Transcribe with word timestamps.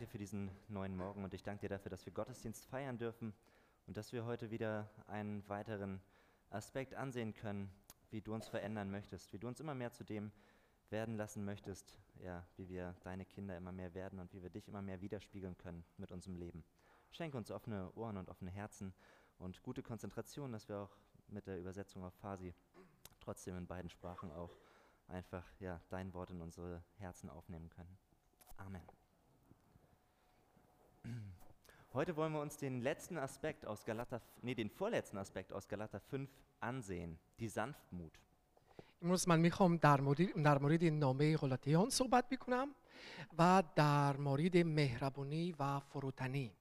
danke 0.00 0.12
dir 0.12 0.12
für 0.12 0.18
diesen 0.18 0.50
neuen 0.68 0.96
Morgen 0.96 1.24
und 1.24 1.34
ich 1.34 1.42
danke 1.42 1.60
dir 1.60 1.68
dafür, 1.68 1.90
dass 1.90 2.06
wir 2.06 2.12
Gottesdienst 2.14 2.64
feiern 2.64 2.96
dürfen 2.96 3.34
und 3.86 3.98
dass 3.98 4.14
wir 4.14 4.24
heute 4.24 4.50
wieder 4.50 4.88
einen 5.06 5.46
weiteren 5.46 6.00
Aspekt 6.48 6.94
ansehen 6.94 7.34
können, 7.34 7.70
wie 8.10 8.22
du 8.22 8.32
uns 8.32 8.48
verändern 8.48 8.90
möchtest, 8.90 9.30
wie 9.34 9.38
du 9.38 9.46
uns 9.46 9.60
immer 9.60 9.74
mehr 9.74 9.92
zu 9.92 10.02
dem 10.02 10.32
werden 10.88 11.18
lassen 11.18 11.44
möchtest, 11.44 11.98
ja, 12.18 12.46
wie 12.56 12.70
wir 12.70 12.94
deine 13.02 13.26
Kinder 13.26 13.58
immer 13.58 13.72
mehr 13.72 13.92
werden 13.92 14.20
und 14.20 14.32
wie 14.32 14.42
wir 14.42 14.48
dich 14.48 14.68
immer 14.68 14.80
mehr 14.80 15.02
widerspiegeln 15.02 15.58
können 15.58 15.84
mit 15.98 16.12
unserem 16.12 16.36
Leben. 16.36 16.64
Schenke 17.10 17.36
uns 17.36 17.50
offene 17.50 17.92
Ohren 17.92 18.16
und 18.16 18.30
offene 18.30 18.50
Herzen 18.50 18.94
und 19.36 19.62
gute 19.62 19.82
Konzentration, 19.82 20.50
dass 20.50 20.66
wir 20.70 20.78
auch 20.78 20.96
mit 21.28 21.46
der 21.46 21.58
Übersetzung 21.58 22.04
auf 22.04 22.14
Farsi 22.14 22.54
trotzdem 23.20 23.58
in 23.58 23.66
beiden 23.66 23.90
Sprachen 23.90 24.32
auch 24.32 24.56
einfach 25.08 25.44
ja, 25.58 25.78
dein 25.90 26.14
Wort 26.14 26.30
in 26.30 26.40
unsere 26.40 26.82
Herzen 26.96 27.28
aufnehmen 27.28 27.68
können. 27.68 27.98
Amen. 28.56 28.99
Heute 31.95 32.15
wollen 32.17 32.33
wir 32.33 32.41
uns 32.41 32.57
den 32.57 32.81
letzten 32.81 33.17
Aspekt 33.17 33.65
aus 33.65 33.85
Galater, 33.85 34.21
nee, 34.41 34.53
den 34.53 34.69
vorletzten 34.69 35.17
Aspekt 35.17 35.53
aus 35.53 35.65
Galater 35.67 36.01
5 36.01 36.29
ansehen, 36.59 37.17
die 37.39 37.47
Sanftmut. 37.47 38.19
امروز 39.01 39.27
من 39.27 39.39
میخوام 39.39 39.77
در 39.77 40.01
مورد, 40.01 40.43
در 40.43 40.57
مورد 40.57 40.83
نامه 40.83 41.37
غلاطیان 41.37 41.89
صحبت 41.89 42.29
بکنم 42.29 42.75
و 43.37 43.63
در 43.75 44.17
مورد 44.17 44.57
مهربانی 44.57 45.55
و 45.59 45.79
فروتنی 45.79 46.51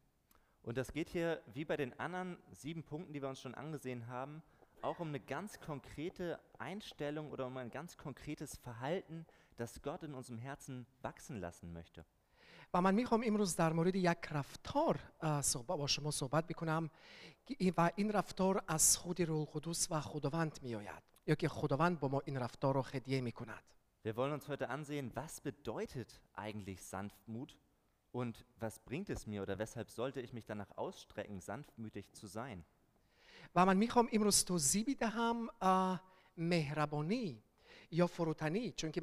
Und 0.63 0.79
das 0.79 0.93
geht 0.93 1.11
hier, 1.11 1.43
wie 1.53 1.65
bei 1.65 1.77
den 1.77 1.99
anderen 1.99 2.39
sieben 2.53 2.85
Punkten, 2.85 3.13
die 3.13 3.21
wir 3.21 3.29
uns 3.29 3.41
schon 3.41 3.55
angesehen 3.55 4.07
haben, 4.07 4.43
auch 4.83 5.01
um 5.01 5.09
eine 5.09 5.21
ganz 5.21 5.61
konkrete 5.61 6.39
Einstellung 6.59 7.31
oder 7.31 7.47
um 7.47 7.57
ein 7.57 7.71
ganz 7.71 7.97
konkretes 7.97 8.57
Verhalten, 8.57 9.27
das 9.57 9.83
Gott 9.83 10.03
in 10.05 10.15
unserem 10.15 10.39
Herzen 10.39 10.87
wachsen 11.03 11.41
lassen 11.41 11.73
möchte. 11.73 12.05
و 12.74 12.82
من 12.82 12.96
می‌خوام 12.96 13.24
امروز 13.26 13.56
در 13.56 13.74
مورد 13.74 13.96
یک 13.96 14.18
رفتار 14.32 15.00
صحبت 15.42 15.78
با 15.78 15.88
شما 15.88 16.12
صحبت 16.12 16.48
بکنم 16.48 16.90
و 17.78 17.92
این 17.96 18.12
رفتار 18.12 18.64
از 18.68 18.98
خود 18.98 19.22
روح 19.22 19.40
القدس 19.40 19.88
و 19.92 20.02
خداوند 20.02 20.60
میآید 20.62 21.04
یا 21.28 21.36
که 21.36 21.50
خداوند 21.50 22.00
با 22.00 22.08
ما 22.08 22.22
این 22.26 22.38
رفتار 22.38 22.74
رو 22.74 22.82
هدیه 22.82 23.22
می‌کند 23.22 23.64
Wir 24.06 24.16
wollen 24.16 24.34
uns 24.34 24.48
heute 24.48 24.70
ansehen, 24.70 25.12
was 25.16 25.42
bedeutet 25.42 26.22
eigentlich 26.36 26.80
Sanftmut 26.82 27.58
und 28.14 28.46
was 28.60 28.80
bringt 28.80 29.10
es 29.10 29.28
mir 29.28 29.42
oder 29.42 29.60
weshalb 29.60 29.90
sollte 29.90 30.22
ich 30.22 30.32
mich 30.32 30.46
danach 30.46 30.72
ausstrecken, 30.78 31.42
sanftmütig 31.42 32.14
zu 32.14 32.28
sein. 32.28 32.64
و 33.56 33.66
من 33.66 33.78
می‌خوام 33.78 34.10
امروز 34.14 34.46
توضیح 34.46 34.86
بدهم 34.88 35.48
مهربانی 36.38 37.44
یا 37.92 38.08
فروتنی 38.08 38.72
چون 38.72 38.92
که 38.92 39.02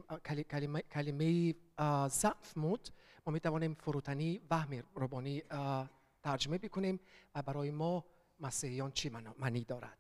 کلمه, 0.50 0.82
کلمه 0.82 1.54
اه، 1.78 2.08
زعفموت 2.08 2.92
ما 3.26 3.32
می‌توانیم 3.32 3.74
فروتنی 3.74 4.40
و 4.50 4.66
مهربانی 4.66 5.42
اه، 5.50 5.90
ترجمه 6.22 6.58
بکنیم 6.58 7.00
و 7.34 7.42
برای 7.42 7.70
ما 7.70 8.04
مسیحیان 8.40 8.92
چی 8.92 9.08
معنی 9.38 9.64
دارد 9.64 9.98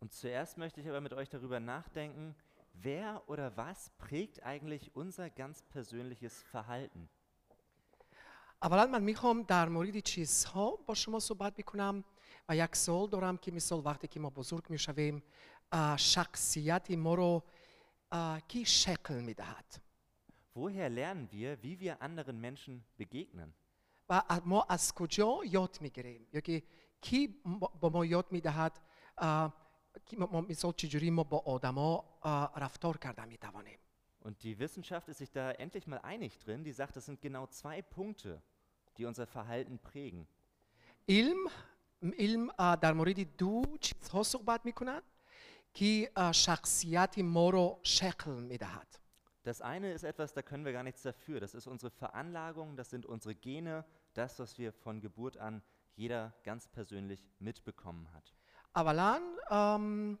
Und 0.00 0.12
zuerst 0.12 0.58
möchte 0.58 0.80
ich 0.80 0.88
aber 0.88 1.00
mit 1.00 1.12
euch 1.12 1.28
darüber 1.28 1.58
nachdenken, 1.58 2.36
wer 2.72 3.22
oder 3.26 3.56
was 3.56 3.90
prägt 3.98 4.44
eigentlich 4.44 4.94
unser 4.94 5.28
ganz 5.30 5.62
persönliches 5.62 6.44
Verhalten. 6.52 7.08
اولا 8.62 8.86
من 8.86 9.02
می‌خوام 9.02 9.42
در 9.42 9.68
مورد 9.68 9.98
چیزها 9.98 10.76
با 10.86 10.94
شما 10.94 11.20
صحبت 11.20 11.54
بکنم 11.54 12.04
و 12.48 12.56
یک 12.56 12.76
سوال 12.76 13.08
دارم 13.08 13.36
که 13.36 13.52
مثال 13.52 13.82
وقتی 13.84 14.08
که 14.08 14.20
ما 14.20 14.30
بزرگ 14.30 14.64
می‌شویم 14.70 15.22
شخصیت 15.96 16.90
ما 16.90 17.14
رو 17.14 17.42
اه، 18.11 18.39
کی 18.47 18.65
شکل 18.65 19.21
میدهد 19.21 19.81
Woher 20.55 20.89
lernen 20.89 21.27
wir, 21.31 21.57
wie 21.63 21.79
wir 21.79 22.01
anderen 22.01 22.39
Menschen 22.41 22.83
begegnen? 22.97 23.53
و 24.09 24.21
از- 24.29 24.41
ما 24.45 24.65
از 24.69 24.93
کجا 24.93 25.39
یاد 25.45 25.77
میگیریم 25.81 26.27
یا 26.33 26.39
که 26.41 26.63
کی 27.01 27.27
با 27.45 27.67
با 27.67 27.89
ما 27.89 28.05
یاد 28.05 28.31
میدهد 28.31 28.79
اه، 29.17 29.53
کی 30.05 30.15
ما- 30.15 30.29
ما 30.31 30.41
مثال 30.41 30.71
چجوری 30.73 31.09
ما 31.09 31.23
با 31.23 31.37
آدما 31.37 32.03
اه، 32.23 32.51
رفتار 32.57 32.97
کرده 32.97 33.25
میتوانیم 33.25 33.79
Und 34.25 34.35
die 34.43 34.57
Wissenschaft 34.59 35.09
ist 35.09 35.17
sich 35.17 35.31
da 35.31 35.51
endlich 35.51 35.85
mal 35.85 35.99
einig 35.99 36.39
drin, 36.39 36.63
die 36.63 36.71
sagt, 36.71 36.95
das 36.95 37.05
sind 37.07 37.19
genau 37.21 37.45
zwei 37.47 37.81
Punkte, 37.81 38.41
die 38.97 39.05
unser 39.05 39.27
Verhalten 39.27 39.79
prägen. 39.79 40.27
علم 41.09 41.37
علم 42.19 42.49
اه، 42.59 42.75
در 42.75 42.93
مورد 42.93 43.37
دو 43.37 43.63
چیزها 43.81 44.23
صحبت 44.23 44.65
میکند 44.65 45.03
که 45.73 46.11
اه، 46.15 46.31
شخصیت 46.31 47.19
ما 47.19 47.49
رو 47.49 47.79
شکل 47.83 48.31
میدهد 48.31 48.99
Das 49.45 49.61
eine 49.61 49.91
ist 49.91 50.03
etwas, 50.03 50.33
da 50.33 50.41
können 50.41 50.63
wir 50.63 50.71
gar 50.71 50.83
nichts 50.83 51.01
dafür. 51.01 51.41
Das 51.41 51.53
ist 51.53 51.67
unsere 51.67 51.91
Veranlagung, 51.91 52.77
das 52.77 52.89
sind 52.89 53.05
unsere 53.05 53.35
Gene, 53.35 53.83
das, 54.13 54.39
was 54.39 54.57
wir 54.57 54.71
von 54.71 55.01
Geburt 55.01 55.35
an 55.37 55.61
jeder 55.95 56.33
ganz 56.43 56.67
persönlich 56.67 57.21
mitbekommen 57.39 58.07
hat. 58.13 58.31
اولا 58.75 59.21
ام، 59.51 60.19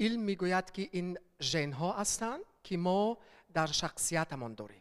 علم 0.00 0.20
میگوید 0.20 0.70
که 0.70 0.88
این 0.92 1.18
ژن 1.42 1.72
ها 1.72 1.92
هستند 1.92 2.40
که 2.62 2.76
ما 2.76 3.18
در 3.52 3.66
شخصیتمان 3.66 4.54
داریم 4.54 4.80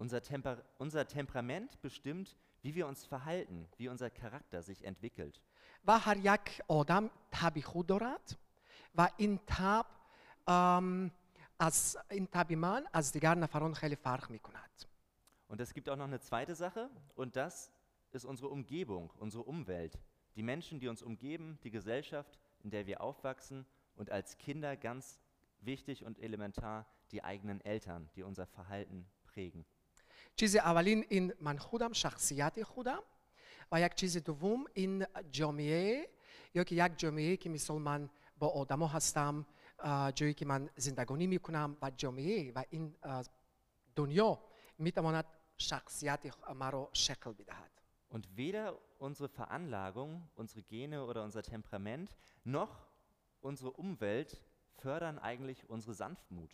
Unser, 0.00 0.20
Temper 0.22 0.56
unser 0.78 1.04
Temperament 1.08 1.80
bestimmt, 1.82 2.36
wie 2.62 2.74
wir 2.74 2.86
uns 2.86 3.04
verhalten, 3.04 3.66
wie 3.78 3.88
unser 3.88 4.10
Charakter 4.10 4.62
sich 4.62 4.84
entwickelt. 4.84 5.40
و 5.84 5.98
هر 5.98 6.16
یک 6.16 6.62
آدم 6.68 7.10
تب 7.32 7.60
خود 7.60 7.86
دارد 7.86 8.36
و 8.94 9.10
این 9.16 9.40
تب 9.46 9.86
ام، 10.46 11.10
از 11.58 11.98
این 12.10 12.26
تب 12.26 12.52
من 12.52 12.86
از 12.92 13.12
دیگر 13.12 13.34
نفران 13.34 13.74
خیلی 13.74 13.96
فرق 13.96 14.30
می 14.30 14.38
کند 14.38 14.68
Und 15.48 15.60
es 15.62 15.72
gibt 15.72 15.88
auch 15.88 15.96
noch 15.96 16.04
eine 16.04 16.20
zweite 16.20 16.54
Sache, 16.54 16.90
und 17.14 17.34
das 17.36 17.72
ist 18.12 18.26
unsere 18.26 18.48
Umgebung, 18.48 19.10
unsere 19.18 19.44
Umwelt. 19.44 19.98
Die 20.36 20.42
Menschen, 20.42 20.78
die 20.78 20.88
uns 20.88 21.02
umgeben, 21.02 21.58
die 21.64 21.70
Gesellschaft, 21.70 22.38
in 22.62 22.70
der 22.70 22.86
wir 22.86 23.00
aufwachsen 23.00 23.64
und 23.96 24.10
als 24.10 24.36
Kinder 24.36 24.76
ganz 24.76 25.20
wichtig 25.60 26.04
und 26.04 26.18
elementar 26.18 26.86
die 27.12 27.24
eigenen 27.24 27.60
Eltern, 27.62 28.10
die 28.14 28.22
unser 28.22 28.46
Verhalten 28.46 29.06
prägen. 29.24 29.64
چیز 30.36 30.56
اولین 30.56 31.04
این 31.08 31.32
من 31.40 31.58
خودم 31.58 31.92
شخصیت 31.92 32.62
خودم 32.62 33.02
و 33.72 33.80
یک 33.80 33.94
چیز 33.94 34.16
دوم 34.16 34.64
این 34.74 35.06
جامعه 35.30 36.08
یا 36.54 36.64
که 36.64 36.74
یک 36.84 36.98
جامعه 36.98 37.36
که 37.36 37.48
مثال 37.50 37.82
من 37.82 38.10
با 38.38 38.48
آدما 38.48 38.86
هستم 38.86 39.46
اه، 39.78 40.12
جایی 40.12 40.34
که 40.34 40.44
من 40.44 40.70
زندگانی 40.76 41.26
میکنم 41.26 41.76
و 41.82 41.90
جامعه 41.90 42.52
و 42.52 42.64
این 42.70 42.94
اه، 43.02 43.24
دنیا 43.96 44.38
میتواند 44.78 45.24
شخصیت 45.56 46.26
مرا 46.54 46.90
شکل 46.92 47.32
بدهد 47.32 47.70
Und 48.10 48.26
weder 48.36 48.74
unsere 48.98 49.28
Veranlagung, 49.28 50.30
unsere 50.34 50.62
Gene 50.62 51.04
oder 51.04 51.22
unser 51.24 51.42
Temperament 51.42 52.16
noch 52.44 52.72
unsere 53.42 53.70
Umwelt 53.70 54.42
fördern 54.78 55.18
eigentlich 55.18 55.68
unsere 55.68 55.94
Sanftmut. 55.94 56.50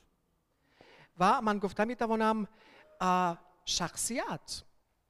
و 1.19 1.41
من 1.41 1.59
گفتم 1.59 1.87
میتوانم 1.87 2.49
اه، 3.01 3.39
شخصیت 3.65 4.63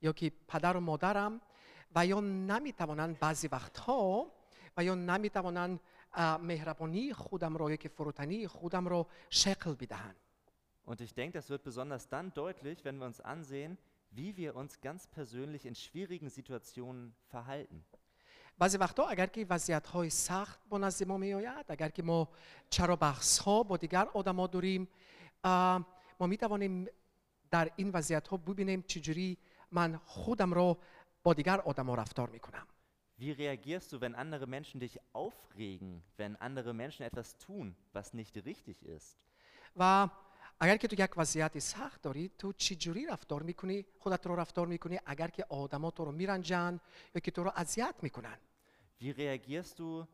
یا 0.03 0.13
که 0.13 0.33
پدر 0.49 0.77
و 0.77 0.81
مادرم 0.81 1.41
و 1.95 2.07
یا 2.07 2.21
نمیتوانند 2.21 3.19
بعضی 3.19 3.49
وقتها 3.49 4.33
و 4.77 4.85
یا 4.85 4.95
نمیتوانند 4.95 5.81
اه، 5.81 5.85
مهربانی 6.18 7.14
خودم 7.14 7.58
را 7.58 7.70
یا 7.70 7.76
که 7.76 7.90
فروتنی 7.90 8.48
خودم 8.48 8.88
را 8.88 9.08
شکل 9.30 9.74
بدهند 9.74 10.16
Und 10.86 11.02
ich 11.02 11.14
denke, 11.14 11.38
das 11.38 11.52
wird 11.52 11.64
besonders 11.64 12.10
dann 12.10 12.34
deutlich, 12.34 12.84
wenn 12.84 12.98
wir 12.98 13.06
uns 13.06 13.22
ansehen, 13.22 13.78
wie 14.10 14.36
wir 14.38 14.56
uns 14.56 14.82
ganz 14.82 15.06
persönlich 15.06 15.68
in 15.68 15.76
schwierigen 15.76 16.30
Situationen 16.30 17.14
verhalten. 17.28 17.86
بعضی 18.60 18.78
وقتا 18.78 19.08
اگر 19.08 19.26
که 19.26 19.46
وضعیت 19.50 19.88
های 19.88 20.10
سخت 20.10 20.60
با 20.70 20.78
نزد 20.78 21.08
ما 21.08 21.18
می 21.18 21.34
آید 21.34 21.66
اگر 21.70 21.90
که 21.90 22.04
ما 22.04 22.30
چرا 22.70 22.96
بحث 22.96 23.38
ها 23.38 23.64
با 23.64 23.78
دیگر 23.78 24.08
آدما 24.14 24.48
داریم 24.48 24.88
ما 26.20 26.28
می 26.28 26.38
توانیم 26.38 26.88
در 27.52 27.72
این 27.76 27.90
وضعیت 27.90 28.28
ها 28.28 28.38
ببینیم 28.38 28.82
چجوری 28.82 29.38
من 29.72 30.00
خودم 30.06 30.54
را 30.54 30.78
با 31.24 31.34
دیگر 31.34 31.60
آدما 31.60 31.96
رفتار 31.96 32.30
می 32.30 32.40
کنم 32.40 32.68
Wie 33.19 33.31
reagierst 33.31 33.93
du, 33.93 34.01
wenn 34.01 34.15
andere 34.15 34.47
Menschen 34.47 34.81
dich 34.81 34.99
aufregen, 35.13 36.03
wenn 36.17 36.37
andere 36.37 36.75
Menschen 36.75 37.03
etwas 37.07 37.39
tun, 37.39 37.77
was 37.93 38.13
nicht 38.13 38.37
richtig 38.45 38.83
ist? 38.83 39.19
و 39.77 40.09
اگر 40.61 40.77
که 40.77 40.89
تو 40.89 40.97
یک 41.03 41.11
وضعیت 41.19 41.59
سخت 41.59 42.03
داری 42.03 42.31
تو 42.39 42.53
چجوری 42.53 43.07
رفتار 43.07 43.43
میکنی 43.43 43.85
خودت 43.99 44.27
رو 44.27 44.37
رفتار 44.37 44.67
میکنی 44.67 45.01
اگر 45.07 45.29
که 45.29 45.45
آدما 45.49 45.91
تو 45.91 46.05
رو 46.05 46.13
میرنجن 46.13 46.81
یا 47.15 47.21
که 47.21 47.31
تو 47.31 47.45
رو 47.45 47.53
اذیت 47.57 47.95
میکنن 48.03 48.39
Wie 49.01 49.11
reagierst 49.11 49.79
du, 49.79 50.07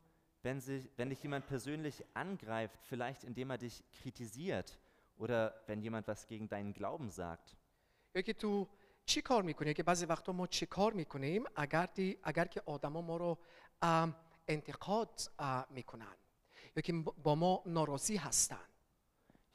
wenn, 0.43 0.61
sich, 0.61 0.89
wenn 0.97 1.11
dich 1.11 1.23
jemand 1.23 1.47
persönlich 1.47 2.05
angreift, 2.15 2.79
vielleicht 2.91 3.25
indem 3.25 3.51
er 3.51 3.59
dich 3.59 3.85
kritisiert 4.03 4.79
oder 5.19 5.55
wenn 5.67 5.83
jemand 5.83 6.09
was 6.09 6.27
gegen 6.27 6.49
deinen 6.49 6.73
Glauben 6.73 7.11
sagt? 7.11 7.57
یا 8.15 8.23
که 8.23 8.33
تو 8.33 8.69
چی 9.06 9.22
کار 9.22 9.44
می‌کنی؟ 9.44 9.74
که 9.74 9.84
بعضی 9.84 10.06
وقتا 10.06 10.32
ما 10.32 10.48
چی 10.48 10.66
کار 10.66 10.94
می‌کنیم؟ 10.94 11.44
اگر, 11.56 11.86
دی- 11.86 12.18
اگر 12.24 12.46
که 12.46 12.62
آدما 12.66 13.02
ما 13.02 13.18
رو 13.18 13.38
انتقاد 14.48 15.22
می‌کنن. 15.70 16.16
یا 16.76 16.82
که 16.82 16.94
با 17.24 17.36
ما 17.36 17.64
ناراضی 17.66 18.18
هستن. 18.18 18.66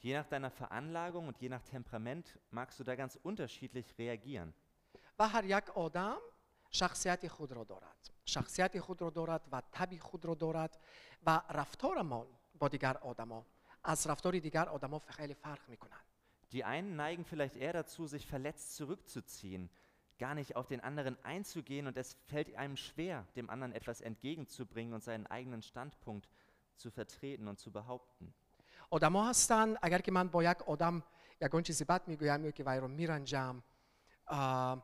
Je 0.02 0.12
nach 0.20 0.29
deiner 0.35 0.50
Veranlagung 0.50 1.25
und 1.29 1.37
je 1.43 1.49
nach 1.56 1.64
Temperament 1.75 2.26
magst 2.50 2.81
du 2.81 2.85
da 2.85 2.94
ganz 2.97 3.19
unterschiedlich 3.23 3.88
reagieren. 3.99 4.55
و 5.19 5.29
هر 5.29 5.44
یک 5.44 5.70
آدم 5.70 6.19
شخصیت 6.70 7.29
خود 7.29 7.52
را 7.52 7.64
دارد. 7.64 8.11
شخصیت 8.25 8.81
خود 8.81 9.02
را 9.02 9.11
دارد 9.11 9.49
و 9.52 9.62
طبع 9.73 9.99
خود 9.99 10.25
را 10.25 10.35
دارد 10.35 10.79
و 11.26 11.43
رفتارمان 11.50 12.26
با 12.58 12.69
دیگر 12.69 12.97
آدما 12.97 13.47
از 13.85 14.06
رفتار 14.06 14.38
دیگر 14.38 14.69
آدما 14.69 14.99
خیلی 14.99 15.35
فرق 15.35 15.69
می‌کنند 15.69 16.10
Die 16.52 16.64
einen 16.64 16.96
neigen 16.96 17.26
vielleicht 17.26 17.56
eher 17.56 17.74
dazu, 17.74 18.08
sich 18.08 18.26
verletzt 18.26 18.76
zurückzuziehen, 18.76 19.70
gar 20.20 20.36
nicht 20.36 20.56
auf 20.56 20.68
den 20.68 20.80
anderen 20.80 21.18
einzugehen 21.24 21.88
und 21.88 21.98
es 21.98 22.14
fällt 22.26 22.56
einem 22.56 22.78
schwer, 22.78 23.26
dem 23.36 23.50
anderen 23.50 23.74
etwas 23.74 24.02
entgegenzubringen 24.02 24.94
und 24.94 25.04
seinen 25.04 25.28
eigenen 25.28 25.62
Standpunkt 25.62 26.30
zu 26.76 26.92
vertreten 26.92 27.48
und 27.48 27.60
zu 27.60 27.72
behaupten. 27.72 28.34
آدما 28.90 29.30
هستند 29.30 29.78
اگر 29.82 30.02
که 30.02 30.12
من 30.12 30.28
با 30.28 30.44
یک 30.44 30.62
آدم 30.62 31.04
یگان 31.42 31.64
چیزی 31.64 31.84
بد 31.84 32.08
میگویم 32.08 32.46
یا 32.46 32.52
که 32.52 32.64
وی 32.64 32.78
رو 32.78 32.88
میرنجم 32.88 33.64
آه، 34.26 34.84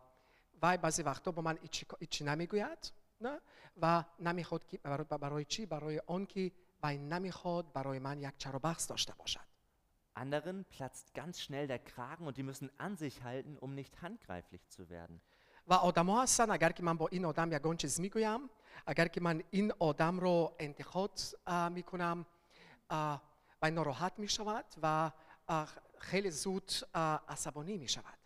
وی 0.64 0.78
بعضی 0.78 1.04
وقتا 1.04 1.32
با 1.32 1.42
من 1.42 1.58
هیچی 1.62 1.86
هیچی 2.00 2.24
نمیگوید 2.24 2.92
نه 3.22 3.42
و 3.82 4.04
نمیخواد 4.20 4.66
که 4.66 4.78
برای, 4.78 5.06
برای 5.06 5.46
چی 5.46 5.66
برای 5.66 6.02
آن 6.08 6.26
که 6.26 6.52
وی 6.84 6.98
نمیخواد 6.98 7.74
برای 7.74 8.00
من 8.00 8.20
یک 8.20 8.38
چر 8.38 8.56
و 8.56 8.60
بحث 8.60 8.90
داشته 8.90 9.14
باشد 9.14 9.52
Anderen 10.16 10.66
platzt 10.66 11.14
ganz 11.14 11.42
schnell 11.42 11.68
der 11.68 11.80
Kragen 11.80 12.28
und 12.28 12.38
die 12.38 12.44
müssen 12.44 12.70
an 12.78 12.98
sich 12.98 13.24
halten, 13.24 13.58
um 13.58 13.76
nicht 13.76 14.02
handgreiflich 14.02 14.68
zu 14.68 14.90
werden. 14.90 15.22
و 15.68 15.74
آدما 15.74 16.22
هستن 16.22 16.52
اگر 16.52 16.72
که 16.72 16.84
من 16.84 16.98
با 16.98 17.08
این 17.08 17.26
آدم 17.26 17.52
یگان 17.52 17.78
چیز 17.78 18.00
میگویم 18.00 18.50
اگر 18.86 19.08
که 19.08 19.22
من 19.22 19.44
این 19.52 19.72
آدم 19.80 20.20
رو 20.20 20.56
انتقاد 20.60 21.22
آه، 21.46 21.70
میکنم 21.70 22.26
آه، 22.90 23.22
و 23.62 23.72
ناراحت 23.72 24.20
میشود 24.20 24.66
و 24.82 25.12
آه، 25.48 25.70
خیلی 26.00 26.32
زود 26.32 26.72
آه، 26.94 27.24
عصبانی 27.28 27.78
میشود 27.78 28.18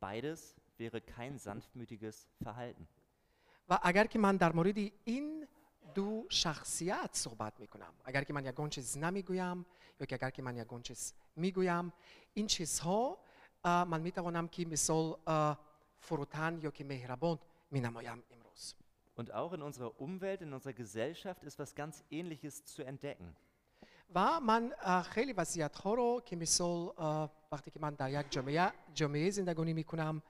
Beides 0.00 0.54
wäre 0.78 1.00
kein 1.00 1.38
sanftmütiges 1.38 2.28
Verhalten. 2.40 2.88
و 3.68 3.78
اگر 3.82 4.06
که 4.06 4.18
من 4.18 4.36
در 4.36 4.52
مورد 4.52 4.76
این 5.04 5.46
دو 5.95 6.25
شخصیت 6.29 7.09
صحبت 7.13 7.59
می‌کنم 7.59 7.93
اگر 8.05 8.23
که 8.23 8.33
من 8.33 8.45
یگان 8.45 8.69
چیز 8.69 8.97
نمی‌گویم 8.97 9.65
یا 9.99 10.05
که 10.05 10.15
اگر 10.15 10.29
که 10.29 10.41
من 10.41 10.57
یگان 10.57 10.81
چیز 10.81 11.13
می‌گویم 11.35 11.93
این 12.33 12.47
چیزها 12.47 13.17
من 13.63 14.01
می‌توانم 14.01 14.47
که 14.47 14.65
مثال 14.65 15.17
فروتن 15.99 16.59
یا 16.61 16.71
که 16.71 16.83
مهربان 16.83 17.39
مینمایم 17.71 18.23
امروز 18.31 18.75
Und 19.17 19.29
auch 19.31 19.53
in 19.53 19.61
unserer 19.61 19.91
Umwelt, 19.99 20.41
in 20.41 20.53
unserer 20.53 20.73
Gesellschaft 20.73 21.43
ist 21.43 21.59
was 21.59 21.75
ganz 21.75 22.03
Ähnliches 22.09 22.65
zu 22.65 22.83
entdecken. 22.83 23.35
و 24.15 24.39
من 24.39 24.73
خیلی 25.01 25.33
وضعیت 25.33 25.75
ها 25.75 25.93
رو 25.93 26.21
که 26.25 26.35
مثال 26.35 26.93
وقتی 27.51 27.71
که 27.71 27.79
من 27.79 27.93
در 27.93 28.21
یک 28.21 28.31
جامعه, 28.31 28.71
جامعه 28.93 29.29
زندگانی 29.29 29.73
می‌کنم 29.73 30.21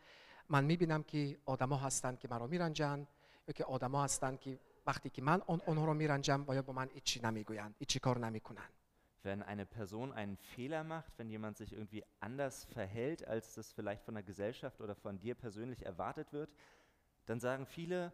من 0.49 0.63
می‌بینم 0.63 1.03
که 1.03 1.37
آدما 1.45 1.77
هستند 1.77 2.19
که 2.19 2.27
مرا 2.31 2.47
میرنجن 2.47 3.07
یا 3.47 3.53
که 3.53 3.65
آدما 3.65 4.03
هستند 4.03 4.39
که 4.39 4.59
وقتی 4.90 5.10
که 5.10 5.22
من 5.22 5.42
آن 5.46 5.60
آنها 5.66 5.84
رو 5.84 5.94
میرنجم 5.94 6.44
باید 6.44 6.66
با 6.66 6.72
من 6.72 6.88
هیچی 6.94 7.20
نمیگویند 7.20 7.74
هیچی 7.78 7.98
کار 7.98 8.18
نمیکنن 8.18 8.68
Wenn 9.24 9.42
eine 9.42 9.66
Person 9.66 10.12
einen 10.12 10.36
Fehler 10.36 10.84
macht, 10.84 11.18
wenn 11.18 11.28
jemand 11.28 11.56
sich 11.56 11.72
irgendwie 11.72 12.04
anders 12.20 12.64
verhält, 12.64 13.26
als 13.26 13.54
das 13.54 13.72
vielleicht 13.72 14.04
von 14.04 14.14
der 14.14 14.22
Gesellschaft 14.22 14.80
oder 14.80 14.94
von 14.94 15.18
dir 15.18 15.34
persönlich 15.34 15.84
erwartet 15.84 16.32
wird, 16.32 16.50
dann 17.26 17.40
sagen 17.40 17.66
viele, 17.66 18.12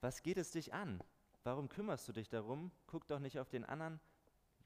was 0.00 0.22
geht 0.22 0.38
es 0.38 0.52
dich 0.52 0.72
an? 0.72 1.02
Warum 1.42 1.68
kümmerst 1.68 2.06
du 2.08 2.12
dich 2.12 2.28
darum? 2.28 2.70
Guck 2.86 3.08
doch 3.08 3.18
nicht 3.18 3.40
auf 3.40 3.48
den 3.48 3.64
anderen. 3.64 3.98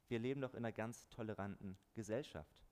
Wir 0.08 0.18
leben 0.18 0.42
doch 0.42 0.52
in 0.52 0.58
einer 0.58 0.72
ganz 0.72 1.08
toleranten 1.08 1.78
Gesellschaft. 1.94 2.62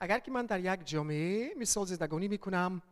اگر 0.00 0.18
که 0.18 0.30
من 0.30 0.46
در 0.46 0.60
یک 0.60 0.86
جامعه 0.86 1.54
مثال 1.56 1.86
زندگانی 1.86 2.28
میکنم 2.28 2.82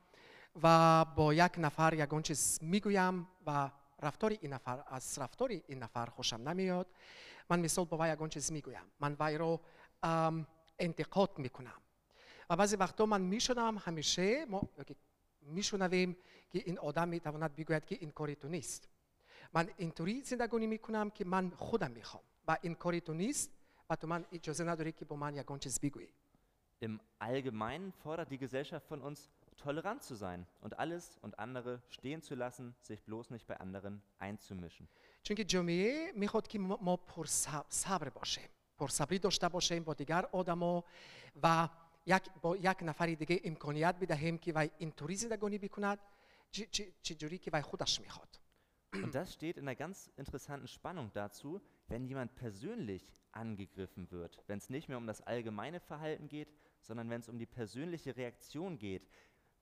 و 0.63 1.05
با 1.05 1.35
یک 1.35 1.53
نفر 1.59 1.95
یگان 1.95 2.23
چیز 2.23 2.59
میگویم 2.63 3.29
و 3.47 3.71
رفتار 4.03 4.31
این 4.41 4.53
نفر 4.53 4.85
از 4.87 5.19
رفتار 5.19 5.51
این 5.51 5.83
نفر 5.83 6.07
خوشم 6.07 6.49
نمیاد 6.49 6.87
من 7.51 7.61
مثال 7.61 7.85
با 7.85 7.99
وی 8.01 8.13
یگان 8.13 8.29
چیز 8.29 8.53
میگویم 8.53 8.83
من 9.01 9.17
وی 9.21 9.39
رو 9.39 9.61
ام، 10.03 10.47
انتقاد 10.79 11.39
میکنم 11.39 11.81
و 12.51 12.57
بعضی 12.57 12.77
وقتا 12.77 13.07
من 13.07 13.21
میشنم 13.21 13.79
همیشه 13.79 14.45
ما 14.45 14.63
میشنویم 15.43 16.17
که 16.51 16.63
این 16.67 16.79
آدم 16.79 17.09
میتواند 17.09 17.57
بگوید 17.57 17.85
که 17.85 17.99
این 18.01 18.11
کاری 18.11 18.35
تو 18.35 18.49
نیست 18.49 18.89
من 19.55 19.71
اینطوری 19.77 20.23
زندگانی 20.23 20.67
میکنم 20.67 21.11
که 21.11 21.25
من 21.25 21.51
خودم 21.51 21.91
میخوام 21.91 22.23
و 22.49 22.57
این 22.63 22.75
کاری 22.75 23.01
تو 23.01 23.15
نیست 23.15 23.51
و 23.91 23.97
تو 23.97 24.07
من 24.07 24.25
اجازه 24.33 24.65
نداری 24.65 24.93
که 24.93 25.05
با 25.05 25.17
من 25.17 25.37
یگان 25.37 25.59
چیز 25.59 25.81
بگویی 25.81 26.09
Im 26.81 27.01
Allgemeinen 27.19 27.93
fordert 28.03 28.31
die 28.31 28.37
Gesellschaft 28.37 28.87
von 28.89 29.01
uns, 29.01 29.31
tolerant 29.61 30.03
zu 30.03 30.15
sein 30.15 30.47
und 30.61 30.79
alles 30.79 31.19
und 31.23 31.39
andere 31.39 31.83
stehen 31.89 32.23
zu 32.23 32.35
lassen, 32.35 32.75
sich 32.83 33.03
bloß 33.05 33.31
nicht 33.31 33.47
bei 33.47 33.57
anderen 33.61 34.03
einzumischen. 34.19 34.89
چون 35.23 35.37
که 35.37 35.45
جامعه 35.45 36.13
میخواد 36.15 36.47
که 36.47 36.59
ما 36.59 36.79
ما 36.83 36.97
پرصبر 36.97 38.09
باشیم 38.09 38.49
پرصبری 38.79 39.19
داشته 39.19 39.49
باشیم 39.49 39.85
با 39.85 39.95
دیگر 39.95 40.27
آدما 40.33 40.85
و 41.43 41.69
یک 42.07 42.23
با 42.43 42.57
یک 42.57 42.77
نفر 42.83 43.07
دیگه 43.07 43.41
امکانیت 43.45 43.97
بدهیم 44.01 44.39
که 44.39 44.53
وی 44.57 44.71
اینطوری 44.79 45.17
زندگانی 45.17 45.59
بکند 45.59 45.99
چه- 46.51 46.67
چه- 46.67 46.93
چجوری 47.03 47.39
که 47.39 47.51
وی 47.55 47.63
خودش 47.63 48.01
میخواد 48.01 48.41
Und 48.95 49.15
das 49.15 49.33
steht 49.35 49.57
in 49.59 49.65
einer 49.69 49.75
ganz 49.75 50.11
interessanten 50.17 50.69
Spannung 50.69 51.11
dazu, 51.13 51.61
wenn 51.89 52.07
jemand 52.07 52.35
persönlich 52.35 53.05
angegriffen 53.33 54.11
wird, 54.11 54.43
wenn 54.47 54.59
es 54.59 54.71
nicht 54.71 54.89
mehr 54.89 54.97
um 54.97 55.07
das 55.07 55.21
allgemeine 55.21 55.81
Verhalten 55.81 56.29
geht, 56.29 56.49
sondern 56.81 57.11
wenn 57.11 57.21
es 57.21 57.29
um 57.29 57.37
die 57.39 57.47
persönliche 57.61 58.17
Reaktion 58.17 58.79
geht. 58.79 59.05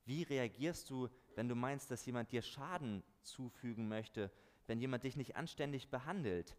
Wie 0.08 0.22
reagierst 0.22 0.90
du, 0.90 1.08
wenn 1.36 1.48
du 1.48 1.54
meinst, 1.54 1.90
dass 1.90 2.04
jemand 2.06 2.30
dir 2.32 2.42
Schaden 2.42 3.02
zufügen 3.22 3.88
möchte, 3.88 4.30
wenn 4.66 4.80
jemand 4.80 5.02
dich 5.04 5.16
nicht 5.16 5.36
anständig 5.36 5.88
behandelt? 5.90 6.56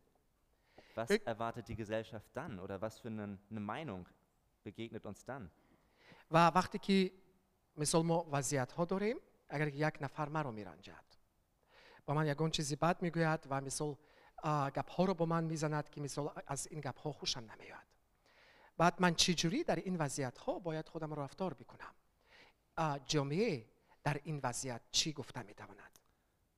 Was 0.96 1.10
Ich- 1.10 1.26
erwartet 1.28 1.68
die 1.68 1.76
Gesellschaft 1.76 2.30
dann 2.34 2.60
oder 2.60 2.82
was 2.82 3.00
für 3.00 3.10
eine, 3.10 3.38
eine 3.52 3.60
Meinung 3.60 4.08
begegnet 4.64 5.06
uns 5.06 5.24
dann? 5.26 5.50
و 6.32 6.48
وقتی 6.48 6.80
که 6.80 7.12
مثال 7.78 8.04
ما 8.06 8.26
وضعیت 8.32 8.72
ها 8.72 8.86
داریم 8.86 9.18
اگر 9.50 9.70
که 9.70 9.78
یک 9.78 9.98
نفر 10.02 10.30
مرا 10.30 10.52
میرنجد 10.52 11.06
با 12.06 12.14
من 12.14 12.28
یگان 12.28 12.52
چیزی 12.52 12.76
بد 12.76 13.02
میگوید 13.02 13.40
و 13.50 13.62
مثال 13.62 13.96
آه، 14.44 14.72
گپ 14.72 14.90
ها 14.90 15.06
رو 15.06 15.14
با 15.14 15.26
من 15.26 15.44
میزند 15.44 15.90
که 15.90 16.02
مثال 16.02 16.30
از 16.48 16.68
این 16.68 16.80
گپ 16.82 17.00
ها 17.00 17.12
خوشم 17.12 17.40
نمیاد 17.40 17.86
بعد 18.78 19.02
من 19.02 19.16
چجوری 19.16 19.64
در 19.64 19.76
این 19.76 19.96
وضعیت 19.98 20.38
ها 20.38 20.60
باید 20.60 20.90
خودم 20.90 21.14
رو 21.14 21.22
رفتار 21.22 21.54
بکنم 21.54 21.80
آه، 21.88 21.99
جامعه 23.06 23.66
در 24.04 24.22
این 24.24 24.40
وضعیت 24.44 24.82
چی 24.92 25.14
گفته 25.14 25.42
میتواند 25.42 26.00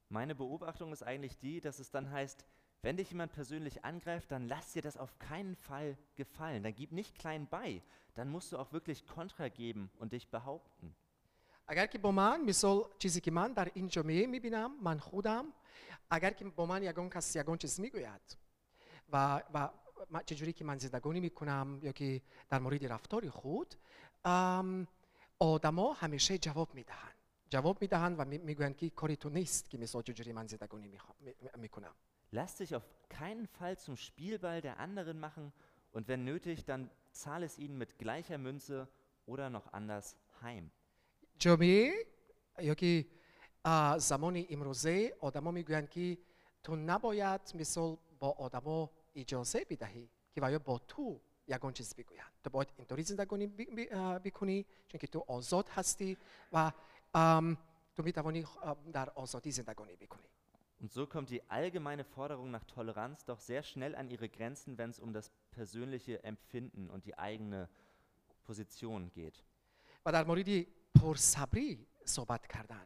Meine 0.10 0.36
Beobachtung 0.36 0.94
ist 0.94 1.04
eigentlich 1.04 1.38
die, 1.38 1.60
dass 1.60 1.80
es 1.80 1.92
dann 1.92 2.10
heißt, 2.10 2.46
wenn 2.82 2.96
dich 2.96 3.12
jemand 3.12 3.34
persönlich 3.34 3.84
angreift, 3.84 4.32
dann 4.32 4.48
lass 4.48 4.72
dir 4.72 4.82
das 4.82 4.96
auf 4.96 5.20
keinen 5.20 5.56
Fall 5.56 5.98
gefallen. 6.16 6.63
Dann 6.63 6.74
gib 6.74 6.94
nicht 6.94 7.20
klein 7.20 7.48
bei. 7.48 7.82
Dann 8.16 8.30
musst 8.30 8.51
du 8.51 8.58
auch 8.58 8.72
wirklich 8.72 9.06
Kontra 9.06 9.50
geben 9.50 9.92
und 10.00 10.13
dich 10.13 10.30
behaupten. 10.30 10.96
اگر 11.70 11.86
که 11.86 11.98
با 11.98 12.12
من 12.12 12.42
مثال 12.42 12.86
چیزی 13.00 13.22
که 13.22 13.32
من 13.32 13.54
در 13.54 13.72
این 13.74 13.88
جامعه 13.88 14.27
میبینم 14.27 14.84
من 14.84 15.00
خودم 15.00 15.46
اگر 16.10 16.32
که 16.32 16.46
با 16.46 16.66
من 16.66 16.84
یگان 16.84 17.10
کس 17.10 17.36
یگان 17.36 17.58
چیز 17.58 17.80
میگوید 17.80 18.38
و, 19.10 19.44
و 19.54 19.70
من 20.10 20.22
چجوری 20.25 20.54
که 20.54 20.66
من 20.66 20.77
زندگانی 20.77 21.20
میکنم 21.20 21.80
یا 21.84 21.92
که 21.92 22.22
در 22.50 22.60
مورد 22.60 22.86
رفتار 22.86 23.30
خود 23.30 23.75
ام، 24.25 24.88
آدما 25.42 25.94
همیشه 25.94 26.38
جواب 26.38 26.74
میدهند 26.74 27.13
جواب 27.50 27.82
میدهند 27.82 28.20
و 28.20 28.25
می- 28.25 28.38
میگویند 28.38 28.77
که 28.77 28.89
کاری 28.89 29.16
تو 29.16 29.30
نیست 29.30 29.70
که 29.70 29.77
مثال 29.77 30.01
چجوری 30.01 30.32
من 30.34 30.48
زندگانی 30.48 30.88
میخوا- 30.88 31.16
می- 31.20 31.34
می- 31.42 31.62
میکنم 31.62 31.94
Lass 32.36 32.58
dich 32.58 32.75
auf 32.75 32.84
keinen 33.10 33.48
Fall 33.48 33.77
zum 33.86 33.96
Spielball 33.96 34.60
der 34.62 34.75
anderen 34.80 35.18
machen 35.20 35.54
und 35.94 36.08
wenn 36.10 36.24
nötig, 36.25 36.66
dann 36.66 36.89
zahl 37.12 37.42
es 37.44 37.58
ihnen 37.58 37.77
mit 37.77 37.98
gleicher 38.00 38.38
Münze 38.38 38.88
oder 39.25 39.50
noch 39.50 39.68
anders 39.74 40.16
heim. 40.42 40.72
جامعه 41.39 41.94
یا 42.60 42.74
که 42.75 43.06
آه، 43.66 43.98
زمان 43.98 44.46
امروزه 44.50 45.16
آدما 45.20 45.51
میگویند 45.51 45.89
که 45.89 46.18
تو 46.63 46.75
نباید 46.75 47.42
مثال 47.56 47.98
با 48.20 48.30
آدما 48.32 48.89
اجازه 49.16 49.66
بدهی 49.70 50.10
که 50.34 50.42
ویا 50.42 50.60
با 50.60 50.80
تو 50.88 51.22
یگان 51.48 51.74
چیز 51.74 51.96
بگویند 51.96 52.32
تو 52.44 52.50
باید 52.50 52.68
اینطوری 52.77 53.04
زندگانی 53.04 53.48
بی- 53.48 53.66
بی- 53.66 53.89
آه، 53.89 54.20
بکنی 54.20 54.66
چون 54.88 55.00
که 55.00 55.08
تو 55.08 55.24
آزاد 55.27 55.70
هستی 55.70 56.18
و 56.54 56.72
ام، 57.13 57.58
تو 57.96 58.04
میتوانی 58.04 58.44
آه، 58.62 58.77
در 58.94 59.10
آزادی 59.10 59.51
زندگانی 59.51 59.96
بکنی 59.96 60.27
Und 60.84 60.92
so 60.92 61.08
kommt 61.08 61.30
die 61.32 61.42
allgemeine 61.50 62.04
Forderung 62.04 62.51
nach 62.51 62.63
Toleranz 62.66 63.25
doch 63.25 63.39
sehr 63.39 63.63
schnell 63.63 63.96
an 63.96 64.08
ihre 64.12 64.30
Grenzen, 64.30 64.77
wenn 64.77 64.92
es 64.92 65.00
um 65.00 65.12
das 65.12 65.32
persönliche 65.51 66.24
Empfinden 66.24 66.84
und 66.94 67.04
die 67.08 67.18
eigene 67.18 67.68
Position 68.48 69.10
geht. 69.16 69.44
و 70.06 70.12
در 70.12 70.24
مورد 70.24 70.66
پرصبری 71.01 71.88
صحبت 72.06 72.48
کردن 72.48 72.86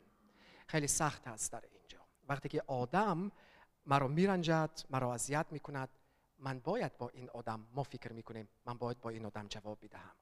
خیلی 0.68 0.88
سخت 0.88 1.28
است 1.28 1.52
در 1.52 1.64
اینجا 1.74 2.00
وقتی 2.30 2.50
که 2.50 2.64
آدم 2.68 3.32
مرا 3.86 4.08
میرنجد 4.08 4.70
مرا 4.90 5.14
اذیت 5.14 5.46
میکند 5.52 5.90
من 6.38 6.60
باید 6.60 6.98
با 6.98 7.10
این 7.10 7.30
آدم 7.30 7.68
ما 7.74 7.84
فکر 7.84 8.14
میکنیم 8.14 8.48
من 8.66 8.78
باید 8.78 9.02
با 9.02 9.10
این 9.10 9.26
آدم 9.26 9.48
جواب 9.48 9.78
بدهم 9.82 10.16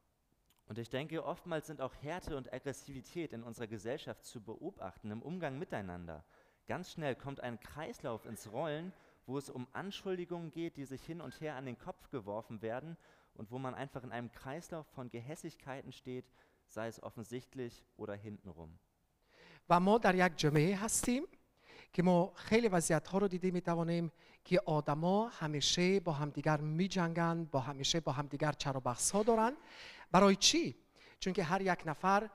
Und 0.69 0.77
ich 0.77 0.89
denke, 0.89 1.25
oftmals 1.25 1.65
sind 1.65 1.81
auch 1.81 1.95
Härte 1.95 2.37
und 2.37 2.53
Aggressivität 2.53 3.33
in 3.33 3.41
unserer 3.41 3.65
Gesellschaft 3.65 4.23
zu 4.23 4.39
beobachten 4.39 5.09
im 5.09 5.23
Umgang 5.23 5.57
miteinander. 5.57 6.23
Ganz 6.67 6.91
schnell 6.91 7.15
kommt 7.15 7.39
ein 7.39 7.59
Kreislauf 7.59 8.27
ins 8.27 8.51
Rollen, 8.51 8.93
wo 9.25 9.39
es 9.39 9.49
um 9.49 9.67
Anschuldigungen 9.73 10.51
geht, 10.51 10.77
die 10.77 10.85
sich 10.85 11.03
hin 11.03 11.21
und 11.21 11.41
her 11.41 11.55
an 11.55 11.65
den 11.65 11.79
Kopf 11.79 12.11
geworfen 12.11 12.61
werden 12.61 12.97
und 13.33 13.49
wo 13.49 13.57
man 13.57 13.73
einfach 13.73 14.03
in 14.03 14.11
einem 14.11 14.31
Kreislauf 14.31 14.85
von 14.87 15.09
Gehässigkeiten 15.09 15.91
steht, 15.91 16.25
sei 16.67 16.87
es 16.87 17.01
offensichtlich 17.01 17.83
oder 17.97 18.15
hintenrum. 18.15 18.77
و 19.69 19.79
ما 19.79 19.97
در 19.97 20.15
یک 20.15 20.37
جامعه 20.37 20.75
هستیم 20.75 21.23
که 21.94 22.02
ما 22.02 22.32
خیلی 22.34 22.68
وضعیت 22.68 23.08
ها 23.08 23.18
رو 23.18 23.28
دیده 23.28 23.50
می 23.50 23.60
توانیم 23.60 24.12
که 24.44 24.60
آدما 24.66 25.28
همیشه 25.28 26.00
با 26.00 26.12
همدیگر 26.12 26.60
می 26.60 26.88
جنگن 26.88 27.44
با 27.44 27.60
همیشه 27.60 28.00
با 28.00 28.12
همدیگر 28.12 28.52
چر 28.52 28.76
و 28.76 28.80
بحث 28.80 29.10
ها 29.10 29.22
دارن. 29.22 29.52
برای 30.12 30.36
چی؟ 30.36 30.76
چون 31.20 31.32
که 31.32 31.42
هر 31.44 31.60
یک 31.62 31.82
نفر 31.86 32.30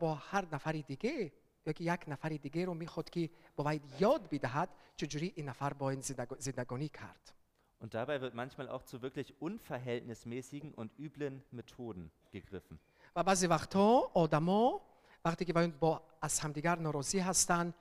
با 0.00 0.14
هر 0.14 0.46
نفری 0.52 0.82
دیگه 0.82 1.32
یا 1.66 1.72
که 1.72 1.84
یک 1.84 2.04
نفر 2.08 2.28
دیگه 2.28 2.64
رو 2.64 2.74
می‌خواد 2.74 3.10
که 3.10 3.30
باید 3.56 3.82
یاد 4.00 4.28
بدهد 4.30 4.68
چجوری 4.96 5.32
این 5.36 5.48
نفر 5.48 5.72
با 5.72 5.90
این 5.90 6.00
زندگ- 6.02 6.38
زندگانی 6.38 6.88
کرد؟ 6.88 7.32
Und 7.80 7.92
dabei 7.94 8.20
wird 8.20 8.34
manchmal 8.34 8.68
auch 8.68 8.84
zu 8.84 9.02
wirklich 9.02 9.34
unverhältnismäßigen 9.40 10.72
und 10.80 10.90
üblen 10.98 11.42
Methoden 11.52 12.10
gegriffen. 12.32 12.78
و 13.16 13.22
بعضی 13.22 13.46
وقتها 13.46 14.10
آدما 14.14 14.80
وقتی 15.24 15.44
که 15.44 15.52
با 15.52 16.02
از 16.22 16.40
همدیگر 16.40 16.78
ناراضی 16.78 17.18
هستن 17.18 17.74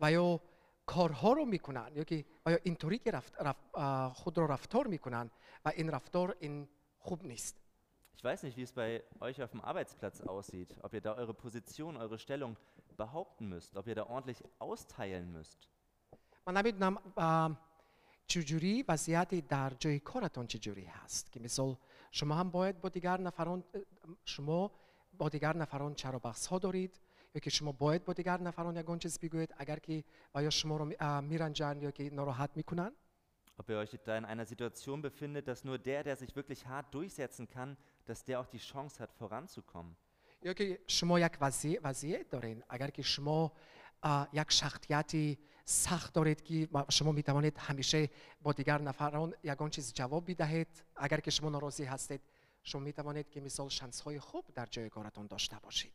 و 0.00 0.12
یا 0.12 0.40
کارها 0.86 1.32
رو 1.32 1.44
می‌کنن 1.44 1.90
یا 1.94 2.04
که 2.04 2.24
و 2.46 2.50
یا 2.50 2.58
اینطوری 2.62 2.98
که 2.98 3.10
رفت, 3.10 3.34
رف- 3.40 3.74
اه، 3.74 4.14
خود 4.14 4.38
رو 4.38 4.46
رفتار 4.46 4.86
می‌کنن 4.86 5.30
و 5.64 5.72
این 5.76 5.90
رفتار 5.90 6.36
این 6.40 6.68
خوب 6.98 7.24
نیست 7.24 7.56
Ich 8.18 8.24
weiß 8.24 8.42
nicht, 8.42 8.56
wie 8.56 8.62
es 8.62 8.72
bei 8.72 9.04
euch 9.20 9.40
auf 9.44 9.52
dem 9.52 9.60
Arbeitsplatz 9.60 10.20
aussieht, 10.22 10.70
ob 10.82 10.92
ihr 10.92 11.00
da 11.00 11.14
eure 11.14 11.34
Position, 11.34 11.96
eure 11.96 12.18
Stellung 12.18 12.56
behaupten 12.96 13.48
müsst, 13.48 13.76
ob 13.76 13.86
ihr 13.86 13.94
da 13.94 14.04
ordentlich 14.16 14.42
austeilen 14.58 15.32
müsst. 15.32 15.68
من 16.46 16.56
نمی‌دونم 16.56 16.98
چجوری 18.26 18.84
وضعیت 18.88 19.48
در 19.48 19.70
جای 19.70 19.98
کارتون 19.98 20.46
چجوری 20.46 20.84
هست 20.84 21.32
که 21.32 21.40
مثال 21.40 21.76
شما 22.10 22.34
هم 22.34 22.50
باید 22.50 22.80
با 22.80 22.88
دیگر 22.88 23.20
نفران 23.20 23.64
شما 24.24 24.70
бодигар 25.20 25.54
нафарон 25.62 25.94
чаробахсҳо 26.00 26.56
доред 26.66 26.92
ё 27.36 27.40
ки 27.44 27.50
шумо 27.50 27.72
бояд 27.72 28.02
бо 28.06 28.12
дигар 28.20 28.40
нафарон 28.40 28.76
ягон 28.82 28.98
чиз 29.02 29.14
бигӯед 29.22 29.50
агар 29.62 29.80
ки 29.86 30.04
ва 30.34 30.40
ё 30.48 30.50
шуморо 30.58 30.84
миранҷанд 31.30 31.78
ё 31.88 31.92
ки 31.98 32.04
нороҳат 32.18 32.52
мекунанд 32.60 32.94
Ob 33.60 33.68
ihr 33.70 33.78
euch 33.82 33.98
da 34.06 34.16
in 34.16 34.24
einer 34.24 34.46
Situation 34.46 35.02
befindet, 35.02 35.48
dass 35.48 35.64
nur 35.64 35.78
der, 35.78 36.04
der 36.04 36.16
sich 36.16 36.36
wirklich 36.36 36.64
hart 36.72 36.94
durchsetzen 36.94 37.48
kann, 37.48 37.76
dass 38.06 38.24
der 38.24 38.38
auch 38.40 38.46
die 38.46 38.60
Chance 38.70 38.94
hat, 39.02 39.10
voranzukommen. 39.18 39.96
ё 40.42 40.54
ки 40.54 40.78
шумо 40.86 41.18
як 41.18 41.34
вазъият 41.40 42.28
доред 42.30 42.62
агар 42.68 42.90
ки 42.92 43.02
шумо 43.02 43.50
як 44.32 44.50
шахсияти 44.50 45.38
сахт 45.64 46.14
доред 46.14 46.40
ки 46.42 46.68
шумо 46.88 47.12
метавонед 47.12 47.56
ҳамеша 47.58 48.08
бо 48.40 48.52
дигар 48.52 48.80
нафарон 48.80 49.34
ягон 49.42 49.70
чиз 49.70 49.92
ҷавоб 49.92 50.22
бидиҳед 50.30 50.70
агар 50.94 51.20
ки 51.20 51.30
шумо 51.30 51.50
норозӣ 51.50 51.84
ҳастед 51.92 52.20
که 52.61 52.69
شما 52.69 52.79
ناراضی 52.79 52.83
هستید 52.83 52.83
شما 52.83 52.83
می 52.83 52.93
توانید 52.93 53.29
که 53.29 53.41
مثال 53.41 53.69
شانس 53.69 54.01
های 54.01 54.19
خوب 54.19 54.45
در 54.55 54.65
جای 54.65 54.89
کارتون 54.89 55.27
داشته 55.27 55.59
باشید 55.63 55.93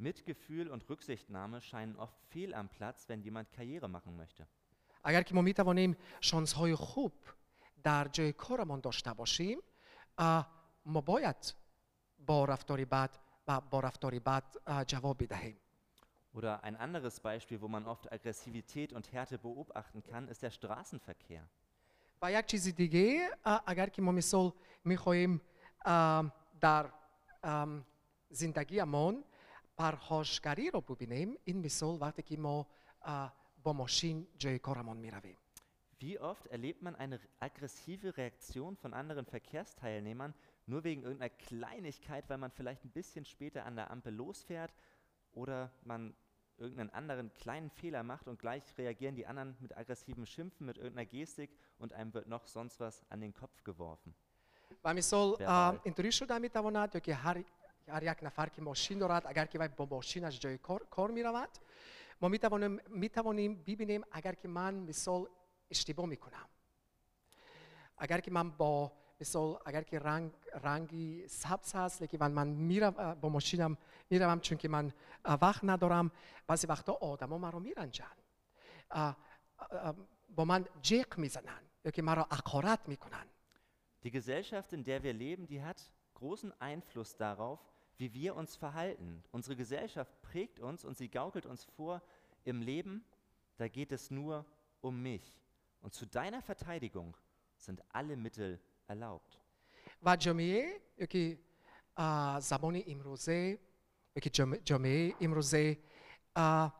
Mitgefühl 0.00 0.68
und 0.70 0.88
Rücksichtnahme 0.88 1.60
scheinen 1.60 1.96
oft 1.96 2.16
fehl 2.30 2.54
am 2.54 2.68
Platz, 2.68 3.08
wenn 3.08 3.22
jemand 3.22 3.50
Karriere 3.50 3.88
machen 3.88 4.16
möchte. 4.16 4.46
اگر 5.04 5.22
که 5.22 5.34
ما 5.34 5.42
می 5.42 5.54
توانیم 5.54 5.96
شانس 6.20 6.52
های 6.52 6.74
خوب 6.74 7.12
در 7.82 8.08
جای 8.08 8.32
کارمان 8.32 8.80
داشته 8.80 9.12
باشیم 9.12 9.58
اه، 10.18 10.50
ما 10.86 11.00
باید 11.00 11.54
با 12.26 12.44
رفتاری 12.44 12.84
بد 12.84 13.18
و 13.48 13.60
با 13.60 13.80
رفتاری 13.80 14.20
بد 14.20 14.56
اه، 14.66 14.84
جواب 14.84 15.22
بدهیم 15.22 15.56
Oder 16.34 16.62
ein 16.62 16.76
anderes 16.76 17.20
Beispiel, 17.20 17.60
wo 17.60 17.68
man 17.68 17.86
oft 17.86 18.12
Aggressivität 18.12 18.92
und 18.92 19.12
Härte 19.12 19.38
beobachten 19.38 20.02
kann, 20.02 20.28
ist 20.28 20.42
der 20.42 20.50
Straßenverkehr. 20.50 21.48
و 22.22 22.32
یک 22.32 22.46
چیز 22.46 22.74
دیگه 22.74 23.30
اه، 23.44 23.62
اگر 23.66 23.88
که 23.88 24.02
ما 24.02 24.12
مثال 24.12 24.52
میخواهیم 24.84 25.40
ähm, 25.85 26.31
dar 26.59 26.93
ähm, 27.43 27.83
zindagiamon 28.31 29.23
par 29.75 30.09
hoshkariro 30.09 30.81
bubinem 30.81 31.37
in 31.45 31.61
misol 31.61 31.99
vartekimo 31.99 32.67
äh, 33.05 33.27
bomoshin 33.63 34.27
joy 34.39 34.59
koramon 34.59 34.99
mirave. 35.01 35.35
Wie 35.99 36.19
oft 36.19 36.47
erlebt 36.47 36.81
man 36.81 36.95
eine 36.95 37.19
aggressive 37.39 38.15
Reaktion 38.17 38.75
von 38.75 38.93
anderen 38.93 39.25
Verkehrsteilnehmern 39.25 40.33
nur 40.65 40.83
wegen 40.83 41.03
irgendeiner 41.03 41.29
Kleinigkeit, 41.29 42.29
weil 42.29 42.37
man 42.37 42.51
vielleicht 42.51 42.83
ein 42.85 42.91
bisschen 42.91 43.25
später 43.25 43.65
an 43.65 43.75
der 43.75 43.91
Ampel 43.91 44.13
losfährt 44.13 44.73
oder 45.33 45.71
man 45.83 46.15
irgendeinen 46.57 46.91
anderen 46.91 47.33
kleinen 47.33 47.69
Fehler 47.69 48.03
macht 48.03 48.27
und 48.27 48.39
gleich 48.39 48.63
reagieren 48.77 49.15
die 49.15 49.25
anderen 49.25 49.57
mit 49.59 49.75
aggressivem 49.75 50.25
Schimpfen, 50.25 50.65
mit 50.65 50.77
irgendeiner 50.77 51.05
Gestik 51.05 51.51
und 51.77 51.93
einem 51.93 52.13
wird 52.13 52.27
noch 52.27 52.47
sonst 52.47 52.79
was 52.79 53.03
an 53.09 53.21
den 53.21 53.33
Kopf 53.33 53.63
geworfen. 53.63 54.13
و 54.83 54.93
مثال 54.93 55.43
اینطوری 55.83 56.11
شده 56.11 56.37
می‌تواند 56.37 56.95
یا 56.95 56.99
که 56.99 57.15
هر 57.15 57.43
هر 57.87 58.03
یک 58.03 58.23
نفر 58.23 58.49
که 58.49 58.61
ماشین 58.61 58.99
دارد 58.99 59.23
اگر 59.25 59.45
که 59.45 59.57
با 59.57 59.87
ماشینش 59.91 60.39
جای 60.39 60.57
کار, 60.57 60.85
کار 60.91 61.11
می‌رود 61.11 61.49
ما 62.21 62.27
می‌توانیم 62.27 62.79
می‌توانیم 62.89 63.55
ببینیم 63.55 64.03
اگر 64.11 64.33
که 64.33 64.47
من 64.47 64.73
مثال 64.73 65.27
اشتباه 65.71 66.05
می‌کنم 66.05 66.49
اگر 67.97 68.19
که 68.19 68.31
من 68.31 68.49
با 68.49 68.91
مثال 69.21 69.59
اگر 69.65 69.81
که 69.81 69.99
رنگ 69.99 70.31
رنگی 70.63 71.27
سبز 71.27 71.75
هست 71.75 72.01
لیکن 72.01 72.17
من, 72.17 72.31
من 72.31 72.47
میرم 72.47 73.13
با 73.21 73.29
ماشینم 73.29 73.77
می‌روم 74.09 74.39
چون 74.39 74.57
که 74.57 74.67
من 74.69 74.91
وقت 75.41 75.63
ندارم 75.63 76.11
بعضی 76.47 76.67
وقتا 76.67 76.93
آدما 76.93 77.37
مرا 77.37 77.59
میرنجن 77.59 78.15
با 80.35 80.45
من 80.45 80.65
جیغ 80.81 81.17
می‌زنن 81.17 81.61
یا 81.85 81.91
که 81.91 82.01
مرا 82.01 82.27
اقارت 82.31 82.79
می‌کنن 82.87 83.25
Die 84.02 84.10
Gesellschaft, 84.10 84.72
in 84.72 84.84
der 84.84 85.02
wir 85.02 85.12
leben, 85.12 85.46
die 85.46 85.62
hat 85.62 85.92
großen 86.14 86.52
Einfluss 86.60 87.16
darauf, 87.16 87.60
wie 87.96 88.12
wir 88.14 88.34
uns 88.36 88.56
verhalten. 88.56 89.24
Unsere 89.32 89.56
Gesellschaft 89.56 90.12
prägt 90.22 90.60
uns 90.60 90.84
und 90.84 90.96
sie 90.96 91.08
gaukelt 91.08 91.46
uns 91.46 91.64
vor, 91.64 92.02
im 92.44 92.62
Leben, 92.62 93.04
da 93.56 93.68
geht 93.68 93.92
es 93.92 94.10
nur 94.10 94.44
um 94.80 95.02
mich. 95.02 95.34
Und 95.80 95.92
zu 95.94 96.06
deiner 96.06 96.40
Verteidigung 96.42 97.16
sind 97.56 97.82
alle 97.92 98.16
Mittel 98.16 98.60
erlaubt. 98.86 99.38
و 100.02 100.16
جامعه 100.16 100.80
یکی 100.98 101.38
اه، 101.96 102.40
زبان 102.40 102.82
امروزه 102.86 103.58
یکی 104.16 104.30
جام- 104.30 104.56
جامعه 104.64 105.14
امروزه 105.20 105.78
اه، 106.36 106.74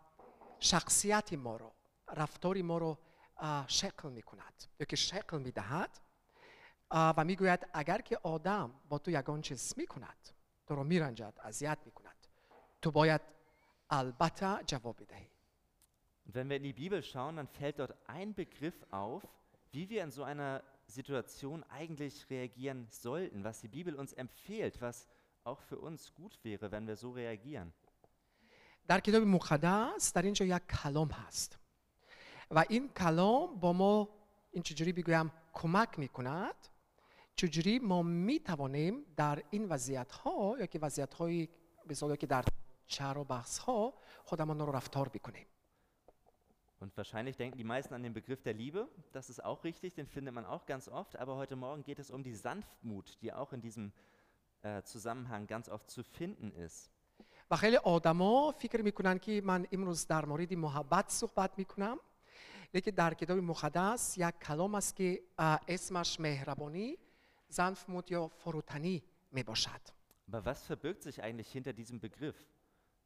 شخصیت 0.60 1.32
ما 1.32 1.56
رو 1.56 1.72
رفتار 2.16 2.62
ما 2.62 2.78
رو 2.78 2.98
اه، 3.36 3.68
شکل 3.68 4.08
می 4.10 4.22
کند 4.22 4.64
یکی 4.80 4.96
شکل 4.96 5.38
می 5.38 5.50
دهد 5.52 5.90
اه، 5.90 6.01
و 6.91 7.23
می 7.23 7.35
گوید 7.35 7.67
اگر 7.73 8.01
که 8.01 8.19
آدم 8.23 8.71
با 8.89 8.97
تو 8.97 9.11
یگان 9.11 9.41
چیز 9.41 9.73
می 9.77 9.87
کند 9.87 10.29
تو 10.67 10.75
رو 10.75 10.83
می 10.83 10.99
رنجد 10.99 11.33
اذیت 11.43 11.77
می 11.85 11.91
کند 11.91 12.27
تو 12.81 12.91
باید 12.91 13.21
البته 13.89 14.63
جواب 14.65 14.95
بدهی 15.03 15.29
Und 16.25 16.35
wenn 16.35 16.49
wir 16.49 16.55
in 16.55 16.63
die 16.63 16.73
Bibel 16.73 17.03
schauen, 17.03 17.35
dann 17.35 17.47
fällt 17.47 17.79
dort 17.79 17.93
ein 18.07 18.33
Begriff 18.33 18.85
auf, 18.91 19.27
wie 19.71 19.89
wir 19.89 20.03
in 20.03 20.11
so 20.11 20.23
einer 20.23 20.63
Situation 20.87 21.63
eigentlich 21.69 22.29
reagieren 22.29 22.87
sollten, 22.89 23.43
was 23.43 23.59
die 23.59 23.67
Bibel 23.67 23.95
uns 23.95 24.13
empfiehlt, 24.13 24.81
was 24.81 25.07
auch 25.43 25.59
für 25.59 25.79
uns 25.79 26.13
gut 26.13 26.39
wäre, 26.43 26.71
wenn 26.71 26.87
wir 26.87 26.95
so 26.95 27.11
reagieren. 27.11 27.73
در 28.87 28.99
کتاب 28.99 29.23
مقدس 29.23 30.13
در 30.13 30.21
اینجا 30.21 30.45
یک 30.45 30.67
کلام 30.67 31.07
هست 31.11 31.59
و 32.51 32.65
این 32.69 32.89
کلام 32.89 33.59
با 33.59 33.73
ما 33.73 34.09
این 34.51 34.63
چجوری 34.63 34.93
بگویم 34.93 35.31
کمک 35.53 35.99
می 35.99 36.07
کند 36.07 36.55
چجوری 37.36 37.78
ما 37.78 38.02
می 38.02 38.40
توانیم 38.40 39.04
در 39.16 39.42
این 39.50 39.68
وضعیت 39.68 40.12
ها 40.12 40.56
یا 40.58 40.66
که 40.66 40.78
وضعیت 40.78 41.14
های 41.14 41.48
مثال 41.86 42.16
که 42.16 42.26
در 42.26 42.44
چر 42.86 43.18
و 43.18 43.24
بحث 43.24 43.58
ها 43.58 43.94
خودمان 44.24 44.58
رو 44.58 44.72
رفتار 44.72 45.08
بکنیم 45.08 45.46
Und 46.80 46.96
wahrscheinlich 46.96 47.36
denken 47.36 47.58
die 47.58 47.64
meisten 47.64 47.92
an 47.94 48.04
den 48.04 48.14
Begriff 48.14 48.40
der 48.42 48.54
Liebe. 48.54 48.88
Das 49.12 49.30
ist 49.30 49.44
auch 49.44 49.64
richtig, 49.64 49.94
den 49.94 50.06
findet 50.06 50.32
man 50.32 50.44
auch 50.44 50.64
ganz 50.64 50.88
oft. 50.88 51.16
Aber 51.16 51.34
heute 51.36 51.56
Morgen 51.56 51.82
geht 51.82 51.98
es 51.98 52.08
um 52.08 52.22
die 52.22 52.34
Sanftmut, 52.34 53.18
die 53.20 53.32
auch 53.32 53.52
in 53.52 53.60
diesem 53.60 53.92
äh, 54.62 54.82
Zusammenhang 54.82 55.48
ganz 55.48 55.68
oft 55.68 55.90
zu 55.90 56.04
finden 56.04 56.52
ist. 56.52 56.92
و 57.50 57.56
خیلی 57.56 57.76
آدما 57.76 58.52
فکر 58.52 58.82
میکنن 58.82 59.18
که 59.18 59.42
من 59.44 59.66
امروز 59.72 60.06
در 60.06 60.24
مورد 60.24 60.54
محبت 60.54 61.10
صحبت 61.10 61.58
میکنم 61.58 61.98
لیکن 62.74 62.90
در 62.90 63.14
کتاب 63.14 63.38
مقدس 63.38 64.18
یک 64.18 64.34
کلام 64.42 64.74
است 64.74 64.96
که 64.96 65.22
اه، 65.38 65.60
اسمش 65.68 66.20
مهربانی 66.20 66.98
زنفمود 67.52 68.10
یا 68.10 68.28
فروتنی 68.28 69.02
می 69.32 69.42
باشد 69.42 69.80
Aber 70.30 70.44
was 70.44 70.62
verbirgt 70.62 71.02
sich 71.02 71.22
eigentlich 71.22 71.50
hinter 71.52 71.72
diesem 71.72 72.00
Begriff? 72.00 72.36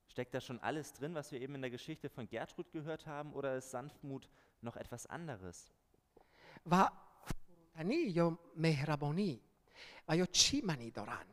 Steckt 0.08 0.34
da 0.34 0.40
schon 0.40 0.58
alles 0.58 0.92
drin, 0.92 1.14
was 1.14 1.30
wir 1.32 1.40
eben 1.40 1.54
in 1.54 1.62
der 1.62 1.70
Geschichte 1.70 2.08
von 2.08 2.26
Gertrud 2.26 2.72
gehört 2.72 3.06
haben, 3.06 3.32
oder 3.32 3.56
ist 3.56 3.70
Sanftmut 3.70 4.28
noch 4.60 4.76
etwas 4.76 5.06
anderes? 5.06 5.70
و 6.66 6.88
فروتنی 7.24 7.94
یا 7.94 8.38
مهربانی 8.56 9.40
و 10.08 10.16
یا 10.16 10.26
چی 10.26 10.60
معنی 10.60 10.90
دارن 10.90 11.26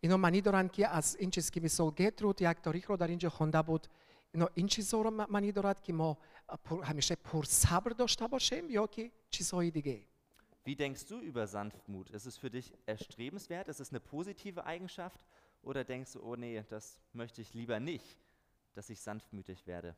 اینا 0.00 0.16
معنی 0.16 0.40
دارن 0.40 0.68
که 0.68 0.88
از 0.88 1.16
این 1.16 1.30
چیزی 1.30 1.50
که 1.50 1.60
مثل 1.60 1.90
گترود 1.90 2.42
یک 2.42 2.60
تاریخ 2.62 2.90
رو 2.90 2.96
در 2.96 3.06
اینجا 3.06 3.30
خونده 3.30 3.62
بود 3.62 3.86
اینا 4.32 4.48
این 4.54 4.66
چیزها 4.66 5.02
رو 5.02 5.10
معنی 5.10 5.52
دارد 5.52 5.82
که 5.82 5.92
ما 5.92 6.18
پر- 6.64 6.84
همیشه 6.84 7.14
پر 7.14 7.44
صبر 7.44 7.90
داشته 7.90 8.26
باشیم 8.26 8.70
یا 8.70 8.86
که 8.86 9.12
چیزهای 9.30 9.70
دیگه 9.70 10.06
Wie 10.64 10.76
denkst 10.76 11.06
du 11.06 11.20
über 11.20 11.46
Sanftmut? 11.46 12.10
Ist 12.10 12.26
es 12.26 12.36
für 12.36 12.50
dich 12.50 12.74
erstrebenswert? 12.86 13.68
Ist 13.68 13.80
es 13.80 13.90
eine 13.90 14.00
positive 14.00 14.64
Eigenschaft? 14.64 15.24
Oder 15.62 15.84
denkst 15.84 16.12
du, 16.14 16.22
oh 16.22 16.36
nee, 16.36 16.64
das 16.68 16.98
möchte 17.12 17.40
ich 17.40 17.54
lieber 17.54 17.78
nicht, 17.80 18.18
dass 18.74 18.90
ich 18.90 19.00
sanftmütig 19.00 19.66
werde? 19.66 19.94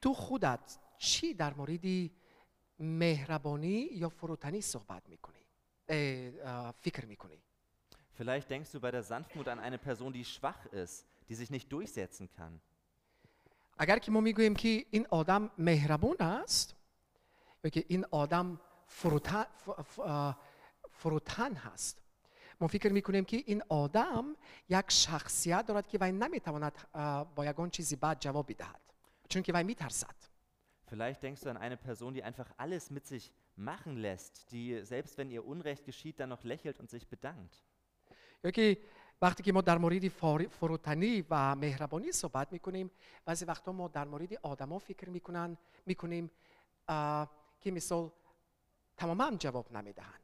تو 0.00 0.14
خودت 0.14 0.78
چی 0.98 1.34
در 1.34 1.54
مورد 1.54 2.10
مهربانی 2.78 3.88
یا 3.92 4.08
فروتنی 4.08 4.60
صحبت 4.60 5.08
میکنی 5.08 5.44
فکر 6.80 7.06
میکنی 7.06 7.42
Vielleicht 8.12 8.50
denkst 8.50 8.70
du 8.72 8.80
bei 8.80 8.90
der 8.90 9.02
Sanftmut 9.02 9.48
an 9.48 9.58
eine 9.58 9.78
Person, 9.78 10.12
die 10.12 10.26
schwach 10.26 10.66
ist, 10.66 11.06
die 11.28 11.34
sich 11.34 11.50
nicht 11.50 11.72
durchsetzen 11.72 12.28
kann. 12.36 12.60
اگر 13.78 13.98
که 13.98 14.10
ما 14.10 14.20
میگوییم 14.20 14.54
که 14.54 14.86
این 14.90 15.06
آدم 15.10 15.50
مهربان 15.58 16.16
است 16.20 16.76
یا 17.64 17.70
که 17.70 17.84
این 17.88 18.04
آدم 18.10 18.60
فروتن, 18.85 19.45
فروتن 20.89 21.53
هست. 21.53 22.01
ما 22.61 22.67
فکر 22.67 22.91
می‌کنیم 22.91 23.25
که 23.25 23.43
این 23.45 23.63
آدم 23.69 24.35
یک 24.69 24.85
شخصیت 24.87 25.65
دارد 25.65 25.87
که 25.87 25.97
وی 26.01 26.11
نمی‌تواند 26.11 26.73
با 27.35 27.45
یگان 27.45 27.69
چیزی 27.69 27.95
بعد 27.95 28.19
جواب 28.19 28.51
بدهد. 28.51 28.81
چون 29.29 29.41
که 29.41 29.53
وی 29.53 29.63
میترسد. 29.63 30.15
Vielleicht 30.91 31.23
denkst 31.23 31.41
du 31.43 31.49
an 31.49 31.57
eine 31.57 31.77
Person, 31.77 32.13
die 32.13 32.23
einfach 32.23 32.49
alles 32.57 32.91
mit 32.91 33.05
sich 33.07 33.31
machen 33.57 33.95
lässt, 33.97 34.51
die 34.51 34.83
selbst 34.93 35.17
wenn 35.17 35.31
ihr 35.31 35.43
Unrecht 35.53 35.83
geschieht, 35.89 36.19
dann 36.19 36.29
noch 36.29 36.43
lächelt 36.43 36.79
und 36.79 36.89
sich 36.89 37.07
bedankt. 37.07 37.63
که 38.53 38.77
وقتی 39.21 39.43
که 39.43 39.51
ما 39.51 39.61
در 39.61 39.77
مورد 39.77 40.07
فروتنی 40.47 41.25
و 41.29 41.55
مهربانی 41.55 42.11
صحبت 42.11 42.51
می‌کنیم 42.51 42.91
بعضی 43.25 43.45
وقتا 43.45 43.71
ما 43.71 43.87
در 43.87 44.05
مورد 44.05 44.33
آدما 44.33 44.79
فکر 44.79 45.09
می‌کنن 45.09 45.57
می‌کنیم 45.85 46.31
که 47.61 47.71
مثال 47.71 48.11
تماما 48.97 49.31
جواب 49.37 49.71
نمی‌دهند 49.71 50.21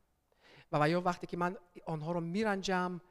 و 0.72 0.90
یا 0.90 1.02
وقتی 1.02 1.28
که 1.28 1.38
من 1.38 1.58
آنها 1.86 2.12
رو 2.12 2.22
میرنجم 2.22 3.02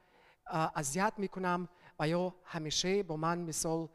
اذیت 0.75 1.13
می‌کنم 1.17 1.69
و 1.99 2.07
یا 2.07 2.35
همیشه 2.43 3.03
با 3.03 3.17
من 3.17 3.39
مثال 3.39 3.89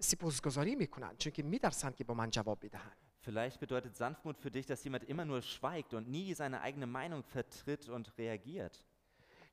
سپاسگزاری 0.00 0.76
می‌کنن 0.76 1.16
چون 1.16 1.32
که 1.32 1.42
میترسن 1.42 1.90
که 1.90 2.04
با 2.04 2.14
من 2.14 2.30
جواب 2.30 2.58
بدهند 2.62 2.96
Vielleicht 3.22 3.60
bedeutet 3.60 3.94
Sanftmut 3.96 4.38
für 4.38 4.50
dich, 4.50 4.64
dass 4.64 4.82
jemand 4.82 5.04
immer 5.04 5.26
nur 5.26 5.42
schweigt 5.42 5.92
und 5.92 6.08
nie 6.08 6.32
seine 6.32 6.62
eigene 6.62 6.86
Meinung 6.86 7.22
vertritt 7.22 7.88
und 7.88 8.18
reagiert. 8.18 8.84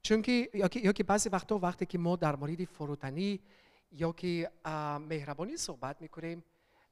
چون 0.01 0.21
که 0.21 0.49
یا 0.53 0.67
که, 0.67 0.79
یا 0.79 0.91
که 0.91 1.03
بعضی 1.03 1.29
وقتا 1.29 1.57
وقتی 1.57 1.85
که 1.85 1.97
ما 1.97 2.15
در 2.15 2.35
مورد 2.35 2.65
فروتنی 2.65 3.39
یا 3.91 4.11
که 4.11 4.51
مهربانی 4.99 5.57
صحبت 5.57 6.01
می‌کنیم 6.01 6.43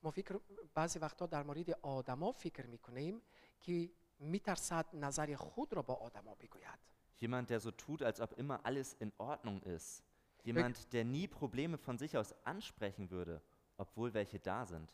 ما 0.03 0.11
فکر 0.11 0.39
بعضی 0.73 0.99
وقتا 0.99 1.25
در 1.25 1.43
مورد 1.43 1.69
آدما 1.81 2.31
فکر 2.31 2.65
می‌کنیم 2.65 3.21
که 3.61 3.89
میترسد 4.18 4.86
نظر 4.92 5.34
خود 5.34 5.72
را 5.72 5.82
با 5.82 5.94
آدما 5.94 6.34
بگوید 6.34 6.78
Jemand, 7.22 7.50
der 7.50 7.60
so 7.60 7.70
tut, 7.70 8.02
als 8.02 8.18
ob 8.20 8.32
immer 8.38 8.64
alles 8.64 8.94
in 8.94 9.12
Ordnung 9.18 9.62
ist. 9.62 10.02
Jemand, 10.42 10.90
der 10.94 11.04
nie 11.04 11.28
Probleme 11.28 11.76
von 11.76 11.98
sich 11.98 12.16
aus 12.16 12.34
ansprechen 12.44 13.10
würde, 13.10 13.42
obwohl 13.76 14.14
welche 14.14 14.38
da 14.38 14.64
sind. 14.64 14.88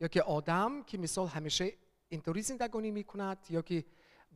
یا 0.00 0.08
که 0.08 0.22
آدم 0.22 0.82
که 0.82 0.98
مثال 0.98 1.26
همیشه 1.28 1.72
اینطوری 2.08 2.42
زندگانی 2.42 2.90
میکند 2.90 3.46
یا 3.50 3.62
که 3.62 3.84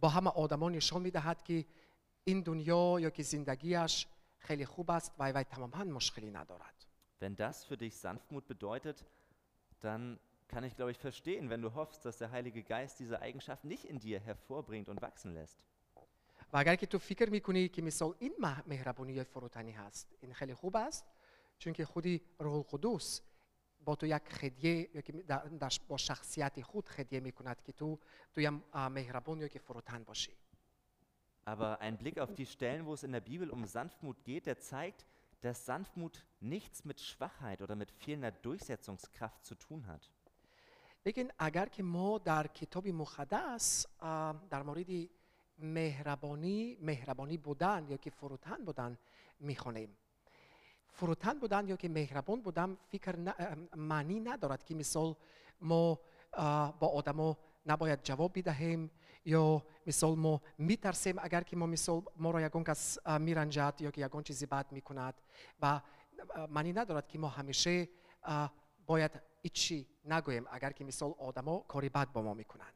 با 0.00 0.08
همه 0.08 0.30
آدما 0.30 0.70
نشان 0.70 1.02
میدهد 1.02 1.42
که 1.42 1.66
این 2.24 2.40
دنیا 2.40 3.00
یا 3.00 3.10
که 3.10 3.22
زندگیش 3.22 4.06
خیلی 4.38 4.66
خوب 4.66 4.90
است 4.90 5.12
و 5.18 5.32
وی 5.32 5.44
تماما 5.44 5.84
مشکلی 5.84 6.30
ندارد 6.30 6.74
Wenn 7.20 7.36
das 7.36 7.64
für 7.64 7.76
dich 7.76 7.96
Sanftmut 7.96 8.46
bedeutet, 8.46 9.04
dann 9.80 10.18
kann 10.48 10.64
ich, 10.64 10.76
glaube 10.76 10.90
ich, 10.90 10.98
verstehen, 10.98 11.50
wenn 11.50 11.62
du 11.62 11.74
hoffst, 11.74 12.04
dass 12.04 12.18
der 12.18 12.30
Heilige 12.30 12.62
Geist 12.62 13.00
diese 13.00 13.20
Eigenschaft 13.20 13.64
nicht 13.64 13.84
in 13.84 13.98
dir 13.98 14.20
hervorbringt 14.20 14.88
und 14.88 15.00
wachsen 15.02 15.32
lässt. 15.34 15.58
و 16.52 16.56
اگر 16.56 16.74
که 16.76 16.86
تو 16.86 16.98
فکر 16.98 17.30
میکنی 17.30 17.68
که 17.68 17.82
مثال 17.82 18.14
این 18.18 18.32
مه- 18.38 18.62
مهربانی 18.68 19.12
یا 19.12 19.24
فروتنی 19.24 19.72
هست 19.72 20.14
این 20.20 20.32
خیلی 20.34 20.54
خوب 20.54 20.76
است 20.76 21.04
چون 21.58 21.72
که 21.72 21.84
خودی 21.84 22.20
روح 22.38 22.54
القدس 22.54 23.22
با 23.84 23.94
تو 23.96 24.06
یک 24.06 24.28
خدیه 24.28 24.90
یا 24.94 25.00
که 25.00 25.12
در- 25.12 25.44
در- 25.44 25.70
با 25.88 25.96
شخصیت 25.96 26.62
خود 26.62 26.88
خدیه 26.88 27.20
میکند 27.20 27.62
که 27.62 27.72
تو 27.72 27.98
تو 28.32 28.40
یک 28.40 28.50
آه، 28.72 28.88
مهربان 28.88 29.40
یا 29.40 29.48
که 29.48 29.58
فروتن 29.58 30.04
باشی 30.04 30.32
Aber 31.46 31.78
ein 31.80 31.98
Blick 31.98 32.18
auf 32.18 32.32
die 32.34 32.46
Stellen, 32.46 32.86
wo 32.86 32.94
es 32.94 33.02
in 33.02 33.12
der 33.12 33.20
Bibel 33.20 33.50
um 33.50 33.66
Sanftmut 33.66 34.24
geht, 34.24 34.46
der 34.46 34.58
zeigt, 34.58 35.04
dass 35.42 35.66
Sanftmut 35.66 36.24
nichts 36.40 36.84
mit 36.86 36.98
Schwachheit 37.00 37.60
oder 37.60 37.74
mit 37.76 37.90
fehlender 37.90 38.30
Durchsetzungskraft 38.30 39.44
zu 39.44 39.54
tun 39.54 39.86
hat. 39.86 40.10
لیکن 41.05 41.27
اگر 41.39 41.65
که 41.65 41.83
ما 41.83 42.17
در 42.17 42.47
کتاب 42.47 42.87
مقدس 42.87 43.85
در 44.49 44.63
مورد 44.63 44.87
مهربانی 45.59 46.77
مهربانی 46.81 47.37
بودن 47.37 47.85
یا 47.89 47.97
که 47.97 48.09
فروتن 48.09 48.65
بودن 48.65 48.97
می‌خوانیم 49.39 49.97
فروتن 50.87 51.39
بودن 51.39 51.67
یا 51.67 51.75
که 51.75 51.89
مهربان 51.89 52.41
بودن 52.41 52.77
فکر 52.89 53.15
معنی 53.75 54.19
ندارد 54.19 54.63
که 54.63 54.75
مثال 54.75 55.15
ما 55.61 55.99
با 56.79 56.87
آدما 56.95 57.37
نباید 57.65 58.03
جواب 58.03 58.31
بدهیم 58.39 58.91
یا 59.25 59.63
مثال 59.87 60.15
ما 60.15 60.41
میترسیم 60.57 61.15
اگر 61.19 61.41
که 61.41 61.55
ما 61.55 61.65
مثال 61.65 62.01
ما 62.17 62.31
را 62.31 62.41
یگان 62.41 62.63
کس 62.63 63.07
میرنجد 63.07 63.73
یا 63.79 63.91
که 63.91 64.01
یگان 64.01 64.23
چیزی 64.23 64.45
بد 64.45 64.71
می‌کند 64.71 65.13
و 65.61 65.81
معنی 66.49 66.73
ندارد 66.73 67.07
که 67.07 67.19
ما 67.19 67.27
همیشه 67.27 67.89
باید 68.89 69.11
هیچی 69.41 69.87
نگوییم 70.05 70.45
اگر 70.51 70.71
که 70.71 70.83
مثال 70.83 71.13
آدما 71.17 71.59
کاری 71.59 71.89
بد 71.89 72.11
با 72.11 72.21
ما 72.21 72.33
می‌کنند 72.33 72.73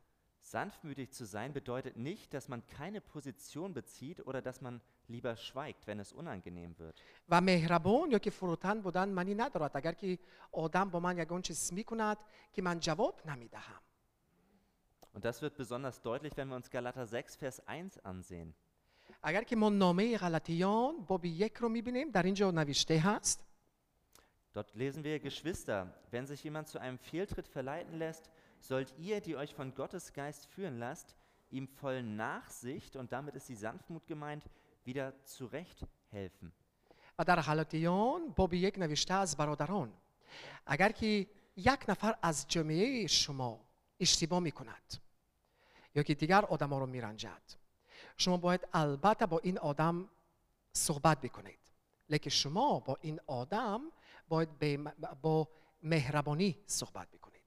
Sanftmütig 0.53 1.09
zu 1.19 1.25
sein 1.25 1.51
bedeutet 1.53 1.95
nicht, 1.97 2.33
dass 2.33 2.47
man 2.47 2.61
keine 2.77 3.01
Position 3.01 3.73
bezieht 3.73 4.19
oder 4.27 4.41
dass 4.47 4.61
man 4.61 4.81
lieber 5.07 5.35
schweigt, 5.35 5.87
wenn 5.87 5.99
es 5.99 6.13
unangenehm 6.13 6.77
wird. 6.77 7.01
و 7.29 7.41
مهربان 7.41 8.11
یا 8.11 8.19
که 8.19 8.29
فروتن 8.29 8.81
بودن 8.81 9.09
معنی 9.09 9.35
ندارد 9.35 9.77
اگر 9.77 9.91
که 9.91 10.19
آدم 10.51 10.89
با 10.89 10.99
من 10.99 11.17
یگان 11.17 11.41
چیز 11.41 11.73
می‌کند 11.73 12.17
که 12.53 12.61
من 12.61 12.79
جواب 12.79 13.21
نمی‌دهم 13.25 13.81
Und 15.15 15.25
das 15.25 15.41
wird 15.41 15.55
besonders 15.57 16.01
deutlich, 16.01 16.37
wenn 16.37 16.47
wir 16.49 16.55
uns 16.55 16.69
Galater 16.69 17.07
6, 17.07 17.35
Vers 17.37 17.61
1 17.67 17.99
ansehen. 18.05 18.53
اگر 19.23 19.43
که 19.43 19.55
ما 19.55 19.69
نامه 19.69 20.17
غلطیان 20.17 21.05
باب 21.07 21.25
یک 21.25 21.55
رو 21.55 21.69
می‌بینیم 21.69 22.11
در 22.11 22.23
اینجا 22.23 22.51
نوشته 22.51 22.99
هست 22.99 23.52
Dort 24.52 24.74
lesen 24.74 25.04
wir, 25.04 25.18
Geschwister, 25.20 25.94
wenn 26.10 26.26
sich 26.26 26.42
jemand 26.42 26.68
zu 26.68 26.78
einem 26.78 26.98
Fehltritt 26.98 27.48
verleiten 27.48 27.98
lässt, 27.98 28.30
sollt 28.60 28.94
ihr, 28.98 29.20
die 29.20 29.36
euch 29.36 29.54
von 29.54 29.74
Gottes 29.74 30.12
Geist 30.12 30.46
führen 30.46 30.78
lasst, 30.78 31.14
ihm 31.50 31.68
voll 31.68 32.02
Nachsicht, 32.02 32.96
und 32.96 33.12
damit 33.12 33.34
ist 33.36 33.48
die 33.48 33.54
Sanftmut 33.54 34.06
gemeint, 34.06 34.44
wieder 34.84 35.12
zurecht 35.24 35.86
helfen. 36.10 36.52
و 37.18 37.24
در 37.24 37.40
غلطیان 37.40 38.28
باب 38.36 38.54
یک 38.54 38.78
نوشته 38.78 39.14
از 39.14 39.36
برادران 39.36 39.92
اگر 40.66 40.92
که 40.92 41.26
یک 41.56 41.84
نفر 41.88 42.18
از 42.22 42.46
جامعه 42.48 43.06
شما 43.06 43.60
اشتباه 44.00 44.40
میکند 44.40 44.94
یا 45.94 46.02
که 46.02 46.14
دیگر 46.14 46.44
آدم 46.44 46.74
رو 46.74 46.86
میرنجد 46.86 47.42
شما 48.16 48.36
باید 48.36 48.68
البته 48.72 49.26
با 49.26 49.38
این 49.38 49.58
آدم 49.58 50.08
صحبت 50.72 51.20
بکنید 51.20 51.58
لیکن 52.08 52.30
شما 52.30 52.80
با 52.80 52.98
این 53.00 53.20
آدم 53.26 53.80
باید 54.28 54.58
به- 54.58 54.78
با 55.22 55.48
مهربانی 55.82 56.62
صحبت 56.66 57.10
بکنید 57.10 57.42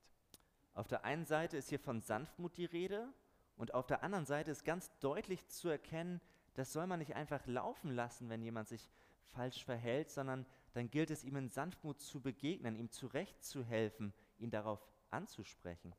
Auf 0.76 0.88
der 0.88 1.04
einen 1.04 1.26
Seite 1.26 1.58
ist 1.58 1.70
hier 1.70 1.80
von 1.80 2.02
Sanftmut 2.02 2.56
die 2.58 2.66
Rede, 2.66 3.14
und 3.58 3.74
auf 3.74 3.86
der 3.88 4.04
anderen 4.04 4.26
Seite 4.26 4.52
ist 4.52 4.64
ganz 4.64 4.92
deutlich 5.00 5.46
zu 5.48 5.70
erkennen, 5.70 6.22
das 6.56 6.72
soll 6.74 6.88
man 6.88 7.00
nicht 7.00 7.14
einfach 7.16 7.46
laufen 7.46 7.92
lassen, 7.92 8.30
wenn 8.30 8.42
jemand 8.42 8.68
sich 8.70 8.90
falsch 9.36 9.64
verhält, 9.66 10.10
sondern 10.10 10.46
dann 10.74 10.90
gilt 10.90 11.12
es 11.12 11.24
ihm 11.24 11.36
in 11.36 11.50
Sanftmut 11.50 12.00
zu 12.00 12.22
begegnen, 12.22 12.76
ihm 12.76 12.90
zurechtzuhelfen, 12.90 14.14
ihn 14.40 14.50
darauf 14.50 14.80
anzusprechen. 15.12 15.94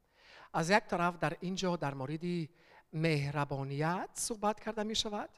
از 0.52 0.70
یک 0.70 0.84
طرف 0.86 1.18
در 1.18 1.36
اینجا 1.40 1.76
در 1.76 1.94
مورد 1.94 2.48
مهربانیت 2.92 4.10
صحبت 4.14 4.60
کرده 4.60 4.82
می 4.82 4.94
شود 4.94 5.30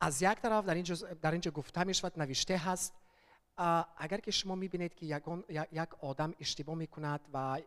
از 0.00 0.22
یک 0.22 0.34
طرف 0.40 0.64
در 0.64 0.74
اینجا, 0.74 0.94
در 0.94 1.32
اینجا 1.32 1.50
گفته 1.50 1.84
می 1.84 1.94
شود 1.94 2.18
نوشته 2.18 2.56
هست 2.58 2.94
агар 3.57 4.21
ки 4.21 4.31
шумо 4.31 4.55
мебинед 4.55 4.93
ки 4.95 5.05
як 5.05 5.93
одам 6.01 6.35
иштибоъ 6.39 6.75
мекунад 6.75 7.21
ва 7.29 7.61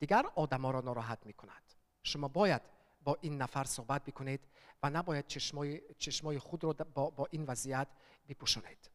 дигар 0.00 0.24
одаморо 0.36 0.82
нороҳат 0.82 1.24
мекунад 1.24 1.64
шумо 2.02 2.28
бояд 2.28 2.62
бо 3.00 3.16
ин 3.22 3.36
нафар 3.36 3.66
суҳбат 3.66 4.04
бикунед 4.04 4.42
ва 4.82 4.90
набояд 4.90 5.26
чашмои 5.98 6.38
худро 6.38 6.74
бо 6.94 7.26
ин 7.32 7.44
вазъият 7.44 7.88
бипӯшонед 8.28 8.90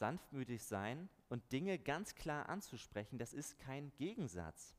sanftmütig 0.00 0.62
sein 0.62 1.08
und 1.28 1.42
Dinge 1.52 1.78
ganz 1.78 2.14
klar 2.14 2.48
anzusprechen, 2.48 3.18
das 3.18 3.32
ist 3.32 3.58
kein 3.58 3.92
Gegensatz. 3.96 4.74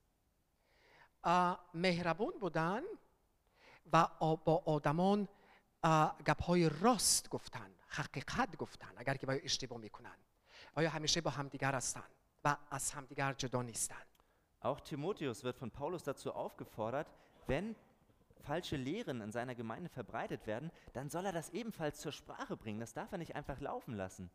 Mehrabun 1.73 2.33
budan 2.39 2.83
va 3.85 4.03
ba 4.45 4.55
odamon 4.65 5.27
gaphoy 6.27 6.67
rost 6.81 7.29
guftan, 7.29 7.71
haqiqat 7.97 8.57
guftan, 8.57 8.97
agar 8.97 9.17
ki 9.17 9.27
va 9.27 9.35
ishtibo 9.35 9.77
mikunan. 9.77 10.17
آیا 10.74 10.90
همیشه 10.90 11.20
با 11.20 11.30
همدیگر 11.30 11.74
هستن 11.74 12.04
و 12.44 12.56
از 12.70 12.90
همدیگر 12.90 13.32
جدا 13.32 13.62
نیستن 13.62 14.02
Auch 14.62 14.80
Timotheus 14.80 15.44
wird 15.44 15.58
von 15.58 15.70
Paulus 15.70 16.02
dazu 16.02 16.32
aufgefordert, 16.32 17.06
wenn 17.46 17.76
falsche 18.40 18.76
Lehren 18.76 19.20
in 19.20 19.30
seiner 19.30 19.54
Gemeinde 19.54 19.88
verbreitet 19.88 20.46
werden, 20.46 20.70
dann 20.92 21.08
soll 21.08 21.24
er 21.26 21.32
das 21.32 21.50
ebenfalls 21.50 22.00
zur 22.00 22.12
Sprache 22.12 22.56
bringen. 22.56 22.80
Das 22.80 22.92
darf 22.92 23.12
er 23.12 23.18
nicht 23.18 23.36
einfach 23.36 23.60
laufen 23.60 23.94
lassen. 23.94 24.30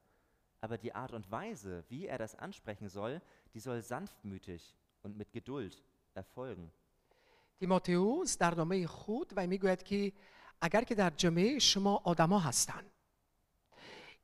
Aber 0.61 0.77
die 0.77 0.93
Art 0.93 1.13
und 1.13 1.31
Weise, 1.31 1.83
wie 1.89 2.05
er 2.05 2.17
das 2.17 2.35
ansprechen 2.35 2.87
soll, 2.87 3.21
die 3.53 3.59
soll 3.59 3.81
sanftmütig 3.81 4.75
und 5.03 5.17
mit 5.17 5.31
Geduld 5.31 5.83
erfolgen. 6.13 6.71
تیموتئوس 7.59 8.37
در 8.37 8.55
نامه 8.55 8.87
خود 8.87 9.33
و 9.35 9.47
میگوید 9.47 9.83
که 9.83 10.13
اگر 10.61 10.83
که 10.83 10.95
در 10.95 11.09
جامعه 11.09 11.59
شما 11.59 12.01
آدما 12.03 12.39
هستند 12.39 12.91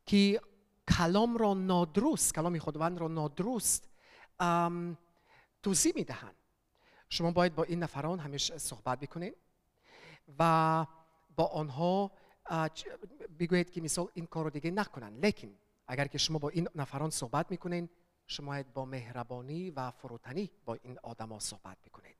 که 0.05 0.41
کلام 0.88 1.36
را 1.36 1.54
نادرست 1.54 2.34
کلام 2.34 2.58
خداوند 2.58 2.98
را 2.98 3.08
نادرست 3.08 3.90
توضیح 5.62 5.92
می‌دهند. 5.94 6.36
شما 7.08 7.30
باید 7.30 7.54
با 7.54 7.62
این 7.62 7.82
نفران 7.82 8.18
همیشه 8.18 8.58
صحبت 8.58 9.00
بکنید 9.00 9.36
و 10.38 10.86
با 11.36 11.46
آنها 11.46 12.12
بگویید 13.38 13.70
که 13.70 13.80
مثال 13.80 14.08
این 14.14 14.26
کار 14.26 14.44
رو 14.44 14.50
دیگه 14.50 14.70
نکنن. 14.70 15.18
لیکن 15.18 15.54
اگر 15.86 16.06
که 16.06 16.18
شما 16.18 16.38
با 16.38 16.48
این 16.48 16.68
نفران 16.74 17.10
صحبت 17.10 17.50
می‌کنین 17.50 17.88
شما 18.26 18.46
باید 18.46 18.72
با 18.72 18.84
مهربانی 18.84 19.70
و 19.70 19.90
فروتنی 19.90 20.50
با 20.64 20.74
این 20.74 20.98
آدما 20.98 21.38
صحبت 21.38 21.76
بکنید. 21.82 22.16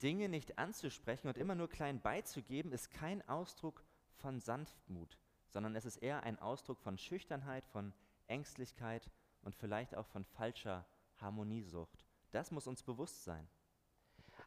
Dinge 0.00 0.28
nicht 0.28 0.58
anzusprechen 0.58 1.28
und 1.30 1.38
immer 1.38 1.54
nur 1.54 1.68
klein 1.68 2.00
beizugeben, 2.00 2.72
ist 2.72 2.90
kein 2.90 3.22
Ausdruck 3.36 3.82
von 4.22 4.40
Sanftmut, 4.40 5.16
sondern 5.53 5.75
es 5.75 5.85
ist 5.85 5.97
eher 5.97 6.23
ein 6.23 6.39
Ausdruck 6.39 6.79
von 6.79 6.97
Schüchternheit, 6.97 7.65
von 7.65 7.93
Ängstlichkeit 8.27 9.09
und 9.41 9.55
vielleicht 9.55 9.95
auch 9.95 10.05
von 10.05 10.23
falscher 10.23 10.85
Harmoniesucht. 11.17 12.05
Das 12.31 12.51
muss 12.51 12.67
uns 12.67 12.83
bewusst 12.83 13.23
sein. 13.23 13.47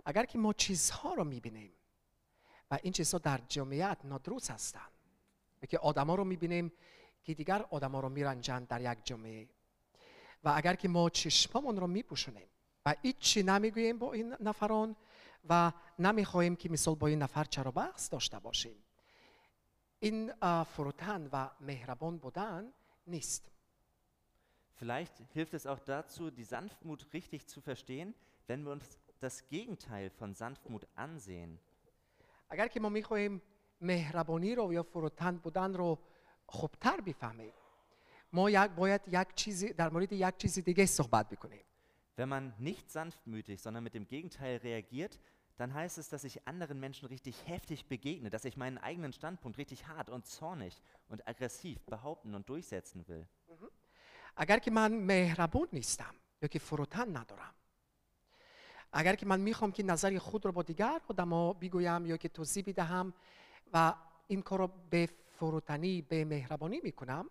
اگر 0.04 0.24
که 0.24 0.38
ما 0.38 0.52
چیزها 0.52 1.14
رو 1.14 1.24
میبینیم 1.24 1.72
و 2.70 2.78
این 2.82 2.92
چیزها 2.92 3.18
در 3.18 3.40
جمعیت 3.48 3.98
نادرست 4.04 4.50
هستند 4.50 4.92
و 5.62 5.66
که 5.66 5.78
آدما 5.78 6.14
رو 6.14 6.24
میبینیم 6.24 6.72
که 7.24 7.34
دیگر 7.34 7.62
آدما 7.70 8.00
رو 8.00 8.08
میرنجند 8.08 8.68
در 8.68 8.92
یک 8.92 8.98
جمعه 9.04 9.48
و 10.44 10.52
اگر 10.56 10.74
که 10.74 10.88
ما 10.88 11.10
چشممون 11.10 11.76
رو 11.76 11.86
میپوشونیم 11.86 12.48
و 12.86 12.94
هیچی 13.02 13.42
نمیگوییم 13.42 13.98
با 13.98 14.12
این 14.12 14.36
نفران 14.40 14.96
و 15.48 15.72
نمیخواهیم 15.98 16.56
که 16.56 16.68
مثال 16.68 16.94
با 16.94 17.06
این 17.06 17.22
نفر 17.22 17.44
چرا 17.44 17.70
بحث 17.70 18.12
داشته 18.12 18.38
باشیم 18.38 18.84
این 20.00 20.32
اه، 20.42 20.64
فروتن 20.64 21.28
و 21.32 21.50
مهربان 21.60 22.18
بودن 22.18 22.72
نیست 23.06 23.52
Vielleicht 24.74 25.22
hilft 25.32 25.54
es 25.54 25.64
auch 25.66 25.78
dazu, 25.78 26.32
die 26.32 26.42
Sanftmut 26.44 27.06
richtig 27.12 27.46
zu 27.46 27.60
verstehen, 27.60 28.14
wenn 28.48 28.64
wir 28.64 28.72
uns 28.72 28.98
das 29.20 29.46
Gegenteil 29.48 30.10
von 30.10 30.34
Sanftmut 30.34 30.86
ansehen. 30.96 31.58
اگر 32.50 32.68
که 32.68 32.80
ما 32.80 32.88
میخواهیم 32.88 33.42
مهربانی 33.80 34.54
رو 34.54 34.72
یا 34.72 34.82
فروتن 34.82 35.36
بودن 35.36 35.74
رو 35.74 35.98
خوبتر 36.46 37.00
بفهمیم 37.00 37.52
ما 38.32 38.50
یک 38.50 38.58
باید 38.58 39.00
یک 39.08 39.34
چیزی 39.34 39.72
در 39.72 39.90
مورد 39.90 40.12
یک 40.12 40.36
چیز 40.36 40.58
دیگه 40.58 40.86
صحبت 40.86 41.28
بکنیم 41.28 41.64
Wenn 42.16 42.28
man 42.28 42.52
nicht 42.58 42.90
sanftmütig, 42.90 43.58
sondern 43.60 43.84
mit 43.84 43.94
dem 43.94 44.06
Gegenteil 44.06 44.58
reagiert, 44.58 45.18
dann 45.58 45.74
heißt 45.74 45.98
es, 45.98 46.08
dass 46.08 46.24
ich 46.24 46.46
anderen 46.48 46.80
Menschen 46.80 47.06
richtig 47.08 47.46
heftig 47.46 47.86
begegne, 47.86 48.30
dass 48.30 48.44
ich 48.44 48.56
meinen 48.56 48.78
eigenen 48.78 49.12
Standpunkt 49.12 49.58
richtig 49.58 49.86
hart 49.86 50.10
und 50.10 50.26
zornig 50.26 50.82
und 51.08 51.26
aggressiv 51.28 51.78
behaupten 51.86 52.34
und 52.34 52.48
durchsetzen 52.48 53.06
will. 53.08 53.26
اگر 54.36 54.58
که 54.58 54.70
من 54.70 54.92
مهربان 54.92 55.68
نیستم 55.72 56.14
یا 56.42 56.48
که 56.48 56.58
فروتن 56.58 57.16
ندارم 57.16 57.54
اگر 58.92 59.14
که 59.16 59.26
من 59.26 59.40
میخوام 59.40 59.72
که 59.72 59.82
نظر 59.82 60.18
خود 60.18 60.44
رو 60.46 60.52
با 60.52 60.62
دیگر 60.62 61.00
آدما 61.08 61.52
بگویم 61.52 62.06
یا 62.06 62.16
که 62.16 62.28
توضیح 62.28 62.64
بدهم 62.66 63.14
و 63.72 63.94
این 64.26 64.42
کار 64.42 64.58
رو 64.58 64.66
به 64.90 65.08
فروتنی 65.38 66.02
به 66.02 66.24
مهربانی 66.24 66.80
میکنم 66.84 67.30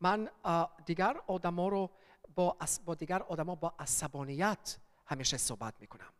من 0.00 0.30
اه، 0.44 0.76
دیگر 0.86 1.16
آدما 1.26 1.68
رو 1.68 1.90
با, 2.34 2.56
عص- 2.60 2.80
با 2.84 2.94
دیگر 2.94 3.22
آدما 3.22 3.54
با 3.54 3.74
عصبانیت 3.78 4.78
همیشه 5.06 5.36
صحبت 5.36 5.74
میکنم 5.80 6.12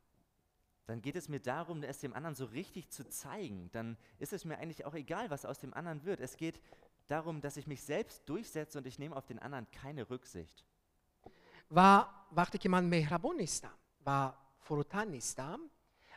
Dann 0.87 1.01
geht 1.01 1.17
es 1.17 1.29
mir 1.29 1.41
darum, 1.41 1.83
es 1.83 2.01
dem 2.01 2.13
anderen 2.13 2.35
so 2.35 2.45
richtig 2.45 2.91
zu 2.91 3.09
zeigen. 3.09 3.71
Dann 3.73 3.97
ist 4.19 4.33
es 4.33 4.45
mir 4.45 4.59
eigentlich 4.59 4.85
auch 4.85 4.95
egal, 4.95 5.31
was 5.31 5.45
aus 5.45 5.59
dem 5.59 5.73
anderen 5.75 6.05
wird. 6.05 6.21
Es 6.21 6.37
geht 6.37 6.61
darum, 7.09 7.41
dass 7.41 7.57
ich 7.57 7.67
mich 7.67 7.83
selbst 7.83 8.29
durchsetze 8.29 8.79
und 8.79 8.87
ich 8.87 8.99
nehme 8.99 9.17
auf 9.17 9.27
den 9.27 9.39
anderen 9.39 9.67
keine 9.71 10.09
Rücksicht. 10.11 10.65
و 11.75 12.05
وقتی 12.33 12.59
که 12.59 12.69
من 12.69 12.85
مهربان 12.85 13.37
نیستم 13.37 13.75
و 14.07 14.33
فروتن 14.61 15.09
نیستم 15.09 15.61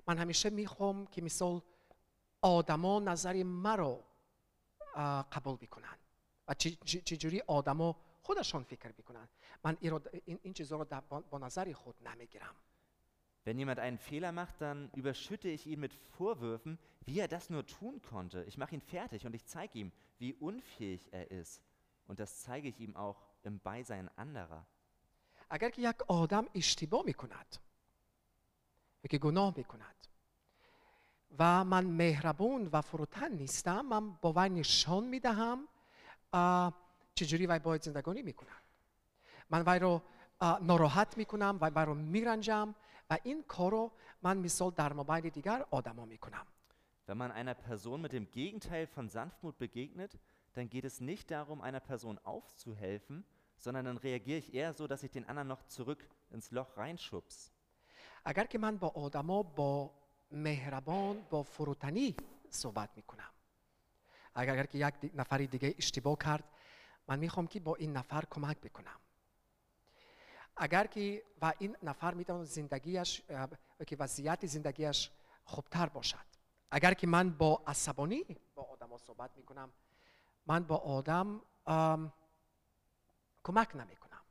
من 0.08 0.17
همیشه 0.17 0.50
میخوام 0.50 1.08
که 1.08 1.21
مثال 1.21 1.62
آدما 2.41 3.00
نظر 3.00 3.43
مرا 3.43 4.04
اه، 4.95 5.30
قبول 5.32 5.56
بکنن 5.56 5.98
و 6.48 6.54
چی- 6.54 6.78
چی- 6.86 7.02
چجوری 7.02 7.41
آدما 7.48 7.95
خودشان 8.24 8.63
فکر 8.63 8.91
بکنن 8.91 9.28
من 9.63 9.78
این, 9.80 9.91
رو- 9.91 10.02
این, 10.26 10.39
این 10.43 10.54
چیزها 10.54 10.78
رو 10.78 10.86
در- 10.86 11.00
با, 11.02 11.21
با 11.21 11.38
نظر 11.38 11.74
خود 11.74 11.95
نمیگیرم 12.08 12.56
Wenn 13.43 13.60
jemand 13.60 13.80
einen 13.80 13.98
Fehler 13.98 14.32
macht, 14.32 14.60
dann 14.60 14.89
überschütte 14.95 15.50
ich 15.50 15.67
ihn 15.67 15.80
mit 15.80 15.93
Vorwürfen, 15.93 16.80
wie 17.06 17.19
er 17.19 17.28
das 17.28 17.50
nur 17.50 17.65
tun 17.65 18.02
konnte. 18.02 18.43
Ich 18.43 18.58
mache 18.58 18.74
ihn 18.76 18.82
fertig 18.82 19.26
und 19.26 19.36
ich 19.36 19.45
zeige 19.45 19.78
ihm, 19.78 19.91
wie 20.17 20.34
unfähig 20.34 21.08
er 21.12 21.30
ist. 21.30 21.62
Und 22.08 22.19
das 22.19 22.41
zeige 22.41 22.69
ich 22.69 22.80
ihm 22.80 22.95
auch 22.95 23.21
im 23.43 23.60
Beisein 23.60 24.10
anderer. 24.17 24.65
اگر 25.50 25.69
که 25.69 25.82
یک 25.82 26.02
آدم 26.08 26.45
اشتباه 26.56 27.04
میکند 27.06 27.58
یا 29.04 29.08
که 29.10 29.17
گناه 29.17 29.54
میکند 29.58 30.08
و 31.39 31.63
من 31.63 31.86
مهربون 31.86 32.69
و 32.71 32.82
فروتن 32.82 33.32
نیستم 33.32 33.82
من 33.82 34.12
با 34.12 34.34
وی 34.36 34.50
نشان 34.50 35.04
میدهم 35.04 35.67
اه، 36.34 36.74
چجوری 37.15 37.48
وی 37.48 37.60
باید 37.60 37.82
زندگانی 37.82 38.21
میکنم 38.21 38.62
من 39.50 39.63
وی 39.67 39.80
رو 39.80 40.02
اه، 40.41 40.60
ناراحت 40.63 41.17
میکنم 41.17 41.58
و 41.62 41.69
وی 41.76 41.86
رو 41.86 41.93
میرنجم 41.93 42.76
و 43.10 43.17
این 43.24 43.43
کار 43.43 43.71
رو 43.71 43.91
من 44.21 44.38
مثال 44.38 44.71
در 44.71 44.93
مابین 44.93 45.30
دیگر 45.30 45.65
آدما 45.71 46.06
میکنم 46.06 46.45
Wenn 47.08 47.17
man 47.17 47.32
einer 47.32 47.54
Person 47.54 48.02
mit 48.02 48.13
dem 48.13 48.26
Gegenteil 48.32 48.88
von 48.88 49.10
Sanftmut 49.10 49.58
begegnet, 49.60 50.17
dann 50.56 50.67
geht 50.69 50.86
es 50.86 51.02
nicht 51.02 51.30
darum, 51.30 51.62
einer 51.62 51.80
Person 51.80 52.17
aufzuhelfen, 52.24 53.24
sondern 53.58 53.86
dann 53.86 53.98
reagiere 53.98 54.39
ich 54.39 54.54
eher 54.56 54.74
so, 54.74 54.88
dass 54.88 55.04
ich 55.04 55.12
den 55.12 55.26
anderen 55.30 55.48
noch 55.48 55.63
zurück 55.67 56.02
ins 56.32 56.50
Loch 56.52 56.76
reinschubs. 56.78 57.52
اگر 58.26 58.45
که 58.45 58.58
من 58.58 58.78
با 58.78 58.88
آدما 58.88 59.43
با 59.43 59.91
مهربان 60.32 61.21
با 61.30 61.43
فروتنی 61.43 62.15
صحبت 62.50 62.89
میکنم 62.95 63.30
اگر 64.36 64.65
که 64.65 64.78
یک 64.78 64.93
دی- 65.00 65.12
نفر 65.15 65.38
دیگه 65.38 65.76
اشتباه 65.78 66.17
کرد 66.17 66.43
من 67.08 67.19
میخوام 67.19 67.48
که 67.48 67.60
با 67.60 67.76
این 67.76 67.93
نفر 67.98 68.24
کمک 68.32 68.58
بکنم 68.62 69.00
اگر 70.60 70.88
که 70.88 71.24
و 71.41 71.54
این 71.60 71.78
نفر 71.84 72.13
میتواند 72.13 72.45
زندگیش 72.45 73.21
اه، 73.30 73.50
و 73.80 73.84
که 73.84 73.95
وضعیت 74.00 74.45
زندگیش 74.45 75.12
خوبتر 75.43 75.86
باشد 75.86 76.26
اگر 76.71 76.93
که 76.93 77.08
من 77.08 77.30
با 77.30 77.63
عصبانی 77.67 78.26
با 78.56 78.63
آدما 78.63 78.98
صحبت 78.98 79.38
میکنم 79.38 79.71
من 80.45 80.63
با 80.63 80.78
آدم 80.78 81.41
ام، 81.65 82.13
کمک 83.43 83.76
نمیکنم 83.76 84.21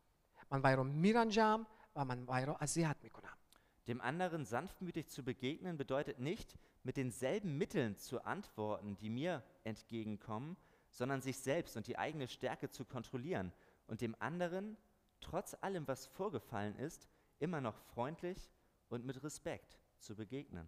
من 0.50 0.60
وی 0.64 0.76
رو 0.76 0.84
میرنجم 0.84 1.66
و 1.96 2.04
من 2.04 2.24
وی 2.28 2.44
رو 2.44 2.56
اذیت 2.60 2.96
میکنم 3.02 3.38
Dem 3.86 4.00
anderen 4.00 4.46
sanftmütig 4.46 5.10
zu 5.10 5.22
begegnen 5.22 5.76
bedeutet 5.76 6.18
nicht, 6.18 6.56
mit 6.84 6.96
denselben 6.96 7.58
Mitteln 7.58 7.98
zu 7.98 8.24
antworten, 8.24 8.96
die 8.96 9.10
mir 9.10 9.42
entgegenkommen, 9.62 10.56
sondern 10.90 11.20
sich 11.20 11.38
selbst 11.38 11.76
und 11.76 11.86
die 11.86 11.98
eigene 11.98 12.28
Stärke 12.28 12.70
zu 12.70 12.86
kontrollieren 12.86 13.52
und 13.86 14.00
dem 14.00 14.16
anderen, 14.20 14.78
trotz 15.20 15.54
allem, 15.60 15.86
was 15.88 16.06
vorgefallen 16.06 16.76
ist, 16.76 17.08
immer 17.38 17.60
noch 17.60 17.76
freundlich 17.94 18.50
und 18.88 19.04
mit 19.04 19.22
Respekt 19.24 19.78
zu 19.98 20.14
begegnen. 20.16 20.66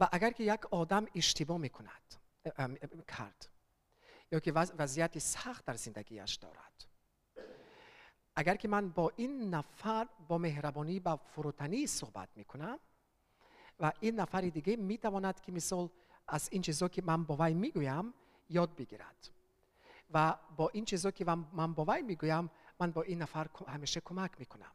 و 0.00 0.08
اگر 0.12 0.30
که 0.30 0.44
یک 0.44 0.66
آدم 0.70 1.06
اشتباه 1.14 1.58
میکند 1.58 2.14
ام- 2.56 2.76
ام- 2.82 3.02
کرد 3.08 3.48
یا 4.32 4.40
که 4.40 4.52
وض- 4.52 4.72
وضعیت 4.78 5.18
سخت 5.18 5.64
در 5.64 5.74
زندگیش 5.74 6.34
دارد 6.34 6.84
اگر 8.36 8.56
که 8.56 8.68
من 8.68 8.88
با 8.90 9.12
این 9.16 9.54
نفر 9.54 10.08
با 10.28 10.38
مهربانی 10.38 11.00
و 11.00 11.16
فروتنی 11.16 11.86
صحبت 11.86 12.28
میکنم 12.36 12.78
و 13.80 13.92
این 14.00 14.20
نفر 14.20 14.40
دیگه 14.40 14.76
میتواند 14.76 15.40
که 15.40 15.52
مثال 15.52 15.88
از 16.28 16.48
این 16.52 16.62
چیزا 16.62 16.88
که 16.88 17.02
من 17.02 17.24
با 17.24 17.36
وی 17.38 17.54
میگویم 17.54 18.14
یاد 18.48 18.76
بگیرد 18.76 19.30
و 20.10 20.36
با 20.56 20.68
این 20.68 20.84
چیزا 20.84 21.10
که 21.10 21.24
من- 21.24 21.46
من 21.52 21.74
با 21.74 21.84
وی 21.88 22.02
میگویم 22.02 22.50
من 22.80 22.90
با 22.92 23.02
این 23.02 23.22
نفر 23.22 23.44
ک- 23.54 23.68
همیشه 23.68 24.00
کمک 24.00 24.30
میکنم 24.38 24.72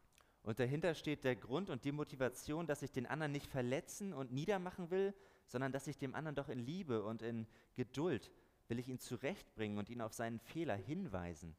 Und 0.48 0.60
dahinter 0.60 0.94
steht 0.94 1.24
der 1.24 1.36
Grund 1.36 1.70
und 1.72 1.84
die 1.86 1.92
Motivation, 1.92 2.68
dass 2.68 2.84
ich 2.84 2.92
den 2.92 3.08
anderen 3.08 3.32
nicht 3.32 3.48
verletzen 3.48 4.14
und 4.14 4.32
niedermachen 4.32 4.92
will, 4.92 5.14
sondern 5.48 5.72
dass 5.72 5.88
ich 5.88 5.98
dem 5.98 6.14
anderen 6.16 6.36
doch 6.36 6.50
in 6.50 6.60
Liebe 6.60 7.04
und 7.04 7.22
in 7.24 7.48
Geduld 7.76 8.32
will 8.68 8.78
ich 8.80 8.88
ihn 8.90 9.00
zurechtbringen 9.00 9.78
und 9.80 9.90
ihn 9.90 10.02
auf 10.02 10.14
seinen 10.14 10.40
Fehler 10.40 10.76
hinweisen. 10.76 11.56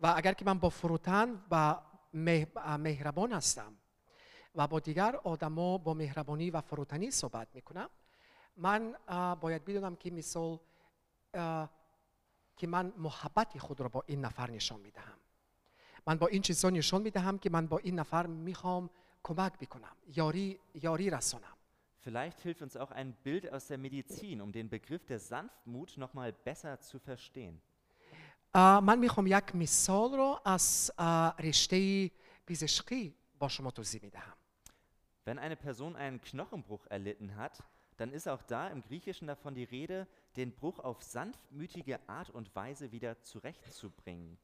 و 0.00 0.06
اگر 0.16 0.32
که 0.34 0.44
من 0.44 0.58
با 0.58 0.68
فروتن 0.70 1.44
و 1.50 1.76
مه- 2.14 2.46
اه، 2.56 2.76
مهربان 2.76 3.32
هستم 3.32 3.76
و 4.54 4.66
با 4.68 4.80
دیگر 4.80 5.16
آدما 5.16 5.78
با 5.78 5.94
مهربانی 5.94 6.50
و 6.50 6.60
فروتنی 6.60 7.10
صحبت 7.10 7.48
میکنم 7.54 7.88
من 8.56 8.96
اه، 9.08 9.40
باید 9.40 9.64
بدونم 9.64 9.96
که 9.96 10.10
مثال 10.10 10.58
اه، 11.34 11.70
که 12.56 12.66
من 12.66 12.92
محبت 12.96 13.58
خود 13.58 13.80
را 13.80 13.88
با 13.88 14.04
این 14.06 14.20
نفر 14.24 14.50
نشان 14.50 14.80
میدهم 14.80 15.18
من 16.06 16.18
با 16.18 16.26
این 16.26 16.42
چیزا 16.42 16.70
نشان 16.70 17.02
میدهم 17.02 17.38
که 17.38 17.50
من 17.50 17.66
با 17.66 17.78
این 17.78 17.98
نفر 17.98 18.26
میخوام 18.26 18.90
کمک 19.22 19.58
بکنم 19.58 19.96
یاری 20.16 20.58
یاری 20.74 21.10
رسانم 21.10 21.56
Vielleicht 22.02 22.40
hilft 22.40 22.62
uns 22.62 22.76
auch 22.78 22.92
ein 22.92 23.12
Bild 23.24 23.52
aus 23.52 23.66
der 23.66 23.76
Medizin, 23.76 24.40
um 24.40 24.52
den 24.52 24.70
Begriff 24.70 25.04
der 25.04 25.18
Sanftmut 25.18 25.98
nochmal 25.98 26.32
besser 26.32 26.80
zu 26.80 26.98
verstehen. 26.98 27.60
اه، 28.54 28.80
من 28.80 28.98
میخوام 28.98 29.26
یک 29.26 29.54
مثال 29.54 30.12
رو 30.12 30.40
از 30.44 30.92
اه، 30.98 31.36
رشته 31.38 32.10
پزشکی 32.46 33.14
با 33.38 33.48
شما 33.48 33.70
توضیح 33.70 34.00
میدهم 34.02 34.34
Wenn 35.26 35.38
eine 35.38 35.56
Person 35.56 35.96
einen 35.96 36.20
Knochenbruch 36.20 36.86
erlitten 36.88 37.36
hat, 37.36 37.62
dann 37.98 38.12
ist 38.12 38.26
auch 38.26 38.42
da 38.42 38.68
im 38.68 38.82
Griechischen 38.82 39.26
davon 39.28 39.54
die 39.54 39.64
Rede, 39.64 40.08
den 40.36 40.52
Bruch 40.52 40.78
auf 40.78 41.02
sanftmütige 41.02 42.00
Art 42.08 42.30
und 42.30 42.56
Weise 42.56 42.90
wieder 42.92 43.20
zurechtzubringen. 43.20 44.38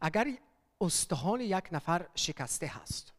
اگر 0.00 0.26
استخوان 0.80 1.40
یک 1.40 1.68
نفر 1.72 2.08
شکسته 2.14 2.66
هست 2.66 3.12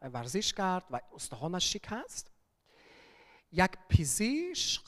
ورزش 0.00 0.52
کرد 0.52 0.84
و 0.90 1.00
استخوانش 1.14 1.72
شکست 1.72 2.30
یک 3.52 3.70
پزشک 3.88 4.84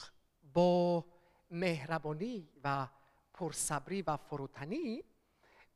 با 0.54 1.04
مهربانی 1.50 2.48
و 2.64 2.88
پرصبری 3.34 4.02
و 4.02 4.16
فروتنی 4.16 5.04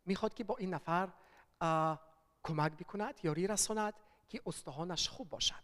میخواد 0.07 0.35
که 0.35 0.45
با 0.45 0.57
این 0.57 0.75
نفر 0.75 1.09
اه، 1.61 2.01
کمک 2.43 2.73
بکند 2.73 3.21
یاری 3.23 3.47
رساند 3.47 3.95
که 4.29 4.43
استخوانش 4.47 5.09
خوب 5.09 5.29
باشد 5.29 5.63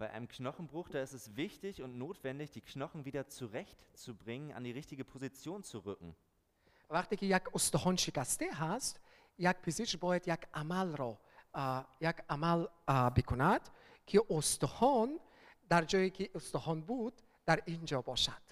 Bei 0.00 0.08
einem 0.08 0.28
Knochenbruch, 0.28 0.88
da 0.88 1.02
ist 1.02 1.12
es 1.12 1.36
wichtig 1.36 1.82
und 1.82 1.98
notwendig, 1.98 2.50
die 2.52 2.62
Knochen 2.62 3.04
wieder 3.04 3.28
zurechtzubringen, 3.28 4.50
an 4.52 4.64
die 4.64 4.70
richtige 4.70 5.04
Position 5.04 5.62
zu 5.62 5.78
rücken. 5.78 6.16
وقتی 6.90 7.16
که 7.16 7.26
یک 7.26 7.42
استخوان 7.54 7.96
شکسته 7.96 8.52
هست 8.52 9.00
یک 9.38 9.56
پزشک 9.56 9.98
باید 10.00 10.28
یک 10.28 10.40
عمل 10.54 10.96
را 10.96 11.18
اه، 11.54 11.88
یک 12.00 12.16
عمل 12.28 12.66
اه، 12.88 13.10
بکند 13.14 13.68
که 14.06 14.22
استخوان 14.30 15.20
در 15.68 15.82
جایی 15.84 16.10
که 16.10 16.30
استخوان 16.34 16.80
بود 16.80 17.22
در 17.46 17.62
اینجا 17.66 18.02
باشد 18.02 18.42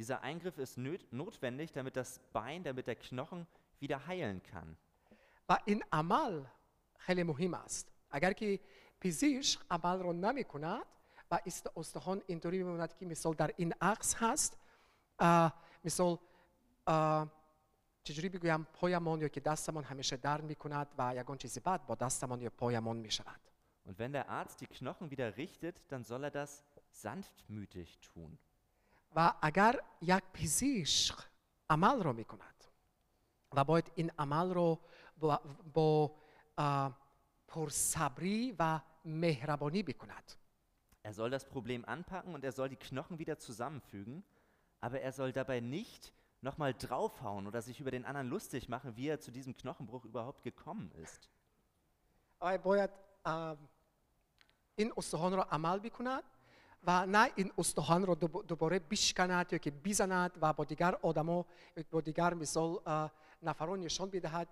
Dieser 0.00 0.20
Eingriff 0.24 0.58
ist 0.58 0.76
nöt- 0.76 1.06
notwendig, 1.12 1.68
damit 1.72 1.94
das 1.96 2.18
Bein, 2.32 2.64
damit 2.64 2.86
der 2.88 2.96
Knochen 2.96 3.46
wieder 3.80 4.06
heilen 4.08 4.42
kann. 4.42 4.76
و 5.48 5.58
این 5.64 5.84
عمل 5.92 6.44
خیلی 6.98 7.22
مهم 7.22 7.54
است 7.54 7.92
اگر 8.10 8.32
که 8.32 8.60
پزشک 9.00 9.60
عمل 9.70 10.02
را 10.02 10.12
نمی 10.12 10.44
کند 10.44 10.84
و 11.30 11.38
است- 11.46 11.70
استخوان 11.76 12.22
اینطوری 12.26 12.58
میموند 12.62 12.96
که 12.96 13.06
مثال 13.06 13.34
در 13.34 13.50
این 13.56 13.74
عکس 13.80 14.14
هست 14.18 14.58
اه، 15.18 15.54
مثال 15.84 16.18
اه، 16.86 17.28
چجوری 18.08 18.28
بگویم 18.28 18.64
پایمان 18.64 19.20
یا 19.20 19.28
که 19.28 19.40
دستمان 19.40 19.84
همیشه 19.84 20.16
درد 20.16 20.44
می 20.44 20.54
کند 20.54 20.86
و 20.98 21.16
یگان 21.16 21.38
چیزی 21.38 21.60
بعد 21.60 21.86
با 21.86 21.94
دستمان 21.94 22.40
یا 22.40 22.50
پایمان 22.50 22.96
می 22.96 23.10
شود 23.10 23.40
Und 23.86 23.98
wenn 23.98 24.12
der 24.12 24.30
Arzt 24.30 24.60
die 24.62 24.66
Knochen 24.66 25.10
wieder 25.10 25.36
richtet, 25.36 25.76
dann 25.92 26.04
soll 26.04 26.24
er 26.24 26.30
das 26.30 26.64
sanftmütig 26.90 28.00
tun. 28.00 28.38
و 29.16 29.32
اگر 29.42 29.80
یک 30.02 30.22
پزشک 30.32 31.18
عمل 31.70 32.02
رو 32.02 32.12
می 32.12 32.24
کند 32.24 32.64
و 33.52 33.64
باید 33.64 33.92
این 33.94 34.10
عمل 34.18 34.54
رو 34.54 34.80
با, 35.16 35.40
با 35.74 36.14
اه، 36.58 36.98
پرصبری 37.48 38.54
و 38.58 38.80
مهربانی 39.04 39.82
بکند 39.82 40.32
Er 41.06 41.12
soll 41.12 41.30
das 41.30 41.44
Problem 41.44 41.84
anpacken 41.84 42.34
und 42.34 42.44
er 42.44 42.52
soll 42.52 42.70
die 42.70 42.76
Knochen 42.76 43.18
wieder 43.18 43.38
zusammenfügen, 43.38 44.24
aber 44.80 45.00
er 45.00 45.12
soll 45.12 45.32
dabei 45.32 45.60
nicht 45.60 46.14
nochmal 46.42 46.74
draufhauen 46.74 47.46
oder 47.46 47.62
sich 47.62 47.80
über 47.80 47.90
den 47.90 48.04
anderen 48.04 48.28
lustig 48.28 48.68
machen, 48.68 48.96
wie 48.96 49.08
er 49.08 49.20
zu 49.20 49.30
diesem 49.30 49.54
Knochenbruch 49.56 50.04
überhaupt 50.04 50.42
gekommen 50.42 50.90
ist. 51.02 51.28
آیا 52.40 52.58
باید 52.58 52.90
اه، 53.24 53.56
این 54.76 54.92
استخوان 54.96 55.32
را 55.36 55.42
عمل 55.44 55.78
بکند 55.78 56.22
و 56.86 57.06
نه 57.06 57.30
این 57.36 57.52
استخوان 57.58 58.06
را 58.06 58.14
دوب- 58.14 58.46
دوباره 58.46 58.78
بشکند 58.78 59.52
یا 59.52 59.58
که 59.58 59.70
بزند 59.70 60.38
و 60.40 60.52
با 60.52 60.64
دیگر 60.64 60.94
آدما 60.94 61.46
با 61.90 62.00
دیگر 62.00 62.34
مثال 62.34 62.78
اه، 62.86 63.12
نفران 63.42 63.80
نشان 63.80 64.10
بدهد 64.10 64.48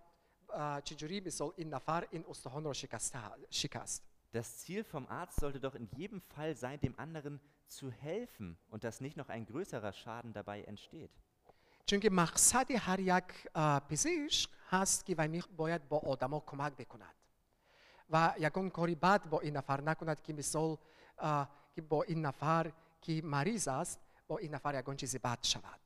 اه، 0.50 0.80
چجوری 0.80 1.20
مثال 1.20 1.52
این 1.56 1.74
نفر 1.74 2.06
این 2.10 2.24
استخوان 2.28 2.64
را 2.64 2.72
شکسته 2.72 3.18
شکست 3.50 4.02
Das 4.34 4.58
Ziel 4.64 4.82
vom 4.84 5.06
Arzt 5.08 5.40
sollte 5.40 5.60
doch 5.60 5.74
in 5.74 5.86
jedem 5.94 6.22
Fall 6.22 6.54
sein, 6.56 6.80
dem 6.80 6.98
anderen 6.98 7.38
zu 7.66 7.90
helfen 7.90 8.56
und 8.70 8.82
dass 8.82 9.02
nicht 9.02 9.18
noch 9.18 9.28
ein 9.28 9.44
größerer 9.44 9.92
Schaden 9.92 10.32
dabei 10.32 10.62
entsteht. 10.62 11.10
چون 11.86 12.00
که 12.00 12.10
مقصد 12.10 12.70
هر 12.70 13.00
یک 13.00 13.24
اه، 13.54 13.80
پزشک 13.80 14.50
هست 14.70 15.06
که 15.06 15.14
وی 15.18 15.28
می- 15.28 15.42
باید 15.56 15.88
با 15.88 15.98
آدما 15.98 16.40
کمک 16.40 16.72
بکند 16.76 17.14
و 18.10 18.34
یکان 18.38 18.70
کاری 18.70 18.94
بد 18.94 19.28
با 19.28 19.40
این 19.40 19.56
نفر 19.56 19.80
نکند 19.80 20.22
که 20.22 20.32
مثال 20.32 20.76
اه، 21.18 21.50
که 21.74 21.82
با 21.82 22.02
این 22.02 22.26
نفر 22.26 22.72
که 23.00 23.20
مریض 23.24 23.68
است 23.68 24.00
با 24.28 24.38
این 24.38 24.54
نفر 24.54 24.78
یکان 24.78 24.96
چیزی 24.96 25.18
بد 25.18 25.38
شود 25.42 25.80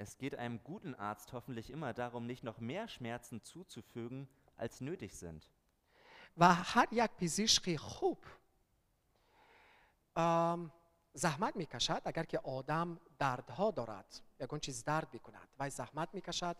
Es 0.00 0.16
geht 0.16 0.36
einem 0.36 0.62
guten 0.62 0.94
Arzt 0.94 1.32
hoffentlich 1.32 1.70
immer 1.70 1.92
darum, 1.92 2.24
nicht 2.24 2.44
noch 2.44 2.60
mehr 2.60 2.86
Schmerzen 2.86 3.42
zuzufügen, 3.42 4.28
als 4.56 4.80
nötig 4.80 5.12
sind. 5.14 5.46
و 6.36 6.54
هر 6.54 6.88
یک 6.92 7.10
پزشک 7.10 7.76
خوب 7.76 8.18
ام، 10.16 10.72
زحمت 11.12 11.56
میکشد 11.56 12.02
اگر 12.04 12.24
که 12.24 12.38
آدم 12.38 13.00
دردها 13.18 13.70
دارد 13.70 14.20
یکان 14.40 14.60
چیز 14.60 14.84
درد 14.84 15.10
بکند 15.10 15.48
و 15.58 15.70
زحمت 15.70 16.08
میکشد 16.12 16.56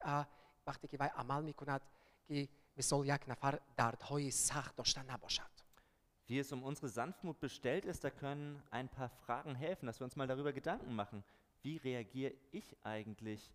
اه، 0.00 0.28
وقتی 0.66 0.88
که 0.88 0.96
وی 1.00 1.06
عمل 1.06 1.42
میکند 1.42 1.80
که 2.28 2.48
مثال 2.76 3.06
یک 3.06 3.28
نفر 3.28 3.58
دردهای 3.76 4.30
سخت 4.30 4.76
داشته 4.76 5.02
نباشد 5.02 5.58
Wie 6.28 6.38
es 6.38 6.52
um 6.52 6.62
unsere 6.62 6.88
Sanftmut 6.88 7.40
bestellt 7.40 7.86
ist, 7.86 8.04
da 8.04 8.10
können 8.10 8.62
ein 8.70 8.90
paar 8.90 9.08
Fragen 9.08 9.54
helfen, 9.54 9.86
dass 9.86 9.98
wir 9.98 10.04
uns 10.04 10.14
mal 10.14 10.26
darüber 10.26 10.52
Gedanken 10.52 10.94
machen. 10.94 11.24
Wie 11.62 11.78
reagiere 11.78 12.34
ich 12.50 12.76
eigentlich, 12.84 13.54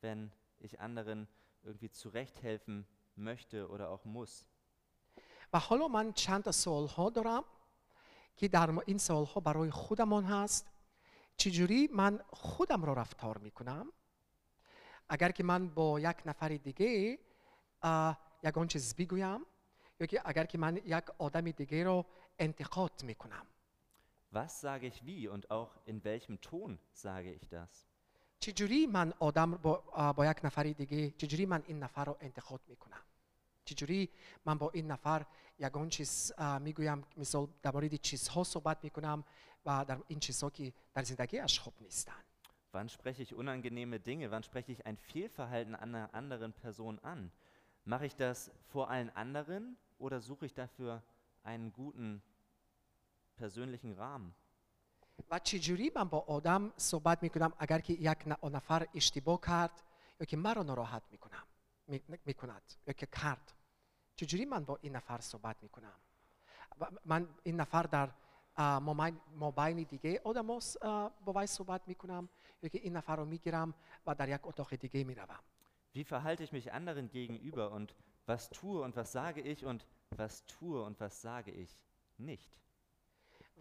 wenn 0.00 0.30
ich 0.60 0.80
anderen 0.80 1.26
irgendwie 1.64 1.90
zurechthelfen 1.90 2.86
möchte 3.16 3.68
oder 3.68 3.90
auch 3.90 4.04
muss? 4.04 4.46
و 5.52 5.58
حالا 5.58 5.88
من 5.88 6.12
چند 6.12 6.44
تا 6.44 6.52
سوال 6.52 6.86
ها 6.86 7.10
دارم 7.10 7.44
که 8.39 8.47
در 8.47 8.79
این 8.85 8.97
سوال 8.97 9.25
ها 9.25 9.39
برای 9.41 9.71
خودمان 9.71 10.23
هست. 10.23 10.69
چجوری 11.37 11.89
من 11.93 12.19
خودم 12.29 12.85
را 12.85 12.93
رفتار 12.93 13.37
می‌کنم؟ 13.37 13.91
اگر 15.09 15.31
که 15.31 15.43
من 15.43 15.69
با 15.69 15.99
یک 15.99 16.17
نفر 16.25 16.49
دیگه 16.49 17.19
یگان 18.43 18.67
چیز 18.67 18.95
بگویم 18.95 19.39
یا 19.99 20.07
که 20.07 20.21
اگر 20.25 20.45
که 20.45 20.57
من 20.57 20.77
یک 20.77 21.03
آدم 21.17 21.51
دیگه 21.51 21.83
رو 21.83 22.05
انتقاد 22.39 23.03
می‌کنم. 23.03 23.45
Was 24.33 24.61
sage 24.61 24.85
ich 24.91 24.99
wie 25.05 25.27
und 25.27 25.43
auch 25.51 25.71
in 25.85 25.97
welchem 26.03 26.35
Ton 26.41 26.77
sage 26.93 27.31
ich 27.39 27.47
das? 27.49 27.85
چجوری 28.39 28.87
من 28.87 29.13
آدم 29.19 29.51
با, 29.51 30.13
با 30.13 30.25
یک 30.25 30.37
نفر 30.43 30.63
دیگه 30.63 31.11
چجوری 31.11 31.45
من 31.45 31.63
این 31.67 31.83
نفر 31.83 32.05
رو 32.05 32.17
انتقاد 32.21 32.61
می‌کنم؟ 32.67 33.01
چجوری 33.68 34.08
من 34.44 34.58
با 34.58 34.70
این 34.70 34.90
نفر 34.90 35.26
یگان 35.58 35.88
چیز 35.88 36.32
اه، 36.38 36.58
میگویم 36.58 37.04
مثال 37.16 37.48
در 37.62 37.72
مورد 37.72 37.94
چیزها 37.94 38.44
صحبت 38.44 38.84
میکنم 38.84 39.24
و 39.66 39.84
در 39.88 39.98
این 40.08 40.20
چیزها 40.20 40.50
که 40.50 40.72
در 40.94 41.02
زندگیش 41.02 41.58
خوب 41.60 41.74
نیستن 41.80 42.12
Wann 42.76 42.88
spreche 42.88 43.22
ich 43.22 43.32
unangenehme 43.34 44.00
Dinge? 44.00 44.32
Wann 44.32 44.42
spreche 44.42 44.72
ich 44.72 44.84
ein 44.84 44.96
Fehlverhalten 44.96 45.74
einer 45.76 46.12
anderen 46.12 46.52
Person 46.52 46.98
an? 47.04 47.30
Mache 47.84 48.06
ich 48.06 48.16
das 48.16 48.50
vor 48.72 48.90
allen 48.90 49.10
anderen 49.10 49.76
oder 50.00 50.20
suche 50.20 50.44
ich 50.46 50.54
dafür 50.54 51.00
einen 51.44 51.72
guten 51.72 52.20
persönlichen 53.36 53.92
Rahmen? 53.92 54.34
و 55.30 55.38
چجوری 55.38 55.92
من 55.96 56.04
با 56.04 56.18
آدم 56.20 56.72
صحبت 56.76 57.22
میکنم 57.22 57.52
اگر 57.58 57.78
که 57.78 57.92
یک 57.92 58.28
ن- 58.28 58.48
نفر 58.48 58.86
اشتباه 58.94 59.40
کرد 59.40 59.82
یا 60.20 60.26
که 60.26 60.36
مرا 60.36 60.62
ناراحت 60.62 61.02
میکنم 61.10 61.42
می- 61.86 62.02
میکند 62.26 62.62
یا 62.86 62.92
که 62.92 63.06
کرد 63.06 63.52
چجوری 64.19 64.45
من 64.45 64.65
با 64.65 64.79
این 64.81 64.95
نفر 64.95 65.17
صحبت 65.21 65.63
می‌کنم؟ 65.63 65.95
من 67.05 67.27
این 67.43 67.59
نفر 67.59 67.83
در 67.83 68.09
مابین 69.35 69.83
دیگه 69.83 70.21
آدم 70.23 70.47
با 71.25 71.33
وی 71.35 71.47
صحبت 71.47 71.81
می‌کنم 71.87 72.29
یا 72.63 72.69
که 72.69 72.79
این 72.79 72.97
نفر 72.97 73.15
رو 73.15 73.25
می‌گیرم 73.25 73.73
و 74.07 74.15
در 74.15 74.29
یک 74.29 74.41
اتاق 74.43 74.75
دیگه 74.75 75.03
می‌روم. 75.03 75.39
Wie 75.95 76.03
verhalte 76.03 76.43
ich 76.43 76.51
mich 76.51 76.71
anderen 76.71 77.09
gegenüber 77.09 77.71
und 77.71 77.89
was 78.27 78.49
tue 78.49 78.81
und 78.85 78.95
was 78.95 79.11
sage 79.11 79.41
ich 79.41 79.65
und 79.65 79.81
was 80.17 80.33
tue 80.45 80.83
und 80.87 80.99
was 80.99 81.21
sage 81.21 81.51
ich 81.51 81.71
nicht? 82.19 82.57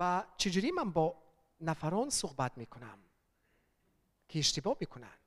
و 0.01 0.25
چجوری 0.37 0.71
من 0.71 0.93
با 0.93 1.23
نفران 1.61 2.11
صحبت 2.11 2.59
می‌کنم؟ 2.59 2.99
که 4.29 4.39
اشتباه 4.39 4.77
می‌کنن. 4.81 5.19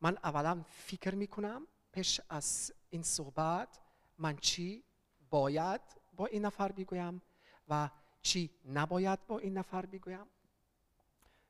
من 0.00 0.18
اولا 0.24 0.62
فکر 0.68 1.14
می‌کنم 1.14 1.66
پیش 1.92 2.20
از 2.28 2.72
این 2.91 3.03
صحبت 3.03 3.79
من 4.17 4.37
چی 4.37 4.83
باید 5.29 5.81
با 6.15 6.25
این 6.25 6.45
نفر 6.45 6.71
بگویم 6.71 7.21
و 7.67 7.89
چی 8.21 8.49
نباید 8.65 9.27
با 9.27 9.39
این 9.39 9.57
نفر 9.57 9.85
بگویم 9.85 10.25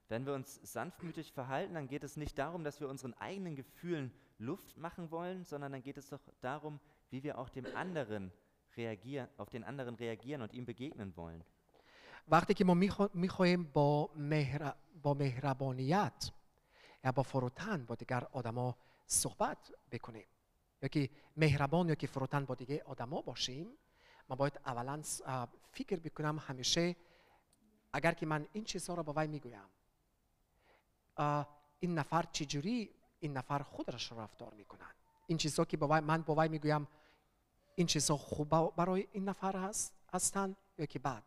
Wenn 0.10 0.26
wir 0.26 0.34
uns 0.34 0.62
sanftmütig 0.64 1.34
verhalten, 1.34 1.74
dann 1.74 1.90
geht 1.90 2.04
es 2.06 2.16
nicht 2.16 2.38
darum, 2.38 2.64
dass 2.64 2.80
wir 2.80 2.88
unseren 2.88 3.14
eigenen 3.16 3.58
Gefühlen 3.58 4.14
Luft 4.40 4.78
machen 4.78 5.12
wollen, 5.12 5.44
sondern 5.44 5.74
dann 5.74 5.84
geht 5.84 5.98
es 5.98 6.08
doch 6.08 6.22
darum, 6.40 6.80
wie 7.10 7.24
wir 7.24 7.38
auch 7.38 7.50
dem 7.50 7.66
anderen 7.76 8.32
reagieren, 8.78 9.28
auf 9.38 9.50
den 9.50 9.66
anderen 9.66 9.96
reagieren 9.96 10.42
und 10.42 10.54
ihm 10.54 10.66
begegnen 10.66 11.16
wollen. 11.18 11.44
وقتی 12.30 12.54
که 12.54 12.66
ما 12.66 12.74
میخواهیم 13.14 13.64
با, 13.64 14.10
مهر... 14.16 14.74
با 15.04 15.14
مهربانیت 15.14 16.32
یا 17.04 17.12
با 17.12 17.24
فروتن 17.24 17.86
با 17.86 17.96
دیگر 17.96 18.24
آدما 18.32 18.78
صحبت 19.06 19.72
بکنیم 19.92 20.28
یا 20.82 20.88
که 20.88 21.10
مهربان 21.38 21.90
یا 21.90 21.96
که 21.96 22.08
فروتن 22.08 22.46
با 22.46 22.56
دیگر 22.56 22.82
آدما 22.86 23.22
باشیم 23.22 23.68
ما 24.30 24.36
باید 24.36 24.60
اولا 24.66 25.02
اه، 25.26 25.50
فکر 25.72 26.00
بکنم 26.00 26.40
همیشه 26.40 26.96
اگر 27.94 28.12
که 28.12 28.26
من 28.26 28.48
این 28.54 28.64
چیزها 28.64 28.96
را 28.96 29.04
با 29.04 29.14
وی 29.16 29.28
میگویم 29.28 29.70
اه، 31.18 31.48
این 31.80 31.98
نفر 32.00 32.24
چجوری 32.32 32.90
این 33.20 33.38
نفر 33.38 33.60
خودش 33.60 34.12
را 34.12 34.24
رفتار 34.24 34.54
میکنند 34.54 34.96
این 35.28 35.38
چیزها 35.38 35.66
که 35.66 35.78
با 35.78 35.88
وی 35.88 36.00
من 36.00 36.22
با 36.22 36.36
وی 36.38 36.48
میگویم 36.48 36.88
این 37.76 37.88
چیزها 37.88 38.18
خوب 38.18 38.76
برای 38.76 39.08
این 39.12 39.30
نفر 39.30 39.56
هست 39.56 39.94
هستند 40.14 40.56
یا 40.78 40.86
که 40.86 41.00
بد 41.00 41.24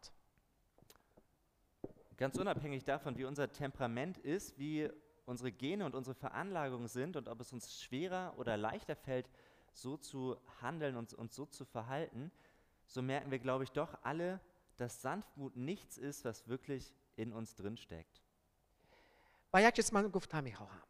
Ganz 2.20 2.37
unabhängig 2.37 2.85
davon, 2.85 3.16
wie 3.16 3.25
unser 3.25 3.51
Temperament 3.51 4.18
ist, 4.18 4.59
wie 4.59 4.90
unsere 5.25 5.51
Gene 5.51 5.87
und 5.87 5.94
unsere 5.94 6.14
Veranlagungen 6.14 6.87
sind 6.87 7.16
und 7.16 7.29
ob 7.29 7.40
es 7.40 7.51
uns 7.51 7.81
schwerer 7.81 8.35
oder 8.37 8.59
leichter 8.59 8.94
fällt, 8.94 9.27
so 9.75 9.96
zu 9.96 10.37
handeln 10.61 10.96
und 10.96 11.14
uns 11.14 11.35
so 11.35 11.46
zu 11.46 11.64
verhalten, 11.64 12.31
so 12.87 13.03
merken 13.03 13.31
wir, 13.31 13.38
glaube 13.38 13.64
ich, 13.64 13.70
doch 13.73 13.99
alle, 14.03 14.40
dass 14.77 15.03
Sanftmut 15.03 15.57
nichts 15.57 15.99
ist, 15.99 16.25
was 16.25 16.49
wirklich 16.49 16.92
in 17.16 17.33
uns 17.33 17.55
drinsteckt. 17.55 18.20
و 19.55 19.62
یک 19.62 19.75
چیز 19.75 19.94
من 19.94 20.09
گفتم 20.09 20.44
میخواهم 20.44 20.83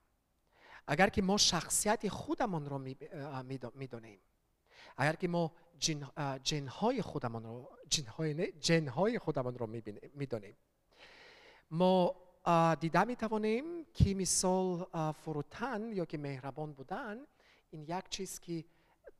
اگر 0.87 1.09
که 1.09 1.22
ما 1.22 1.37
شخصیت 1.37 2.09
خودمان 2.09 2.68
را 2.68 2.78
میدانیم 3.74 4.20
اگر 4.96 5.12
که 5.12 5.28
ما 5.28 5.52
جن, 5.78 6.11
اه، 6.16 6.38
جنهای 6.38 7.02
خودمان 7.02 7.44
را 7.44 7.68
جنهای 7.88 8.35
نه 8.35 8.52
جنهای 8.52 9.18
خودمان 9.18 9.59
را 9.59 9.66
میدانیم 10.14 10.56
ما 11.70 12.16
اه، 12.44 12.74
دیده 12.74 13.04
می 13.04 13.16
توانیم 13.16 13.85
که 13.94 14.14
مثال 14.14 14.87
اه، 14.92 15.12
فروتن 15.12 15.92
یا 15.92 16.04
که 16.04 16.18
مهربان 16.18 16.72
بودن 16.72 17.26
این 17.70 17.83
یک 17.83 18.09
چیز 18.09 18.40
که 18.40 18.64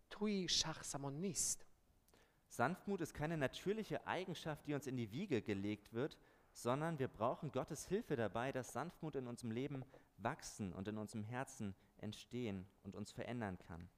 Tui 0.09 0.47
Schach 0.49 0.83
Samonist. 0.83 1.65
Sanftmut 2.49 3.01
ist 3.01 3.13
keine 3.13 3.37
natürliche 3.37 4.07
Eigenschaft, 4.07 4.65
die 4.67 4.73
uns 4.73 4.87
in 4.87 4.95
die 4.95 5.11
Wiege 5.11 5.41
gelegt 5.41 5.93
wird, 5.93 6.17
sondern 6.53 6.99
wir 6.99 7.09
brauchen 7.09 7.51
Gottes 7.51 7.85
Hilfe 7.85 8.15
dabei, 8.15 8.51
dass 8.51 8.71
Sanftmut 8.71 9.15
in 9.15 9.27
unserem 9.27 9.51
Leben 9.51 9.83
wachsen 10.17 10.73
und 10.73 10.87
in 10.87 10.97
unserem 10.97 11.23
Herzen 11.23 11.75
entstehen 11.97 12.65
und 12.83 12.95
uns 12.95 13.11
verändern 13.11 13.57
kann. 13.59 13.89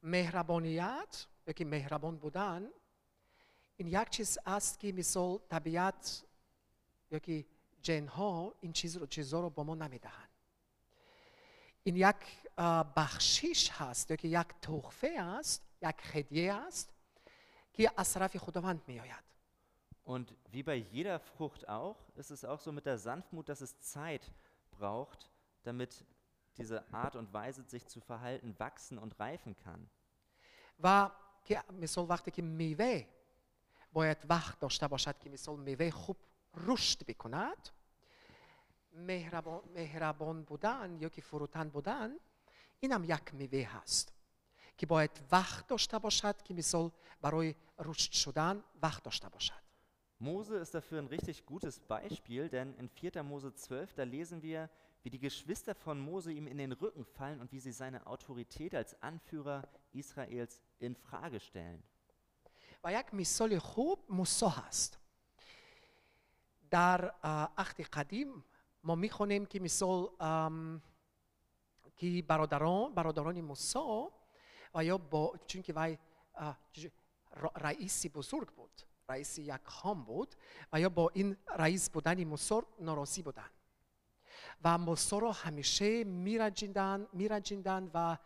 Mehraboniat, 0.00 1.28
wirklich 1.44 1.68
Mehrabon 1.68 2.18
Budan, 2.18 2.68
in 3.76 3.86
Jakchis 3.86 4.38
Aski 4.44 4.92
Misol 4.92 5.40
Tabiat, 5.48 6.26
wirklich 7.08 7.46
Jenho, 7.82 8.54
in 8.60 8.72
Chizoro 8.72 9.06
Chizoro 9.06 9.50
Bomo 9.50 9.74
Namidahan 9.74 10.27
اه، 12.57 12.93
بخشیش 12.95 13.71
هست 13.71 14.11
یا 14.11 14.17
که 14.17 14.27
یک 14.27 14.47
تحفه 14.61 15.15
است 15.19 15.63
یک 15.81 15.95
هدیه 16.13 16.53
است 16.53 16.93
که 17.73 17.91
از 17.97 18.13
طرف 18.13 18.37
خداوند 18.37 18.81
می 18.87 18.99
آید 18.99 19.23
Und 20.05 20.35
wie 20.51 20.63
bei 20.63 20.75
jeder 20.75 21.19
Frucht 21.19 21.69
auch, 21.69 21.97
ist 22.17 22.29
es 22.29 22.43
auch 22.43 22.59
so 22.59 22.71
mit 22.73 22.85
der 22.85 22.97
Sanftmut, 22.97 23.47
dass 23.47 23.61
es 23.61 23.79
Zeit 23.79 24.31
braucht, 24.71 25.31
damit 25.63 26.05
diese 26.57 26.83
Art 26.93 27.15
und 27.15 27.33
Weise, 27.33 27.63
sich 27.63 27.87
zu 27.87 28.01
verhalten, 28.01 28.53
wachsen 28.59 28.97
und 28.97 29.17
reifen 29.19 29.55
kann. 29.55 29.89
و 30.79 31.09
که 31.45 31.63
مثال 31.71 32.05
وقتی 32.09 32.31
که 32.31 32.41
میوه 32.41 33.07
باید 33.93 34.17
وقت 34.29 34.59
داشته 34.59 34.87
باشد 34.87 35.19
که 35.19 35.29
مثال 35.29 35.59
میوه 35.59 35.91
خوب 35.91 36.17
رشد 36.53 37.05
بکند 37.05 37.69
Mehrabon 39.06 40.44
Bodan, 40.44 40.98
Yoki 41.00 41.20
Furutan 41.20 41.70
Bodan, 41.70 42.18
inam 42.80 43.04
jak 43.04 43.32
miwe 43.32 43.64
hast. 43.64 44.12
כי 44.78 44.86
בו 44.86 45.04
את 45.04 45.18
וח 45.32 45.62
דושתה 45.68 45.98
בושת, 45.98 46.42
כי 46.44 46.52
מסול 46.54 46.88
ברוי 47.20 47.52
רושת 47.78 48.12
שודן, 48.12 48.60
וח 48.82 49.00
דושתה 49.04 49.28
בושת. 49.28 49.54
Mose 50.20 50.56
ist 50.56 50.74
dafür 50.74 50.98
ein 50.98 51.06
richtig 51.06 51.46
gutes 51.46 51.78
Beispiel, 51.78 52.48
denn 52.48 52.74
in 52.74 52.88
4. 52.88 53.22
Mose 53.22 53.54
12, 53.54 53.94
da 53.94 54.02
lesen 54.02 54.42
wir, 54.42 54.68
wie 55.04 55.10
die 55.10 55.18
Geschwister 55.18 55.74
von 55.74 56.00
Mose 56.00 56.32
ihm 56.32 56.48
in 56.48 56.58
den 56.58 56.72
Rücken 56.72 57.04
fallen 57.04 57.40
und 57.40 57.52
wie 57.52 57.60
sie 57.60 57.70
seine 57.72 58.04
Autorität 58.06 58.74
als 58.74 59.00
Anführer 59.00 59.62
Israels 59.92 60.60
in 60.80 60.96
Frage 60.96 61.40
stellen. 61.40 61.82
ויקח 62.84 63.12
מסול 63.12 63.52
יחוב 63.52 64.04
מוסו 64.08 64.48
הסט. 64.48 64.96
дар 66.70 67.10
ахди 67.22 67.84
қадим 67.84 68.42
ما 68.82 68.94
می‌خونیم 68.94 69.46
که 69.46 69.60
مثال 69.60 70.08
که 71.96 72.22
برادران 72.28 72.94
برادران 72.94 73.40
و 74.74 74.84
یا 74.84 74.98
با 74.98 75.34
چون 75.46 75.62
که 75.62 75.72
وی 75.76 75.98
اه، 76.34 76.58
چجور- 76.72 76.92
را- 77.30 77.52
رئیس 77.56 78.06
بزرگ 78.14 78.48
بود 78.48 78.82
رئیس 79.08 79.38
یک 79.38 79.60
خان 79.64 80.04
بود 80.04 80.34
و 80.72 80.80
یا 80.80 80.88
با 80.88 81.10
این 81.14 81.36
رئیس 81.56 81.90
بودن 81.90 82.24
موسی 82.24 82.60
ناراضی 82.80 83.22
بودن. 83.22 83.50
و 84.64 84.78
موسی 84.78 85.20
را 85.20 85.32
همیشه 85.32 86.04
میرنجیدن 86.04 87.06
میرنجیدن 87.12 87.90
و 87.94 88.16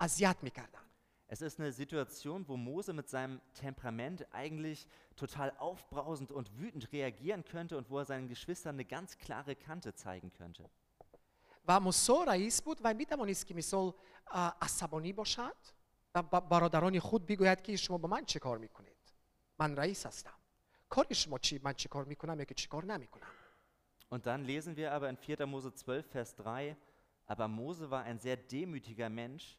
اذیت 0.00 0.36
می‌کردن. 0.42 0.85
Es 1.28 1.42
ist 1.42 1.58
eine 1.58 1.72
Situation, 1.72 2.46
wo 2.46 2.56
Mose 2.56 2.92
mit 2.92 3.08
seinem 3.08 3.40
Temperament 3.52 4.26
eigentlich 4.32 4.86
total 5.16 5.52
aufbrausend 5.58 6.30
und 6.30 6.56
wütend 6.56 6.92
reagieren 6.92 7.44
könnte 7.44 7.76
und 7.76 7.90
wo 7.90 7.98
er 7.98 8.04
seinen 8.04 8.28
Geschwistern 8.28 8.76
eine 8.76 8.84
ganz 8.84 9.18
klare 9.18 9.56
Kante 9.56 9.94
zeigen 9.94 10.32
könnte. 10.32 10.70
Vamo 11.64 11.90
sora 11.90 12.36
isput, 12.36 12.80
vai 12.80 12.94
mitamo 12.94 13.24
nist 13.24 13.52
asaboni 14.60 15.12
boshad, 15.12 15.74
va 16.12 16.22
baradaroni 16.22 17.00
khud 17.00 17.26
bigoyad 17.26 17.60
ki 17.60 17.76
shoma 17.76 17.98
ba 17.98 18.08
man 18.08 18.24
che 18.24 18.38
kar 18.38 18.58
mikuned. 18.60 18.94
Man 19.58 19.74
rais 19.74 20.04
hastam. 20.04 20.32
Kari 20.88 21.14
shoma 21.14 21.40
chi 21.40 21.58
man 21.60 21.74
che 21.74 21.88
kar 21.88 22.04
mikunam 22.06 22.38
yoki 22.38 22.54
chi 22.54 22.68
kar 22.68 22.84
namikunam. 22.84 23.28
Und 24.08 24.26
dann 24.26 24.44
lesen 24.44 24.76
wir 24.76 24.92
aber 24.92 25.10
in 25.10 25.16
4. 25.16 25.44
Mose 25.46 25.74
12 25.74 26.06
Vers 26.06 26.36
3, 26.36 26.76
aber 27.26 27.48
Mose 27.48 27.90
war 27.90 28.04
ein 28.04 28.20
sehr 28.20 28.36
demütiger 28.36 29.08
Mensch 29.08 29.58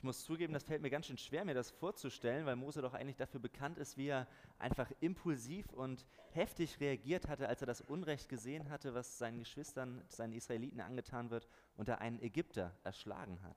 ich 0.00 0.02
muss 0.02 0.24
zugeben, 0.24 0.52
das 0.52 0.64
fällt 0.64 0.82
mir 0.82 0.90
ganz 0.90 1.06
schön 1.06 1.16
schwer, 1.16 1.44
mir 1.44 1.54
das 1.54 1.70
vorzustellen, 1.70 2.44
weil 2.44 2.54
Mose 2.56 2.82
doch 2.82 2.92
eigentlich 2.92 3.16
dafür 3.16 3.40
bekannt 3.40 3.78
ist, 3.78 3.96
wie 3.96 4.08
er 4.08 4.26
einfach 4.58 4.90
impulsiv 5.00 5.72
und 5.72 6.04
heftig 6.32 6.80
reagiert 6.80 7.28
hatte, 7.28 7.48
als 7.48 7.62
er 7.62 7.66
das 7.66 7.80
Unrecht 7.80 8.28
gesehen 8.28 8.68
hatte, 8.68 8.94
was 8.94 9.16
seinen 9.16 9.38
Geschwistern, 9.38 10.04
seinen 10.08 10.34
Israeliten 10.34 10.80
angetan 10.80 11.30
wird 11.30 11.48
und 11.78 11.88
er 11.88 12.00
einen 12.00 12.20
Ägypter 12.20 12.76
erschlagen 12.84 13.42
hat. 13.42 13.56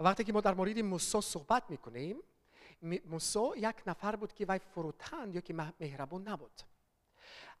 وقتی 0.00 0.24
که 0.24 0.32
ما 0.32 0.40
در 0.40 0.54
مورد 0.54 0.78
موسی 0.78 1.20
صحبت 1.20 1.70
میکنیم 1.70 2.16
موسی 3.04 3.48
یک 3.56 3.82
نفر 3.86 4.16
بود 4.16 4.32
که 4.32 4.46
وی 4.48 4.58
فروتن 4.58 5.32
یا 5.32 5.40
که 5.40 5.54
مه- 5.54 5.72
مهربان 5.80 6.28
نبود 6.28 6.62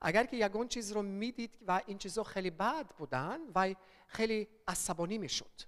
اگر 0.00 0.26
که 0.26 0.36
یگان 0.36 0.68
چیز 0.68 0.92
رو 0.92 1.02
میدید 1.02 1.58
و 1.66 1.82
این 1.86 1.98
چیزها 1.98 2.24
خیلی 2.24 2.50
بد 2.50 2.86
بودن 2.98 3.38
و 3.54 3.74
خیلی 4.06 4.48
عصبانی 4.68 5.18
میشد 5.18 5.60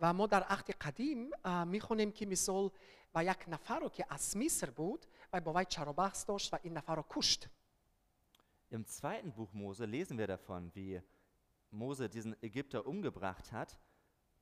و 0.00 0.12
ما 0.12 0.26
در 0.26 0.42
عهد 0.42 0.70
قدیم 0.70 1.30
اه، 1.44 1.64
میخونیم 1.64 2.12
که 2.12 2.26
مثال 2.26 2.70
و 3.14 3.24
یک 3.24 3.44
نفر 3.48 3.78
رو 3.78 3.88
که 3.88 4.06
از 4.08 4.36
مصر 4.36 4.70
بود 4.70 5.06
و 5.32 5.40
با 5.40 5.52
وی 5.52 5.64
چرابخص 5.64 6.28
داشت 6.28 6.54
و 6.54 6.58
این 6.62 6.76
نفر 6.76 6.94
رو 6.94 7.04
کشت 7.10 7.48
Im 8.70 8.86
zweiten 8.86 9.32
Buch 9.32 9.52
Mose 9.52 9.84
lesen 9.84 10.18
wir 10.18 10.26
davon, 10.26 10.74
wie 10.74 11.00
Mose 11.70 12.08
diesen 12.08 12.34
Ägypter 12.42 12.86
umgebracht 12.86 13.52
hat. 13.52 13.78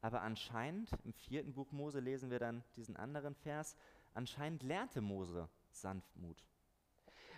Aber 0.00 0.22
anscheinend, 0.22 0.88
im 1.04 1.12
vierten 1.12 1.52
Buch 1.52 1.70
Mose 1.70 2.00
lesen 2.00 2.30
wir 2.30 2.38
dann 2.38 2.64
diesen 2.76 2.96
anderen 2.96 3.34
Vers, 3.34 3.76
anscheinend 4.14 4.62
lernte 4.62 5.00
Mose 5.02 5.48
Sanftmut. 5.70 6.42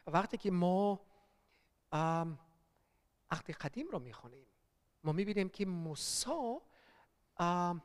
وقتی 0.06 0.36
که 0.36 0.50
ما 0.50 1.00
ام، 1.92 2.38
عهد 3.30 3.50
قدیم 3.50 3.88
رو 3.88 3.98
میخوانیم 3.98 4.46
ما 5.04 5.12
میبینیم 5.12 5.48
که 5.48 5.66
موسی 5.66 6.58
ام، 7.38 7.82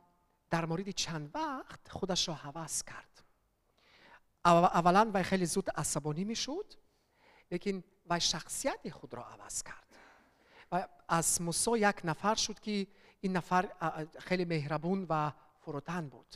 در 0.54 0.66
مورد 0.66 0.90
چند 0.90 1.36
وقت 1.36 1.90
خودش 1.90 2.28
را 2.28 2.34
حوض 2.34 2.84
کرد 2.84 3.24
اول- 4.46 4.64
اولا 4.74 5.12
وی 5.14 5.24
خیلی 5.24 5.46
زود 5.46 5.70
عصبانی 5.70 6.24
میشد 6.24 6.74
لیکن 7.52 7.84
وی 8.10 8.20
شخصیت 8.22 8.90
خود 8.90 9.14
را 9.14 9.24
عوض 9.26 9.64
کرد 9.64 9.88
و 10.72 10.88
از 11.08 11.42
موسی 11.42 11.72
یک 11.80 12.02
نفر 12.04 12.36
شد 12.36 12.60
که 12.60 12.88
این 13.22 13.38
نفر 13.38 13.72
اه، 13.82 14.06
خیلی 14.20 14.46
مهربون 14.46 15.06
و 15.10 15.32
فروتن 15.60 16.10
بود 16.10 16.36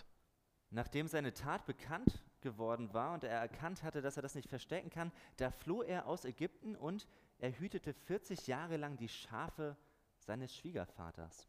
Nachdem 0.75 1.07
seine 1.07 1.31
Tat 1.35 1.67
bekannt 1.67 2.11
geworden 2.41 2.91
war 2.93 3.13
und 3.13 3.23
er 3.23 3.39
erkannt 3.39 3.83
hatte, 3.83 4.01
dass 4.01 4.17
er 4.17 4.23
das 4.23 4.33
nicht 4.33 4.49
verstecken 4.49 4.89
kann, 4.89 5.11
da 5.37 5.51
floh 5.51 5.83
er 5.83 6.07
aus 6.07 6.25
Ägypten 6.25 6.75
und 6.75 7.05
er 7.37 7.51
hütete 7.59 7.93
40 7.93 8.47
Jahre 8.47 8.77
lang 8.77 8.97
die 8.97 9.07
Schafe 9.07 9.77
seines 10.17 10.51
Schwiegervaters. 10.55 11.47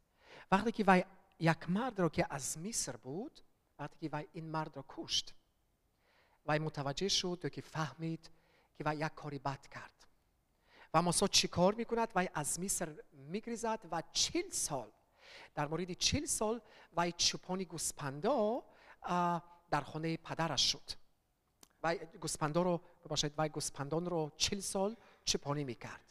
وقتی 0.53 0.73
که 0.73 0.85
وی 0.87 1.05
مرد 1.70 2.00
را 2.00 2.10
که 2.10 2.26
از 2.30 2.58
مصر 2.58 2.96
بود 2.96 3.40
وقتی 3.80 4.10
که 4.10 4.28
این 4.34 4.46
مرد 4.46 4.78
را 4.78 4.86
کشت 4.90 5.34
وی 6.48 6.60
متوجه 6.60 7.08
شد 7.08 7.50
که 7.52 7.62
فهمید 7.62 8.30
که 8.78 8.84
وی 8.84 8.96
یک 8.96 9.14
کاری 9.16 9.40
بد 9.40 9.68
کرد 9.68 10.06
و 10.94 11.02
موسی 11.02 11.28
چی 11.28 11.48
کار 11.48 11.74
می‌کند 11.74 12.12
وی 12.16 12.30
از 12.34 12.60
مصر 12.60 12.96
میگریزد 13.12 13.80
و 13.92 14.04
چل 14.14 14.50
سال 14.50 14.92
در 15.56 15.68
مورد 15.68 15.94
چل 15.94 16.26
سال 16.26 16.62
وی 16.98 17.12
چوپانی 17.12 17.66
گوسپندا 17.66 18.64
در 19.72 19.82
خانه 19.82 20.18
پدرش 20.18 20.72
شد 20.72 20.92
و 21.84 21.96
گوسپندا 21.96 22.62
رو 22.62 22.82
ببخشید 23.06 23.34
وی 23.38 23.50
گوسپندان 23.50 24.06
رو 24.06 24.32
چل 24.38 24.60
سال 24.60 24.96
چوپانی 25.26 25.64
می‌کرد 25.64 26.09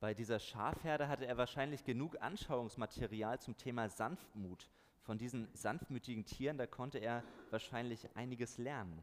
Bei 0.00 0.12
dieser 0.14 0.38
Schafherde 0.38 1.08
hatte 1.08 1.26
er 1.26 1.38
wahrscheinlich 1.38 1.84
genug 1.84 2.20
Anschauungsmaterial 2.20 3.40
zum 3.40 3.56
Thema 3.56 3.88
Sanftmut. 3.88 4.68
Von 5.02 5.18
diesen 5.18 5.48
sanftmütigen 5.54 6.24
Tieren, 6.24 6.58
da 6.58 6.66
konnte 6.66 6.98
er 6.98 7.22
wahrscheinlich 7.50 8.08
einiges 8.14 8.58
lernen. 8.58 9.02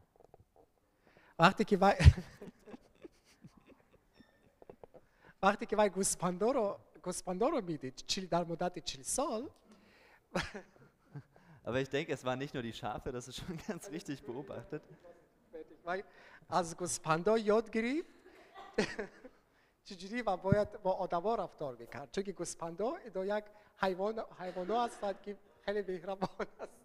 وقتی 1.38 1.64
که 1.64 1.76
وی 1.80 1.92
وقتی 5.42 5.66
که 5.66 5.76
وی 5.76 5.88
گوسپندا 5.88 6.50
رو 6.50 6.78
گوسپندا 7.02 7.48
رو 7.48 7.60
میدید 7.60 7.96
چیل 8.06 8.26
در 8.26 8.44
مدت 8.44 8.78
چل 8.78 9.02
سال 9.02 9.50
Aber 11.64 11.80
ich 11.80 11.90
denke, 11.90 12.12
es 12.12 12.24
waren 12.24 12.38
nicht 12.38 12.54
nur 12.54 12.62
die 12.62 12.72
Schafe, 12.72 13.12
das 13.12 13.28
ist 13.28 13.36
schon 13.38 13.58
ganz 13.68 13.90
richtig 13.90 14.22
beobachtet. 14.22 14.82
وی 15.86 16.02
از 16.48 16.76
گوسپندا 16.76 17.38
یاد 17.38 17.70
گرفت 17.70 18.08
چجوری 19.86 20.22
و 20.22 20.36
باید 20.36 20.82
با 20.82 20.92
آدما 20.92 21.34
رفتار 21.34 21.76
میکرد 21.76 22.10
چون 22.10 22.24
که 22.24 22.32
گوسپندا 22.32 22.96
اینا 22.96 23.38
یک 23.38 23.44
حیوان 23.76 24.24
حیوانا 24.38 24.84
هستند 24.84 25.22
که 25.22 25.38
خیلی 25.64 25.82
مهربان 25.92 26.46
است 26.60 26.82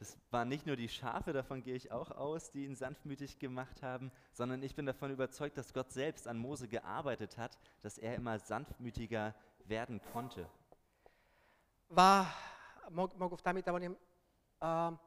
Das 0.00 0.16
waren 0.30 0.48
nicht 0.48 0.66
nur 0.66 0.76
die 0.76 0.88
Schafe, 0.88 1.34
davon 1.34 1.62
gehe 1.62 1.76
ich 1.76 1.92
auch 1.92 2.10
aus, 2.10 2.50
die 2.50 2.64
ihn 2.64 2.74
sanftmütig 2.74 3.38
gemacht 3.38 3.82
haben, 3.82 4.10
sondern 4.32 4.62
ich 4.62 4.74
bin 4.74 4.86
davon 4.86 5.10
überzeugt, 5.10 5.58
dass 5.58 5.74
Gott 5.74 5.92
selbst 5.92 6.26
an 6.26 6.38
Mose 6.38 6.68
gearbeitet 6.68 7.36
hat, 7.36 7.58
dass 7.82 7.98
er 7.98 8.14
immer 8.14 8.38
sanftmütiger 8.38 9.34
werden 9.66 10.00
konnte. 10.12 10.48
و 11.96 12.24
ما, 12.90 13.08
ما 13.18 13.28
گفتم 13.28 13.54
میتوانیم 13.54 13.96
ام، 14.62 14.98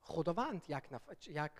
خداوند 0.00 0.64
یک 0.68 0.92
نفر 0.92 1.16
یک 1.28 1.52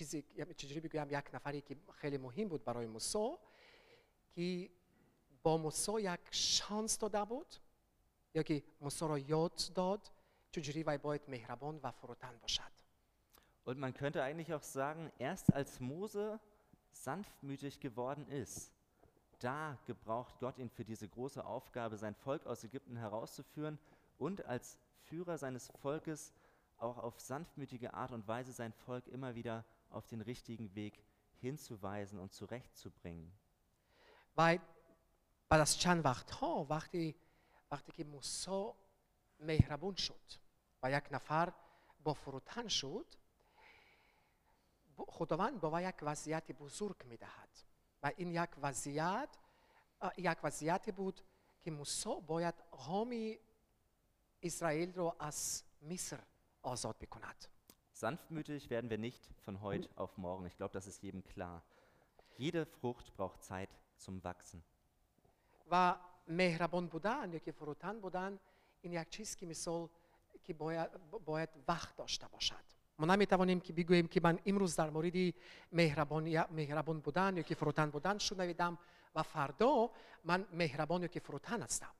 چیزی 0.00 0.24
یا 0.36 0.44
چجوری 0.44 0.80
بگویم 0.80 1.08
یک 1.10 1.34
نفری 1.34 1.60
که 1.60 1.76
خیلی 1.92 2.18
مهم 2.18 2.48
بود 2.48 2.64
برای 2.64 2.86
موسی 2.86 3.36
که 4.34 4.70
با 5.42 5.56
موسی 5.56 5.92
یک 6.00 6.20
شانس 6.30 6.98
داده 6.98 7.24
بود 7.24 7.56
یا 8.34 8.42
که 8.42 8.62
موسی 8.80 9.08
را 9.08 9.18
یاد 9.18 9.62
داد 9.74 10.10
چجوری 10.50 10.82
وی 10.82 10.98
باید 10.98 11.22
مهربان 11.28 11.80
و 11.82 11.90
فروتن 11.90 12.38
باشد 12.42 12.76
Und 13.66 13.78
man 13.80 13.92
könnte 13.94 14.22
eigentlich 14.22 14.54
auch 14.54 14.62
sagen, 14.62 15.10
erst 15.18 15.52
als 15.52 15.80
Mose 15.80 16.38
sanftmütig 16.92 17.80
geworden 17.80 18.28
ist, 18.28 18.72
da 19.40 19.76
gebraucht 19.86 20.38
Gott 20.38 20.58
ihn 20.58 20.70
für 20.70 20.84
diese 20.84 21.08
große 21.08 21.44
Aufgabe, 21.44 21.96
sein 21.96 22.14
Volk 22.14 22.46
aus 22.46 22.62
Ägypten 22.62 22.96
herauszuführen 22.96 23.78
und 24.18 24.44
als 24.46 24.78
Führer 25.02 25.36
seines 25.36 25.68
Volkes 25.82 26.32
auch 26.78 26.98
auf 26.98 27.20
sanftmütige 27.20 27.94
Art 27.94 28.12
und 28.12 28.26
Weise 28.28 28.52
sein 28.52 28.72
Volk 28.72 29.06
immer 29.08 29.34
wieder 29.34 29.64
auf 29.91 30.07
den 30.07 30.21
richtigen 30.21 30.73
Weg 30.75 31.03
hinzuweisen 31.41 32.19
und 32.19 32.33
zurechtzubringen. 32.33 33.31
و 34.37 34.57
بعد 35.49 35.61
از 35.61 35.77
چند 35.77 36.05
وقت 36.05 36.31
ها 36.31 36.65
وقتی 36.69 37.15
وقتی 37.71 37.91
که 37.91 38.03
موسی 38.03 38.71
مهربون 39.39 39.95
شد 39.95 40.31
و 40.83 40.91
یک 40.91 41.03
نفر 41.11 41.53
با 42.03 42.13
فروتن 42.13 42.67
شد 42.67 43.05
خداوند 45.07 45.59
با 45.59 45.81
یک 45.81 45.95
وضعیت 46.01 46.51
بزرگ 46.51 47.05
می‌دهد 47.05 47.49
و 48.03 48.11
این 48.17 48.31
یک 48.31 48.49
وضعیت 48.61 49.29
یک 50.17 50.37
وضعیت 50.43 50.95
بود 50.95 51.21
که 51.61 51.71
موسی 51.71 52.21
باید 52.27 52.55
قوم 52.71 53.35
اسرائیل 54.41 54.93
را 54.93 55.15
از 55.19 55.63
مصر 55.81 56.19
آزاد 56.61 56.99
بکند 56.99 57.45
Sanftmütig 58.00 58.70
werden 58.70 58.90
wir 58.90 58.98
nicht 58.98 59.30
von 59.44 59.60
heute 59.62 59.88
auf 59.96 60.18
morgen. 60.18 60.46
Ich 60.46 60.56
glaube, 60.56 60.72
das 60.72 60.86
ist 60.86 61.02
jedem 61.02 61.24
klar. 61.24 61.62
Jede 62.36 62.66
Frucht 62.66 63.16
braucht 63.16 63.42
Zeit 63.42 63.70
zum 63.96 64.22
Wachsen. 64.22 64.62
و 65.70 65.94
مهربان 66.28 66.86
بودن 66.86 67.32
یا 67.32 67.38
که 67.38 67.52
فروتن 67.52 68.00
بودن 68.00 68.38
این 68.82 68.92
یک 68.92 69.08
چیز 69.08 69.36
که 69.36 69.46
مثال 69.46 69.88
که 70.44 70.54
باید, 70.54 70.90
باید 71.24 71.48
وقت 71.68 71.96
داشته 71.96 72.26
باشد 72.28 72.64
ما 72.98 73.06
نمیتوانیم 73.06 73.60
که 73.60 73.72
بگوییم 73.72 74.06
که 74.06 74.20
من 74.24 74.38
امروز 74.46 74.76
در 74.76 74.90
مورد 74.90 75.34
مهربان, 75.72 76.26
یا 76.26 76.48
مهربان 76.50 77.00
بودن 77.00 77.36
یا 77.36 77.42
که 77.42 77.54
فروتن 77.54 77.90
بودن 77.90 78.18
شنویدم 78.18 78.78
و 79.14 79.22
فردا 79.22 79.90
من 80.24 80.46
مهربان 80.52 81.02
یا 81.02 81.08
که 81.08 81.20
فروتن 81.20 81.62
هستم 81.62 81.90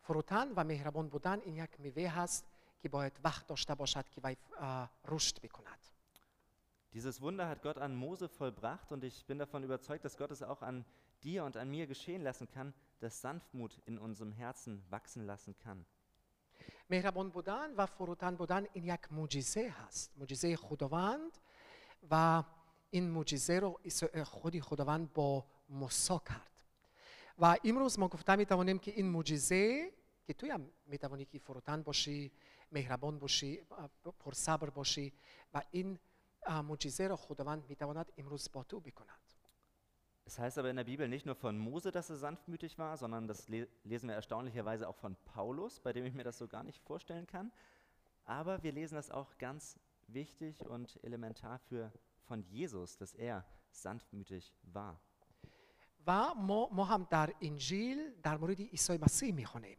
فروتن 0.00 0.52
و 0.56 0.64
مهربان 0.64 1.08
بودن 1.08 1.40
این 1.40 1.56
یک 1.56 1.80
میوه 1.80 2.08
هست 2.08 2.46
که 2.82 2.88
باید 2.88 3.20
وقت 3.24 3.46
داشته 3.46 3.74
باشد 3.74 4.08
که 4.08 4.20
وی 4.24 4.36
اه، 4.58 4.90
رشد 5.08 5.40
بکند 5.40 5.78
Dieses 6.94 7.20
Wunder 7.20 7.46
hat 7.48 7.60
Gott 7.62 7.78
an 7.78 7.94
Mose 7.94 8.28
vollbracht 8.28 8.92
und 8.92 9.04
ich 9.04 9.26
bin 9.26 9.38
davon 9.38 9.62
überzeugt, 9.62 10.04
dass 10.06 10.16
Gott 10.16 10.30
es 10.30 10.42
auch 10.42 10.62
an 10.62 10.84
dir 11.22 11.44
und 11.44 11.56
an 11.56 11.68
mir 11.70 11.86
geschehen 11.86 12.22
lassen 12.22 12.48
kann, 12.48 12.72
dass 13.00 13.20
Sanftmut 13.20 13.72
in 13.86 13.98
unserem 13.98 14.32
Herzen 14.32 14.82
wachsen 14.90 15.26
lassen 15.26 15.54
kann. 15.64 15.84
مهربان 16.90 17.30
بودن 17.30 17.74
و 17.74 17.86
فروتن 17.86 18.36
بودن 18.36 18.66
این 18.72 18.84
یک 18.84 19.12
معجزه 19.12 19.68
هست 19.68 20.12
معجزه 20.16 20.56
خداوند 20.56 21.38
و 22.10 22.42
این 22.90 23.10
معجزه 23.10 23.58
رو 23.60 23.80
عیسی- 23.84 24.24
خودی 24.24 24.60
خداوند 24.60 25.12
با 25.12 25.44
موسی 25.68 26.18
کرد 26.28 26.50
و 27.38 27.56
امروز 27.64 27.98
ما 27.98 28.08
گفته 28.08 28.36
می 28.36 28.46
توانیم 28.46 28.78
که 28.78 28.90
این 28.90 29.06
معجزه 29.06 29.92
که 30.26 30.32
توی 30.32 30.50
هم 30.50 30.70
می 30.86 30.98
توانی 30.98 31.24
که 31.24 31.38
فروتن 31.38 31.82
باشی 31.82 32.32
مهربان 32.72 33.18
باشی 33.18 33.60
پرصبر 34.18 34.70
باشی 34.70 35.12
و 35.54 35.62
این 35.70 35.98
اه، 36.42 36.60
معجزه 36.62 37.06
را 37.06 37.16
خداوند 37.16 37.64
می 37.68 37.76
تواند 37.76 38.12
امروز 38.16 38.52
با 38.52 38.62
تو 38.64 38.80
بکند 38.80 39.28
Es 40.28 40.38
heißt 40.38 40.58
aber 40.58 40.68
in 40.68 40.76
der 40.76 40.84
Bibel 40.84 41.08
nicht 41.08 41.24
nur 41.24 41.36
von 41.36 41.56
Mose, 41.56 41.90
dass 41.90 42.10
er 42.10 42.16
sanftmütig 42.16 42.78
war, 42.78 42.98
sondern 42.98 43.26
das 43.26 43.48
le 43.48 43.66
lesen 43.84 44.10
wir 44.10 44.14
erstaunlicherweise 44.14 44.86
auch 44.86 44.96
von 44.96 45.16
Paulus, 45.24 45.80
bei 45.80 45.94
dem 45.94 46.04
ich 46.04 46.12
mir 46.12 46.22
das 46.22 46.36
so 46.36 46.46
gar 46.46 46.64
nicht 46.64 46.82
vorstellen 46.82 47.26
kann. 47.26 47.50
Aber 48.26 48.62
wir 48.62 48.72
lesen 48.72 48.96
das 48.96 49.10
auch 49.10 49.38
ganz 49.38 49.80
wichtig 50.06 50.66
und 50.66 51.02
elementar 51.02 51.58
für 51.58 51.90
von 52.26 52.42
Jesus, 52.42 52.98
dass 52.98 53.14
er 53.14 53.42
sanftmütig 53.70 54.54
war. 54.64 55.00
و 56.06 56.34
ما, 56.34 56.68
ما 56.72 56.84
هم 56.84 57.06
در 57.10 57.34
انجیل 57.40 58.10
در 58.22 58.36
مورد 58.36 58.60
عیسی 58.60 58.98
مسیح 58.98 59.34
میخوانیم 59.34 59.78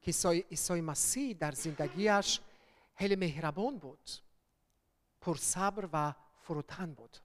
که 0.00 0.06
عیسی, 0.06 0.44
عیسی 0.50 0.80
مسیح 0.80 1.36
در 1.36 1.52
زندگیش 1.52 2.40
خیلی 2.94 3.16
مهربان 3.16 3.78
بود 3.78 4.10
پر 5.20 5.36
صبر 5.36 5.88
و 5.92 6.14
فروتن 6.40 6.94
بود 6.94 7.20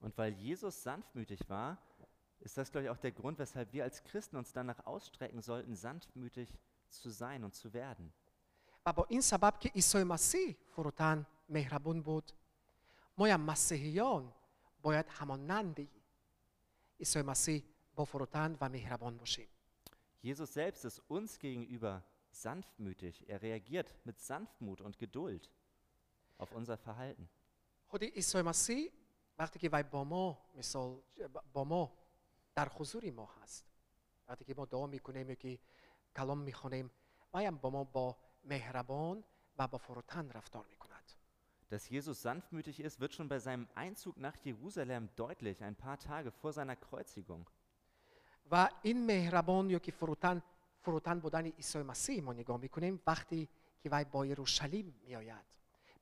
Und 0.00 0.18
weil 0.18 0.34
Jesus 0.34 0.82
sanftmütig 0.82 1.40
war, 1.48 1.78
ist 2.40 2.58
das, 2.58 2.70
glaube 2.70 2.84
ich, 2.84 2.90
auch 2.90 2.98
der 2.98 3.12
Grund, 3.12 3.38
weshalb 3.38 3.72
wir 3.72 3.84
als 3.84 4.04
Christen 4.04 4.36
uns 4.36 4.52
danach 4.52 4.84
ausstrecken 4.84 5.40
sollten, 5.40 5.74
sanftmütig 5.74 6.48
zu 6.90 7.08
sein 7.08 7.42
und 7.42 7.54
zu 7.54 7.72
werden. 7.72 8.12
و 8.86 8.92
با 8.92 9.06
این 9.08 9.20
سبب 9.20 9.58
که 9.60 9.68
عیسی 9.68 10.04
مسیح 10.04 10.56
فروتن 10.76 11.26
مهربان 11.48 12.02
بود 12.02 12.32
ما 13.18 13.26
هم 13.26 13.40
مسیحیان 13.40 14.32
باید 14.82 15.06
همانند 15.08 15.88
عیسی 17.00 17.22
مسیح 17.22 17.64
با 17.94 18.04
فروتن 18.04 18.56
و 18.60 18.68
مهربان 18.68 19.16
باشیم 19.16 19.48
Jesus 20.22 20.52
selbst 20.54 20.84
ist 20.84 21.00
uns 21.08 21.38
gegenüber 21.38 22.02
sanftmütig. 22.30 23.28
Er 23.28 23.42
reagiert 23.42 23.94
mit 24.04 24.18
Sanftmut 24.18 24.80
und 24.80 24.98
Geduld 24.98 25.50
auf 26.38 26.52
unser 26.52 26.76
Verhalten. 26.76 27.28
خود 27.86 28.04
عیسی 28.04 28.42
مسیح 28.42 28.92
وقتی 29.38 29.58
که 29.58 29.70
وی 29.72 29.82
با 29.82 30.04
ما 30.04 30.38
مثال 30.54 31.02
با 31.52 31.64
ما 31.64 31.92
در 32.54 32.68
حضور 32.68 33.10
ما 33.10 33.26
هست 33.26 33.64
وقتی 34.28 34.44
که 34.44 34.54
ما 34.54 34.64
دعا 34.64 34.86
میکنیم 34.86 35.28
یا 35.28 35.34
که 35.34 35.58
کلام 36.16 36.38
میخونیم 36.38 36.90
وی 37.34 37.44
هم 37.44 37.56
با 37.56 37.70
ما 37.70 37.84
با 37.84 38.16
مهربان 38.44 39.24
و 39.58 39.68
با 39.68 39.78
فروتن 39.78 40.30
رفتار 40.30 40.66
میکند 40.70 40.94
Dass 41.70 41.88
Jesus 41.88 42.22
sanftmütig 42.22 42.78
ist, 42.78 43.00
wird 43.00 43.14
schon 43.14 43.28
bei 43.28 43.40
seinem 43.40 43.66
Einzug 43.74 44.16
nach 44.18 44.36
Jerusalem 44.44 45.08
deutlich, 45.16 45.62
ein 45.64 45.74
paar 45.74 45.98
Tage 45.98 46.30
vor 46.30 46.52
seiner 46.52 46.76
Kreuzigung. 46.76 47.50
ואין 48.49 49.07
מהרבון 49.07 49.69
יוקי 49.69 49.91
פרוטן, 49.91 50.37
פרוטן 50.81 51.21
בודני 51.21 51.51
איסוי 51.57 51.83
מסי 51.83 52.21
מוניגו 52.21 52.57
מקונים, 52.57 52.97
וכתי 53.09 53.45
כבי 53.81 54.03
בו 54.11 54.25
ירושלים 54.25 54.91
מיועד. 55.03 55.35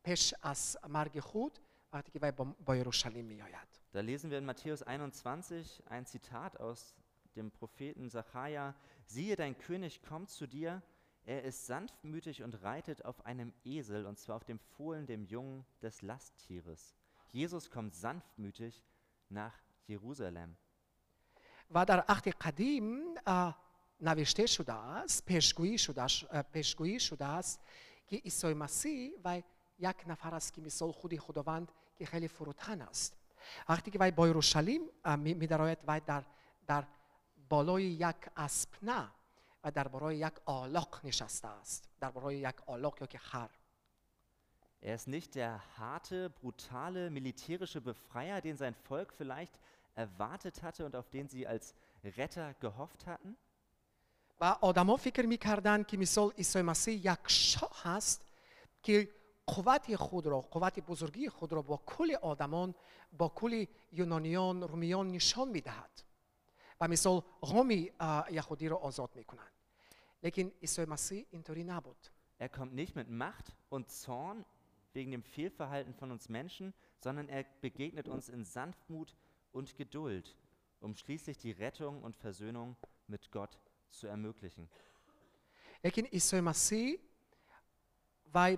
פש 0.02 0.34
אס 0.42 0.76
אמר 0.86 1.04
גחוד, 1.14 1.52
וכתי 1.94 2.12
כבי 2.12 2.30
בו 2.60 2.74
ירושלים 2.74 3.28
מיועד. 3.28 3.68
Da 3.94 4.02
lesen 4.02 4.30
wir 4.30 4.38
in 4.38 4.46
Matthäus 4.46 4.84
21 4.84 5.82
ein 5.90 6.06
Zitat 6.06 6.60
aus 6.60 6.94
dem 7.36 7.50
Propheten 7.52 8.10
Zacharia. 8.10 8.76
siehe, 9.06 9.36
dein 9.36 9.58
König 9.58 10.02
kommt 10.04 10.30
zu 10.30 10.46
dir, 10.46 10.84
er 11.26 11.44
ist 11.44 11.66
sanftmütig 11.66 12.44
und 12.44 12.62
reitet 12.64 13.06
auf 13.06 13.26
einem 13.26 13.54
Esel, 13.66 14.06
und 14.06 14.20
zwar 14.20 14.36
auf 14.36 14.44
dem 14.44 14.60
Fohlen, 14.60 15.06
dem 15.08 15.24
Jungen 15.24 15.66
des 15.82 16.02
Lasttieres. 16.02 16.96
Jesus 17.32 17.70
kommt 17.72 17.96
sanftmütig 17.96 18.86
nach 19.30 19.54
Jerusalem. 19.88 20.56
و 21.71 21.85
در 21.85 22.01
عهد 22.01 22.29
قدیم 22.29 23.15
اه، 23.27 23.59
نوشته 24.01 24.47
شده 24.47 24.73
است 24.73 25.25
پیشگویی 25.27 25.79
شده, 25.79 26.07
ش- 26.09 26.25
اه، 26.31 26.43
پیشگویی 26.43 27.01
شده 27.01 27.25
است 27.25 27.61
که 28.07 28.17
عیسی 28.17 28.55
مسیح 28.55 29.13
و 29.25 29.43
یک 29.79 29.97
نفر 30.07 30.35
است 30.35 30.53
که 30.55 30.61
مثال 30.61 30.93
خود 30.93 31.19
خداوند 31.19 31.73
که 31.97 32.07
خیلی 32.07 32.29
فروتن 32.29 32.81
است 32.83 33.17
وقتی 33.69 33.91
که 33.91 33.99
وی 34.01 34.11
با 34.11 34.29
یروشلیم 34.29 34.81
اه، 35.05 35.17
می 35.17 35.35
می 35.35 35.47
درآید 35.47 35.79
و 35.87 36.01
در 36.07 36.23
در 36.67 36.85
بالای 37.49 37.85
یک 37.85 38.17
اسب 38.37 38.69
نه 38.83 39.09
و 39.65 39.71
در 39.71 39.89
برای 39.89 40.17
یک 40.17 40.33
آلاق 40.45 41.01
نشسته 41.05 41.49
است 41.49 41.89
در 42.01 42.11
برای 42.11 42.37
یک 42.37 42.55
آلاق 42.69 42.97
یا 43.01 43.07
که 43.07 43.19
خر 43.19 43.49
Er 44.85 44.97
ist 44.97 45.07
nicht 45.07 45.37
der 45.37 45.63
harte, 45.79 46.29
brutale, 46.29 47.09
militärische 47.11 47.81
Befreier, 47.81 48.41
den 48.41 48.57
sein 48.57 48.75
Volk 48.75 49.13
vielleicht 49.13 49.55
erwartet 49.97 50.63
hatte 50.63 50.87
und 50.87 50.97
auf 50.97 51.09
den 51.11 51.29
sie 51.29 51.47
als 51.47 51.75
Retter 52.05 52.55
gehofft 52.55 53.07
hatten, 53.07 53.37
و 54.41 54.45
آدما 54.61 54.97
فکر 54.97 55.27
میکردند 55.27 55.87
که 55.87 55.97
مثال 55.97 56.31
عیسی 56.31 56.63
مسیح 56.63 57.13
یک 57.13 57.19
شاه 57.27 57.83
هست 57.83 58.27
که 58.83 59.09
قوت 59.47 59.97
خود 59.97 60.27
را 60.27 60.41
قوت 60.41 60.81
بزرگی 60.81 61.29
خود 61.29 61.53
را 61.53 61.63
با 61.63 61.77
کل 61.87 62.15
آدمان 62.23 62.75
با 63.19 63.29
کل 63.29 63.67
یونانیان 63.93 64.63
رومیان 64.63 65.11
نشان 65.11 65.49
میدهد 65.49 66.03
و 66.81 66.89
مثال 66.89 67.23
قوم 67.41 67.71
اه، 68.01 68.33
یهودی 68.33 68.69
را 68.69 68.77
آزاد 68.77 69.11
میکنند 69.15 69.53
لیکن 70.23 70.53
عیسی 70.61 70.85
مسیح 70.85 71.27
اینطوری 71.31 71.65
نبود 71.65 72.11
Er 72.39 72.49
kommt 72.49 72.75
nicht 72.75 72.97
mit 72.97 73.09
Macht 73.09 73.55
und 73.69 73.89
Zorn 73.89 74.45
wegen 74.95 75.13
dem 75.13 75.23
Fehlverhalten 75.23 75.95
von 75.95 76.11
uns 76.11 76.29
Menschen, 76.29 76.75
sondern 76.99 77.29
er 77.29 77.45
begegnet 77.61 78.09
uns 78.09 78.29
in 78.29 78.45
Sanftmut 78.45 79.15
und 79.53 79.77
Geduld, 79.77 80.37
um 80.81 80.95
schließlich 80.95 81.39
die 81.39 81.53
Rettung 81.53 82.03
und 82.03 82.17
Versöhnung 82.17 82.77
mit 83.07 83.31
Gott 83.31 83.59
zu 83.91 84.07
ermöglichen. 84.07 84.69
لیکن 85.85 86.03
عیسی 86.07 86.41
مسیح 86.41 86.99
و 88.35 88.57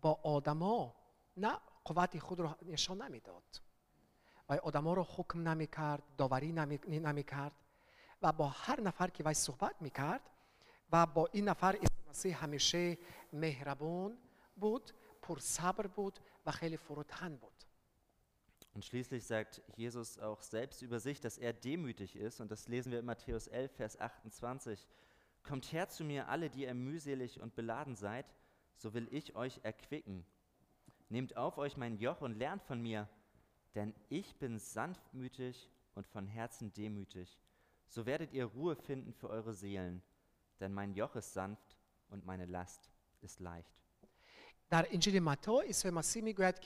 با 0.00 0.20
آدما 0.22 0.94
نه 1.36 1.58
قوت 1.84 2.18
خود 2.18 2.40
را 2.40 2.56
نشان 2.62 3.02
نمیداد 3.02 3.60
و 4.48 4.52
آدما 4.52 4.94
را 4.94 5.06
حکم 5.16 5.48
نمیکرد 5.48 6.02
داوری 6.18 6.52
نمی- 6.52 6.80
نمیکرد 6.88 7.52
و 8.22 8.32
با 8.32 8.48
هر 8.48 8.80
نفر 8.80 9.10
که 9.10 9.24
وی 9.24 9.34
صحبت 9.34 9.82
میکرد 9.82 10.30
و 10.92 11.06
با 11.06 11.28
این 11.32 11.48
نفر 11.48 11.72
عیسی 11.72 12.08
مسیح 12.08 12.44
همیشه 12.44 12.98
مهربان 13.32 14.18
بود 14.56 14.92
پر 15.22 15.38
صبر 15.38 15.86
بود 15.86 16.18
و 16.46 16.50
خیلی 16.50 16.76
فروتن 16.76 17.36
بود 17.36 17.53
und 18.75 18.83
schließlich 18.83 19.23
sagt 19.25 19.61
Jesus 19.77 20.19
auch 20.19 20.41
selbst 20.41 20.81
über 20.81 20.99
sich, 20.99 21.21
dass 21.21 21.37
er 21.37 21.53
demütig 21.53 22.17
ist. 22.17 22.41
Und 22.41 22.51
das 22.51 22.67
lesen 22.67 22.91
wir 22.91 22.99
in 22.99 23.05
Matthäus 23.05 23.47
11, 23.47 23.71
Vers 23.71 23.99
28. 23.99 24.85
Kommt 25.43 25.71
her 25.71 25.87
zu 25.87 26.03
mir, 26.03 26.27
alle, 26.27 26.49
die 26.49 26.63
ihr 26.63 26.73
mühselig 26.73 27.39
und 27.39 27.55
beladen 27.55 27.95
seid, 27.95 28.25
so 28.75 28.93
will 28.93 29.07
ich 29.11 29.33
euch 29.35 29.61
erquicken. 29.63 30.25
Nehmt 31.07 31.37
auf 31.37 31.57
euch 31.57 31.77
mein 31.77 31.97
Joch 31.97 32.19
und 32.19 32.37
lernt 32.37 32.63
von 32.63 32.81
mir, 32.81 33.07
denn 33.75 33.95
ich 34.09 34.35
bin 34.39 34.59
sanftmütig 34.59 35.69
und 35.93 36.05
von 36.05 36.27
Herzen 36.27 36.73
demütig. 36.73 37.39
So 37.87 38.05
werdet 38.05 38.33
ihr 38.33 38.45
Ruhe 38.45 38.75
finden 38.75 39.13
für 39.13 39.29
eure 39.29 39.53
Seelen, 39.53 40.01
denn 40.59 40.73
mein 40.73 40.93
Joch 40.93 41.15
ist 41.15 41.31
sanft 41.31 41.77
und 42.09 42.25
meine 42.25 42.45
Last 42.45 42.91
ist 43.21 43.39
leicht. 43.39 43.71
Dar 44.67 44.85
Injili 44.87 45.21
Mateo 45.21 45.61
iswe 45.61 45.91
masimi 45.91 46.33
goyat 46.33 46.59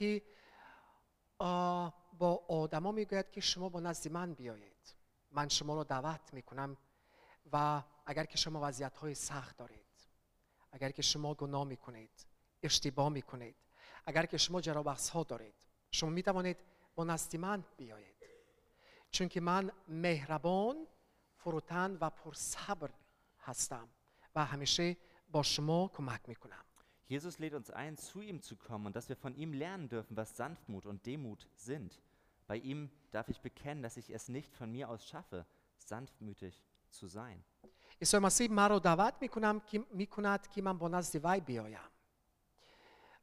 uh, 1.41 1.91
با 2.19 2.35
آدما 2.47 2.91
می‌گوید 2.91 3.31
که 3.31 3.41
شما 3.41 3.69
با 3.69 3.79
نزد 3.79 4.11
من 4.11 4.33
بیایید. 4.33 4.95
من 5.31 5.47
شما 5.49 5.75
را 5.75 5.83
دعوت 5.83 6.33
می‌کنم 6.33 6.77
و 7.53 7.83
اگر 8.05 8.25
که 8.25 8.37
شما 8.37 8.59
وضعیت 8.63 8.97
های 8.97 9.15
سخت 9.15 9.57
دارید 9.57 9.79
اگر 10.71 10.91
که 10.91 11.01
شما 11.01 11.33
گناه 11.33 11.63
می‌کنید 11.63 12.25
اشتباه 12.63 13.09
می‌کنید 13.09 13.55
اگر 14.05 14.25
که 14.25 14.37
شما 14.37 14.61
جرابخص 14.61 15.09
ها 15.09 15.23
دارید 15.23 15.55
شما 15.91 16.09
می‌توانید 16.09 16.57
با 16.95 17.03
نزد 17.03 17.35
من 17.35 17.63
بیایید. 17.77 18.15
چون 19.11 19.27
که 19.27 19.41
من 19.41 19.71
مهربان 19.87 20.87
فروتن 21.35 21.97
و 22.01 22.09
پرصبر 22.09 22.89
هستم 23.39 23.89
و 24.35 24.45
همیشه 24.45 24.97
با 25.31 25.43
کمک 25.43 25.91
کمک 25.93 26.21
می‌کنم. 26.27 26.65
Jesus 27.09 27.39
lädt 27.39 27.55
uns 27.55 27.71
ein, 27.71 27.97
zu 27.97 28.21
ihm 28.21 28.39
zu 28.39 28.55
kommen 28.55 28.85
und 28.87 28.95
dass 28.95 29.09
wir 29.09 29.15
von 29.15 29.33
ihm 29.33 29.51
lernen 29.53 29.89
dürfen, 29.89 30.15
was 30.15 30.35
Sanftmut 30.35 30.85
und 30.85 31.05
Demut 31.07 31.47
sind. 31.55 31.99
Bei 32.48 32.56
ihm 32.56 32.90
darf 33.10 33.28
ich 33.28 33.40
bekennen, 33.40 33.82
dass 33.82 33.96
ich 33.96 34.10
es 34.10 34.28
nicht 34.28 34.54
von 34.54 34.70
mir 34.70 34.88
aus 34.88 35.06
schaffe, 35.06 35.46
sanftmütig 35.78 36.62
zu 36.90 37.06
sein. 37.06 37.44
عیسی 38.00 38.18
مسیح 38.18 38.50
مرا 38.50 38.78
دعوت 38.78 39.14
میکنم 39.20 39.60
که 39.60 39.84
میکند 39.90 40.46
که 40.46 40.62
من 40.62 40.78
با 40.78 40.88
نزد 40.88 41.24
وی 41.24 41.40
بیایم 41.40 41.90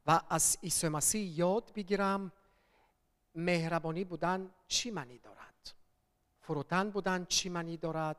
و 0.06 0.20
از 0.30 0.58
عیسی 0.62 0.88
مسیح 0.88 1.38
یاد 1.38 1.72
بگیرم 1.74 2.32
مهربانی 3.34 4.04
بودن 4.04 4.50
چی 4.68 4.90
معنی 4.90 5.18
دارد 5.18 5.74
فروتن 6.40 6.90
بودن 6.90 7.24
چی 7.24 7.48
معنی 7.48 7.76
دارد 7.76 8.16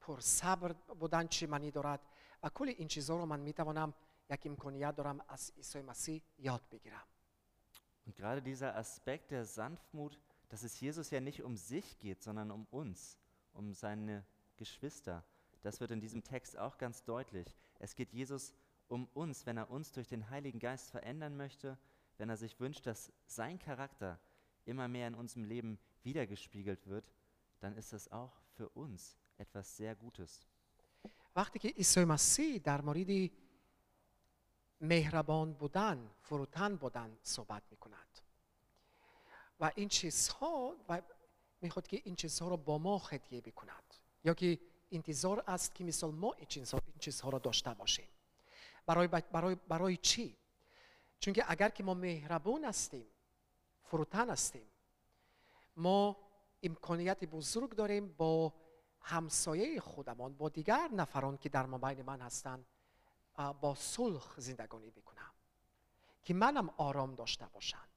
پر 0.00 0.20
صبر 0.20 0.72
بودن 0.72 1.26
چی 1.26 1.46
معنی 1.46 1.70
دارد 1.70 2.00
و 2.42 2.48
کل 2.48 2.68
این 2.68 2.88
چیزها 2.88 3.16
رو 3.16 3.26
من 3.26 3.40
میتوانم 3.40 3.94
یک 4.30 4.46
امکانیت 4.46 4.96
دارم 4.96 5.20
از 5.28 5.52
عیسی 5.56 5.82
مسیح 5.82 6.22
یاد 6.38 6.62
بگیرم 6.70 7.06
Und 8.06 8.16
gerade 8.16 8.42
dieser 8.42 8.74
Aspekt 8.76 9.30
der 9.30 9.46
Sanftmut, 9.46 10.18
dass 10.48 10.62
es 10.62 10.80
Jesus 10.80 11.10
ja 11.10 11.20
nicht 11.20 11.42
um 11.42 11.56
sich 11.56 11.98
geht, 11.98 12.22
sondern 12.22 12.50
um 12.50 12.66
uns, 12.70 13.18
um 13.52 13.72
seine 13.72 14.24
Geschwister, 14.56 15.24
das 15.62 15.80
wird 15.80 15.90
in 15.90 16.00
diesem 16.00 16.22
Text 16.22 16.58
auch 16.58 16.78
ganz 16.78 17.04
deutlich. 17.04 17.56
Es 17.78 17.94
geht 17.94 18.12
Jesus 18.12 18.52
um 18.88 19.06
uns, 19.14 19.46
wenn 19.46 19.56
er 19.56 19.70
uns 19.70 19.92
durch 19.92 20.08
den 20.08 20.28
Heiligen 20.30 20.58
Geist 20.58 20.90
verändern 20.90 21.36
möchte, 21.36 21.78
wenn 22.18 22.28
er 22.28 22.36
sich 22.36 22.60
wünscht, 22.60 22.86
dass 22.86 23.12
sein 23.26 23.58
Charakter 23.58 24.20
immer 24.66 24.88
mehr 24.88 25.08
in 25.08 25.14
unserem 25.14 25.44
Leben 25.44 25.78
wiedergespiegelt 26.02 26.86
wird, 26.86 27.12
dann 27.60 27.76
ist 27.76 27.92
das 27.92 28.12
auch 28.12 28.32
für 28.56 28.68
uns 28.70 29.16
etwas 29.38 29.76
sehr 29.76 29.94
Gutes. 29.94 30.46
وقتی 31.36 31.58
که 31.58 31.68
عیسی 31.68 32.04
مسیح 32.04 32.58
در 32.58 32.80
مورد 32.80 33.30
مهربان 34.80 35.52
بودن 35.52 36.10
فروتن 36.20 36.76
بودن 36.76 37.18
صحبت 37.22 37.62
می 37.70 37.76
کند 37.76 38.20
و 39.59 39.71
این 39.75 39.89
چیزها 39.89 40.75
و 40.89 41.01
می‌خواد 41.61 41.87
که 41.87 42.01
این 42.03 42.15
چیزها 42.15 42.47
رو 42.47 42.57
با 42.57 42.77
ما 42.77 42.97
هدیه 42.97 43.41
بکند. 43.41 43.93
یا 44.23 44.33
که 44.33 44.59
انتظار 44.91 45.43
است 45.47 45.75
که 45.75 45.83
مثال 45.83 46.11
ما 46.11 46.33
این 46.33 46.45
چیزها, 46.45 46.81
این 46.85 46.99
چیزها 46.99 47.29
رو 47.29 47.39
داشته 47.39 47.73
باشیم. 47.73 48.07
برای, 48.85 49.07
برای, 49.07 49.55
برای 49.55 49.97
چی؟ 49.97 50.37
چون 51.19 51.33
که 51.33 51.51
اگر 51.51 51.69
که 51.69 51.83
ما 51.83 51.93
مهربان 51.93 52.63
هستیم 52.63 53.05
فروتن 53.83 54.29
هستیم 54.29 54.67
ما 55.75 56.17
امکانیت 56.63 57.23
بزرگ 57.23 57.75
داریم 57.75 58.13
با 58.17 58.53
همسایه 59.01 59.79
خودمان 59.79 60.33
با 60.33 60.49
دیگر 60.49 60.89
نفران 60.93 61.37
که 61.37 61.49
در 61.49 61.65
مابین 61.65 62.01
من 62.01 62.21
هستند 62.21 62.65
با 63.61 63.75
صلح 63.75 64.25
زندگانی 64.37 64.89
بکنم. 64.89 65.31
که 66.23 66.33
منم 66.33 66.69
آرام 66.77 67.15
داشته 67.15 67.45
باشم 67.45 67.87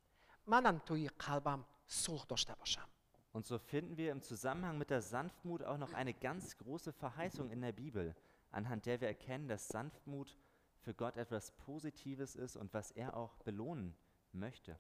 منم 0.48 0.78
توی 0.86 1.08
قلبم 1.08 1.64
صلح 1.88 2.24
داشته 2.26 2.56
باشم 2.56 2.88
Und 3.34 3.46
so 3.46 3.58
finden 3.60 3.98
wir 3.98 4.12
im 4.12 4.22
Zusammenhang 4.22 4.78
mit 4.78 4.90
der 4.90 5.02
Sanftmut 5.02 5.62
auch 5.64 5.78
noch 5.78 5.94
eine 5.94 6.14
ganz 6.14 6.58
große 6.58 6.92
Verheißung 6.92 7.52
in 7.52 7.62
der 7.62 7.72
Bibel. 7.72 8.16
anhand 8.52 8.86
der 8.86 9.02
wir 9.02 9.08
erkennen, 9.10 9.48
dass 9.48 9.68
Sanftmut 9.68 10.38
für 10.84 10.94
Gott 10.94 11.18
etwas 11.18 11.52
Positives 11.52 12.36
ist 12.36 12.56
und 12.56 12.74
was 12.74 12.92
er 12.92 13.16
auch 13.18 13.34
belohnen 13.40 13.96
möchte. 14.34 14.76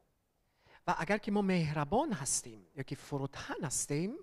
و 0.88 0.96
اگر 0.98 1.18
که 1.18 1.32
ما 1.32 1.42
مهربان 1.42 2.14
هستیم 2.14 2.68
یا 2.76 2.84
که 2.84 2.96
فروتن 2.96 3.64
هستیم 3.64 4.16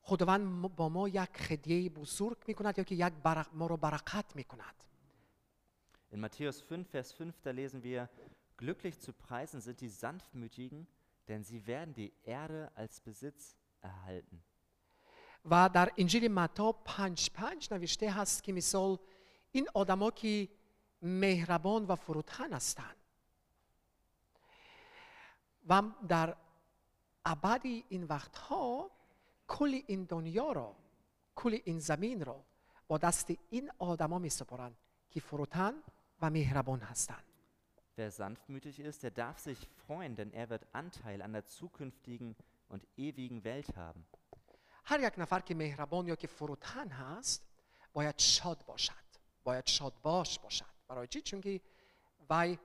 خداوند 0.00 0.46
ما- 0.46 0.68
با 0.68 0.88
ما 0.88 1.08
یک 1.08 1.36
خدیه 1.36 1.90
بزرگ 1.90 2.36
میکند 2.46 2.78
یا 2.78 2.84
که 2.84 2.94
یک 2.94 3.12
برق 3.22 3.48
ما 3.54 3.66
رو 3.66 3.76
برکت 3.76 4.36
میکند 4.36 4.74
In 6.12 6.18
Matthäus 6.20 6.60
5, 6.62 6.86
Vers 6.94 7.12
5, 7.12 7.34
da 7.42 7.50
lesen 7.50 7.82
wir, 7.82 8.08
Glücklich 8.60 8.98
zu 9.00 9.12
preisen 9.12 9.60
sind 9.60 9.80
die 9.80 9.88
Sanftmütigen, 9.88 10.86
denn 11.28 11.44
sie 11.44 11.66
werden 11.66 11.94
die 11.94 12.12
Erde 12.24 12.70
als 12.74 13.00
Besitz 13.00 13.56
erhalten. 13.82 14.42
و 15.50 15.68
در 15.68 15.92
انجیل 15.96 16.28
متا 16.28 16.72
پنج 16.72 17.30
پنج 17.30 17.68
نوشته 17.72 18.10
هست 18.10 18.42
که 18.42 18.52
مثال 18.52 18.98
این 19.52 19.68
آدما 19.74 20.10
که 20.10 20.48
مهربان 21.02 21.84
و 21.84 21.96
فروتن 21.96 22.52
هستند 22.52 22.96
و 25.68 25.82
در 26.08 26.36
ابد 27.24 27.60
این 27.88 28.04
وقتها 28.04 28.90
کل 29.48 29.80
این 29.86 30.04
دنیا 30.04 30.52
را 30.52 30.76
کل 31.34 31.58
این 31.64 31.78
زمین 31.78 32.24
را 32.24 32.44
با 32.88 32.98
دست 32.98 33.32
این 33.50 33.70
آدما 33.78 34.18
می 34.18 34.30
سپارند 34.30 34.76
که 35.10 35.20
فروتن 35.20 35.74
و 36.22 36.30
مهربان 36.30 36.80
هستند 36.80 37.24
Wer 38.00 38.10
sanftmütig 38.10 38.80
ist, 38.80 39.02
der 39.02 39.10
darf 39.10 39.38
sich 39.38 39.68
freuen, 39.86 40.16
denn 40.16 40.32
er 40.32 40.50
wird 40.50 40.66
Anteil 40.72 41.22
an 41.22 41.32
der 41.32 41.46
zukünftigen 41.46 42.36
und 42.68 42.86
ewigen 42.96 43.44
Welt 43.44 43.76
haben. 43.76 44.04
هر 44.88 45.00
یک 45.00 45.18
نفر 45.18 45.40
که 45.40 45.54
مهربان 45.54 46.06
یا 46.06 46.16
که 46.16 46.26
فروتن 46.26 46.88
هست 46.88 47.42
باید 47.92 48.18
شاد 48.18 48.64
باشد 48.66 49.06
باید 49.44 49.66
شاد 49.66 49.92
باش 50.02 50.38
باشد 50.38 50.74
برای 50.88 51.06
چی 51.06 51.22
چون 51.22 51.40
که 51.40 51.60
وی 52.30 52.58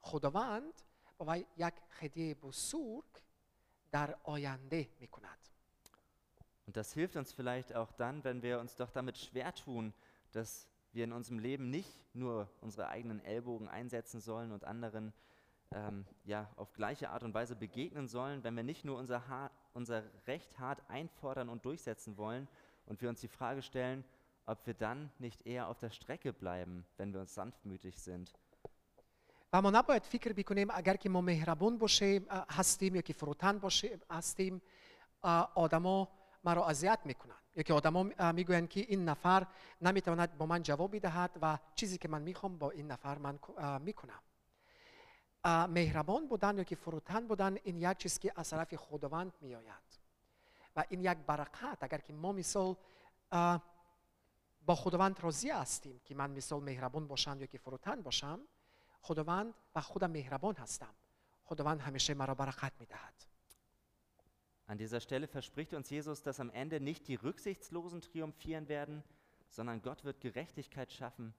خداوند 0.00 0.82
با 1.18 1.26
وی 1.28 1.46
یک 1.56 1.74
هدیه 1.90 2.34
بزرگ 2.34 3.04
در 3.90 4.18
آینده 4.24 4.88
می 5.00 5.08
کند 5.08 5.38
Und 6.66 6.76
das 6.76 6.94
hilft 6.94 7.16
uns 7.16 7.32
vielleicht 7.32 7.72
auch 7.76 7.92
dann, 7.92 8.24
wenn 8.24 8.42
wir 8.42 8.58
uns 8.58 8.74
doch 8.74 8.90
damit 8.90 9.16
schwer 9.16 9.54
tun, 9.54 9.94
dass 10.32 10.66
wir 10.93 11.03
in 11.03 11.13
unserem 11.13 11.39
Leben 11.39 11.69
nicht 11.69 11.99
nur 12.13 12.49
unsere 12.61 12.87
eigenen 12.87 13.19
Ellbogen 13.23 13.67
einsetzen 13.67 14.19
sollen 14.19 14.51
und 14.51 14.63
anderen 14.65 15.13
ähm, 15.73 16.05
ja, 16.25 16.49
auf 16.57 16.73
gleiche 16.73 17.09
Art 17.09 17.23
und 17.23 17.33
Weise 17.33 17.55
begegnen 17.55 18.07
sollen, 18.07 18.43
wenn 18.43 18.55
wir 18.55 18.63
nicht 18.63 18.83
nur 18.83 18.97
unser, 18.97 19.27
hart, 19.27 19.53
unser 19.73 20.03
Recht 20.27 20.59
hart 20.59 20.81
einfordern 20.89 21.49
und 21.49 21.63
durchsetzen 21.65 22.17
wollen 22.17 22.47
und 22.85 23.01
wir 23.01 23.09
uns 23.09 23.21
die 23.21 23.29
Frage 23.29 23.61
stellen, 23.61 24.03
ob 24.45 24.65
wir 24.67 24.73
dann 24.73 25.11
nicht 25.19 25.45
eher 25.45 25.67
auf 25.67 25.79
der 25.79 25.91
Strecke 25.91 26.33
bleiben, 26.33 26.85
wenn 26.97 27.13
wir 27.13 27.21
uns 27.21 27.33
sanftmütig 27.33 27.99
sind. 27.99 28.33
А 29.53 29.61
мо 29.61 29.69
набояд 29.69 30.05
фикр 30.05 30.31
бикунем 30.33 30.71
агар 30.71 30.97
ки 30.97 31.09
мо 31.09 31.19
меҳрабон 31.21 31.77
бошем 31.77 32.23
ҳастем 32.57 32.95
ё 32.95 33.03
ки 33.03 33.11
фурӯтан 33.11 33.59
бошем 33.59 33.99
ҳастем 34.07 34.61
одамо 35.21 36.07
اه، 36.45 36.51
آدما 36.51 36.61
ما 36.61 36.61
را 36.61 36.69
اذیت 36.69 36.99
می‌کنند 37.05 37.41
یا 37.55 37.63
که 37.63 37.73
آدما 37.73 38.03
می‌گویند 38.31 38.69
که 38.69 38.79
این 38.79 39.05
نفر 39.09 39.47
نمی‌تواند 39.81 40.37
با 40.37 40.45
من 40.45 40.63
جواب 40.63 40.95
بدهد 40.95 41.31
و 41.41 41.57
چیزی 41.75 41.97
که 41.97 42.07
من 42.07 42.21
می‌خوام 42.21 42.57
با 42.57 42.71
این 42.71 42.91
نفر 42.91 43.17
من 43.17 43.39
می‌کنم. 43.79 44.21
مهربان 45.45 46.27
بودن 46.27 46.57
یا 46.57 46.63
که 46.63 46.75
فروتن 46.75 47.27
بودن 47.27 47.57
این 47.63 47.77
یک 47.77 47.97
چیز 47.97 48.19
که 48.19 48.33
از 48.35 48.49
طرف 48.49 48.75
خداوند 48.75 49.33
میآید. 49.41 50.01
و 50.75 50.83
این 50.89 51.01
یک 51.01 51.17
برکت. 51.17 51.77
اگر 51.81 51.97
که 51.97 52.13
ما 52.13 52.31
مثال 52.31 52.75
با 54.65 54.75
خداوند 54.75 55.19
راضی 55.19 55.49
هستیم 55.49 56.01
که 56.05 56.15
من 56.15 56.31
مثال 56.31 56.63
مهربان 56.63 57.07
باشم 57.07 57.39
یا 57.39 57.45
که 57.45 57.57
فروتن 57.57 58.01
باشم 58.01 58.39
خداوند 59.01 59.53
و 59.75 59.81
خودم 59.81 60.11
مهربان 60.11 60.55
هستم. 60.55 60.95
خداوند 61.43 61.81
همیشه 61.81 62.13
مرا 62.13 62.35
برکت 62.35 62.71
می‌دهد. 62.79 63.13
An 64.70 64.78
dieser 64.78 65.00
Stelle 65.00 65.28
verspricht 65.28 65.74
uns 65.74 65.90
Jesus, 65.90 66.22
dass 66.22 66.40
am 66.40 66.50
Ende 66.50 66.80
nicht 66.80 67.06
die 67.08 67.14
Rücksichtslosen 67.14 68.00
triumphieren 68.00 68.68
werden, 68.68 69.04
sondern 69.48 69.80
Gott 69.80 70.04
wird 70.04 70.20
Gerechtigkeit 70.20 70.92
schaffen, 70.92 71.34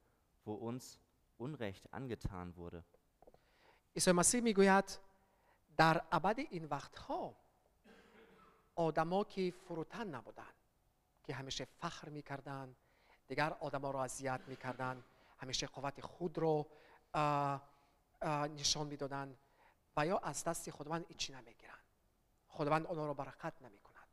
wo 0.45 0.53
uns 0.53 0.99
Unrecht 1.37 1.93
angetan 1.93 2.55
wurde. 2.55 2.83
عیسی 3.95 4.11
مسیح 4.11 4.41
میگوید 4.41 4.99
در 5.77 6.01
ابد 6.11 6.39
این 6.39 6.65
وقتها 6.65 7.35
آدما 8.75 9.23
که 9.23 9.53
فروتن 9.67 10.15
نبودند 10.15 10.53
که 11.23 11.33
همیشه 11.33 11.65
فخر 11.65 12.09
میکردند 12.09 12.75
دیگر 13.27 13.53
آدما 13.53 13.91
را 13.91 14.03
اذیت 14.03 14.41
میکردند 14.47 15.03
همیشه 15.37 15.67
قوت 15.67 16.01
خود 16.01 16.37
رو 16.37 16.67
آه، 17.13 17.69
آه، 18.21 18.47
نشان 18.47 18.87
میدادند 18.87 19.37
و 19.97 20.05
یا 20.05 20.17
از 20.17 20.43
دست 20.43 20.71
خداوند 20.71 21.05
هیچی 21.07 21.33
نمیگیرند 21.33 21.80
خداوند 22.51 22.85
آنها 22.85 23.05
را 23.05 23.13
برکت 23.13 23.61
نمیکند 23.61 24.07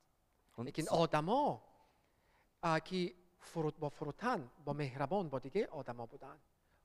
Und 0.56 0.60
لیکن 0.64 0.82
so- 0.82 0.92
آدما 0.92 1.62
اه، 2.62 2.80
که 2.80 3.14
فرود 3.38 3.78
با 3.78 3.88
فروتن 3.88 4.50
با 4.64 4.72
مهربان 4.72 5.28
با 5.28 5.38
دیگه 5.38 5.66
آدما 5.66 6.06
بودن 6.06 6.36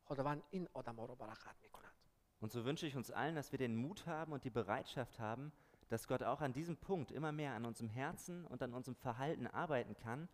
خداوند 0.06 0.44
این 0.50 0.68
آدما 0.74 1.06
رو 1.06 1.16
برکت 1.16 1.56
میکند 1.64 1.94
Und 2.42 2.52
so 2.52 2.64
wünsche 2.64 2.88
ich 2.88 2.96
uns 2.96 3.12
allen, 3.12 3.36
dass 3.36 3.52
wir 3.52 3.60
den 3.60 3.76
Mut 3.76 4.06
haben 4.08 4.32
und 4.32 4.44
die 4.46 4.50
Bereitschaft 4.50 5.20
haben, 5.20 5.52
dass 5.90 6.08
Gott 6.08 6.24
auch 6.24 6.40
an 6.42 6.54
diesem 6.54 6.78
Punkt 6.78 7.12
immer 7.12 7.32
mehr 7.34 7.54
an 7.54 7.66
unserem 7.66 7.90
Herzen 7.90 8.46
und 8.46 8.62
an 8.64 8.74
unserem 8.74 8.96
Verhalten 8.96 9.46
arbeiten 9.48 9.94
kann 9.96 10.30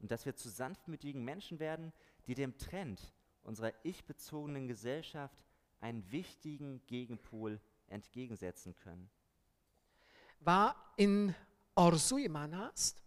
und 0.00 0.10
dass 0.10 0.24
wir 0.24 0.34
zu 0.36 0.48
sanftmütigen 0.48 1.22
Menschen 1.22 1.58
werden, 1.58 1.92
die 2.26 2.34
dem 2.34 2.56
Trend 2.56 3.12
unserer 3.42 3.72
ich-bezogenen 3.82 4.68
Gesellschaft 4.68 5.44
einen 5.80 6.10
wichtigen 6.10 6.80
Gegenpol 6.86 7.60
entgegensetzen 7.88 8.74
können. 8.74 9.10
و 10.45 10.73
این 10.95 11.35
آرزوی 11.75 12.27
من 12.27 12.53
است 12.53 13.01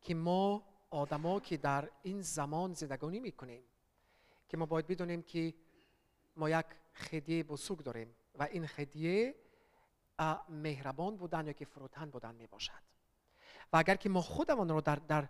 که 0.00 0.14
ما 0.14 0.62
آدما 0.90 1.40
که 1.40 1.56
در 1.56 1.90
این 2.02 2.20
زمان 2.22 2.72
زندگانی 2.72 3.20
می‌کنیم 3.20 3.62
که 4.48 4.56
ما 4.56 4.66
باید 4.66 4.86
بدونیم 4.86 5.22
که 5.22 5.54
ما 6.36 6.50
یک 6.50 6.66
خدیه 6.94 7.42
بزرگ 7.42 7.82
داریم 7.82 8.14
و 8.34 8.42
این 8.42 8.66
خدیه 8.66 9.34
مهربان 10.48 11.16
بودن 11.16 11.46
یا 11.46 11.52
که 11.52 11.64
فروتن 11.64 12.10
بودن 12.10 12.34
می 12.34 12.46
باشد 12.46 12.82
و 13.72 13.76
اگر 13.76 13.96
که 13.96 14.08
ما 14.08 14.20
خودمان 14.20 14.68
رو 14.68 14.80
در, 14.80 14.96
در 14.96 15.28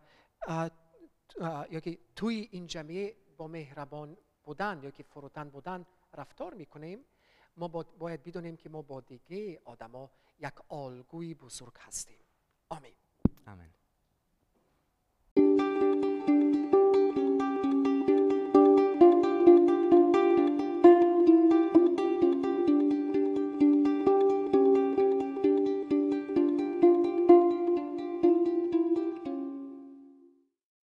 یا 1.71 1.81
که 1.81 1.99
توی 2.17 2.49
این 2.51 2.67
جمعیه 2.67 3.17
با 3.37 3.49
مهربان 3.49 4.17
بودن 4.45 4.81
یا 4.83 4.91
که 4.91 5.03
فروتن 5.03 5.51
بودن 5.51 5.87
رفتار 6.15 6.55
می‌کنیم 6.55 7.05
ما 7.57 7.69
با- 7.69 7.83
باید 7.99 8.23
بدونیم 8.23 8.57
که 8.57 8.69
ما 8.69 8.83
با 8.83 9.01
دیگه 9.01 9.61
آدما 9.65 10.11
یک 10.39 10.73
الگوی 10.73 11.35
بزرگ 11.35 11.77
هستیم 11.81 12.19
آمین 12.69 12.95
Amen. 13.47 13.76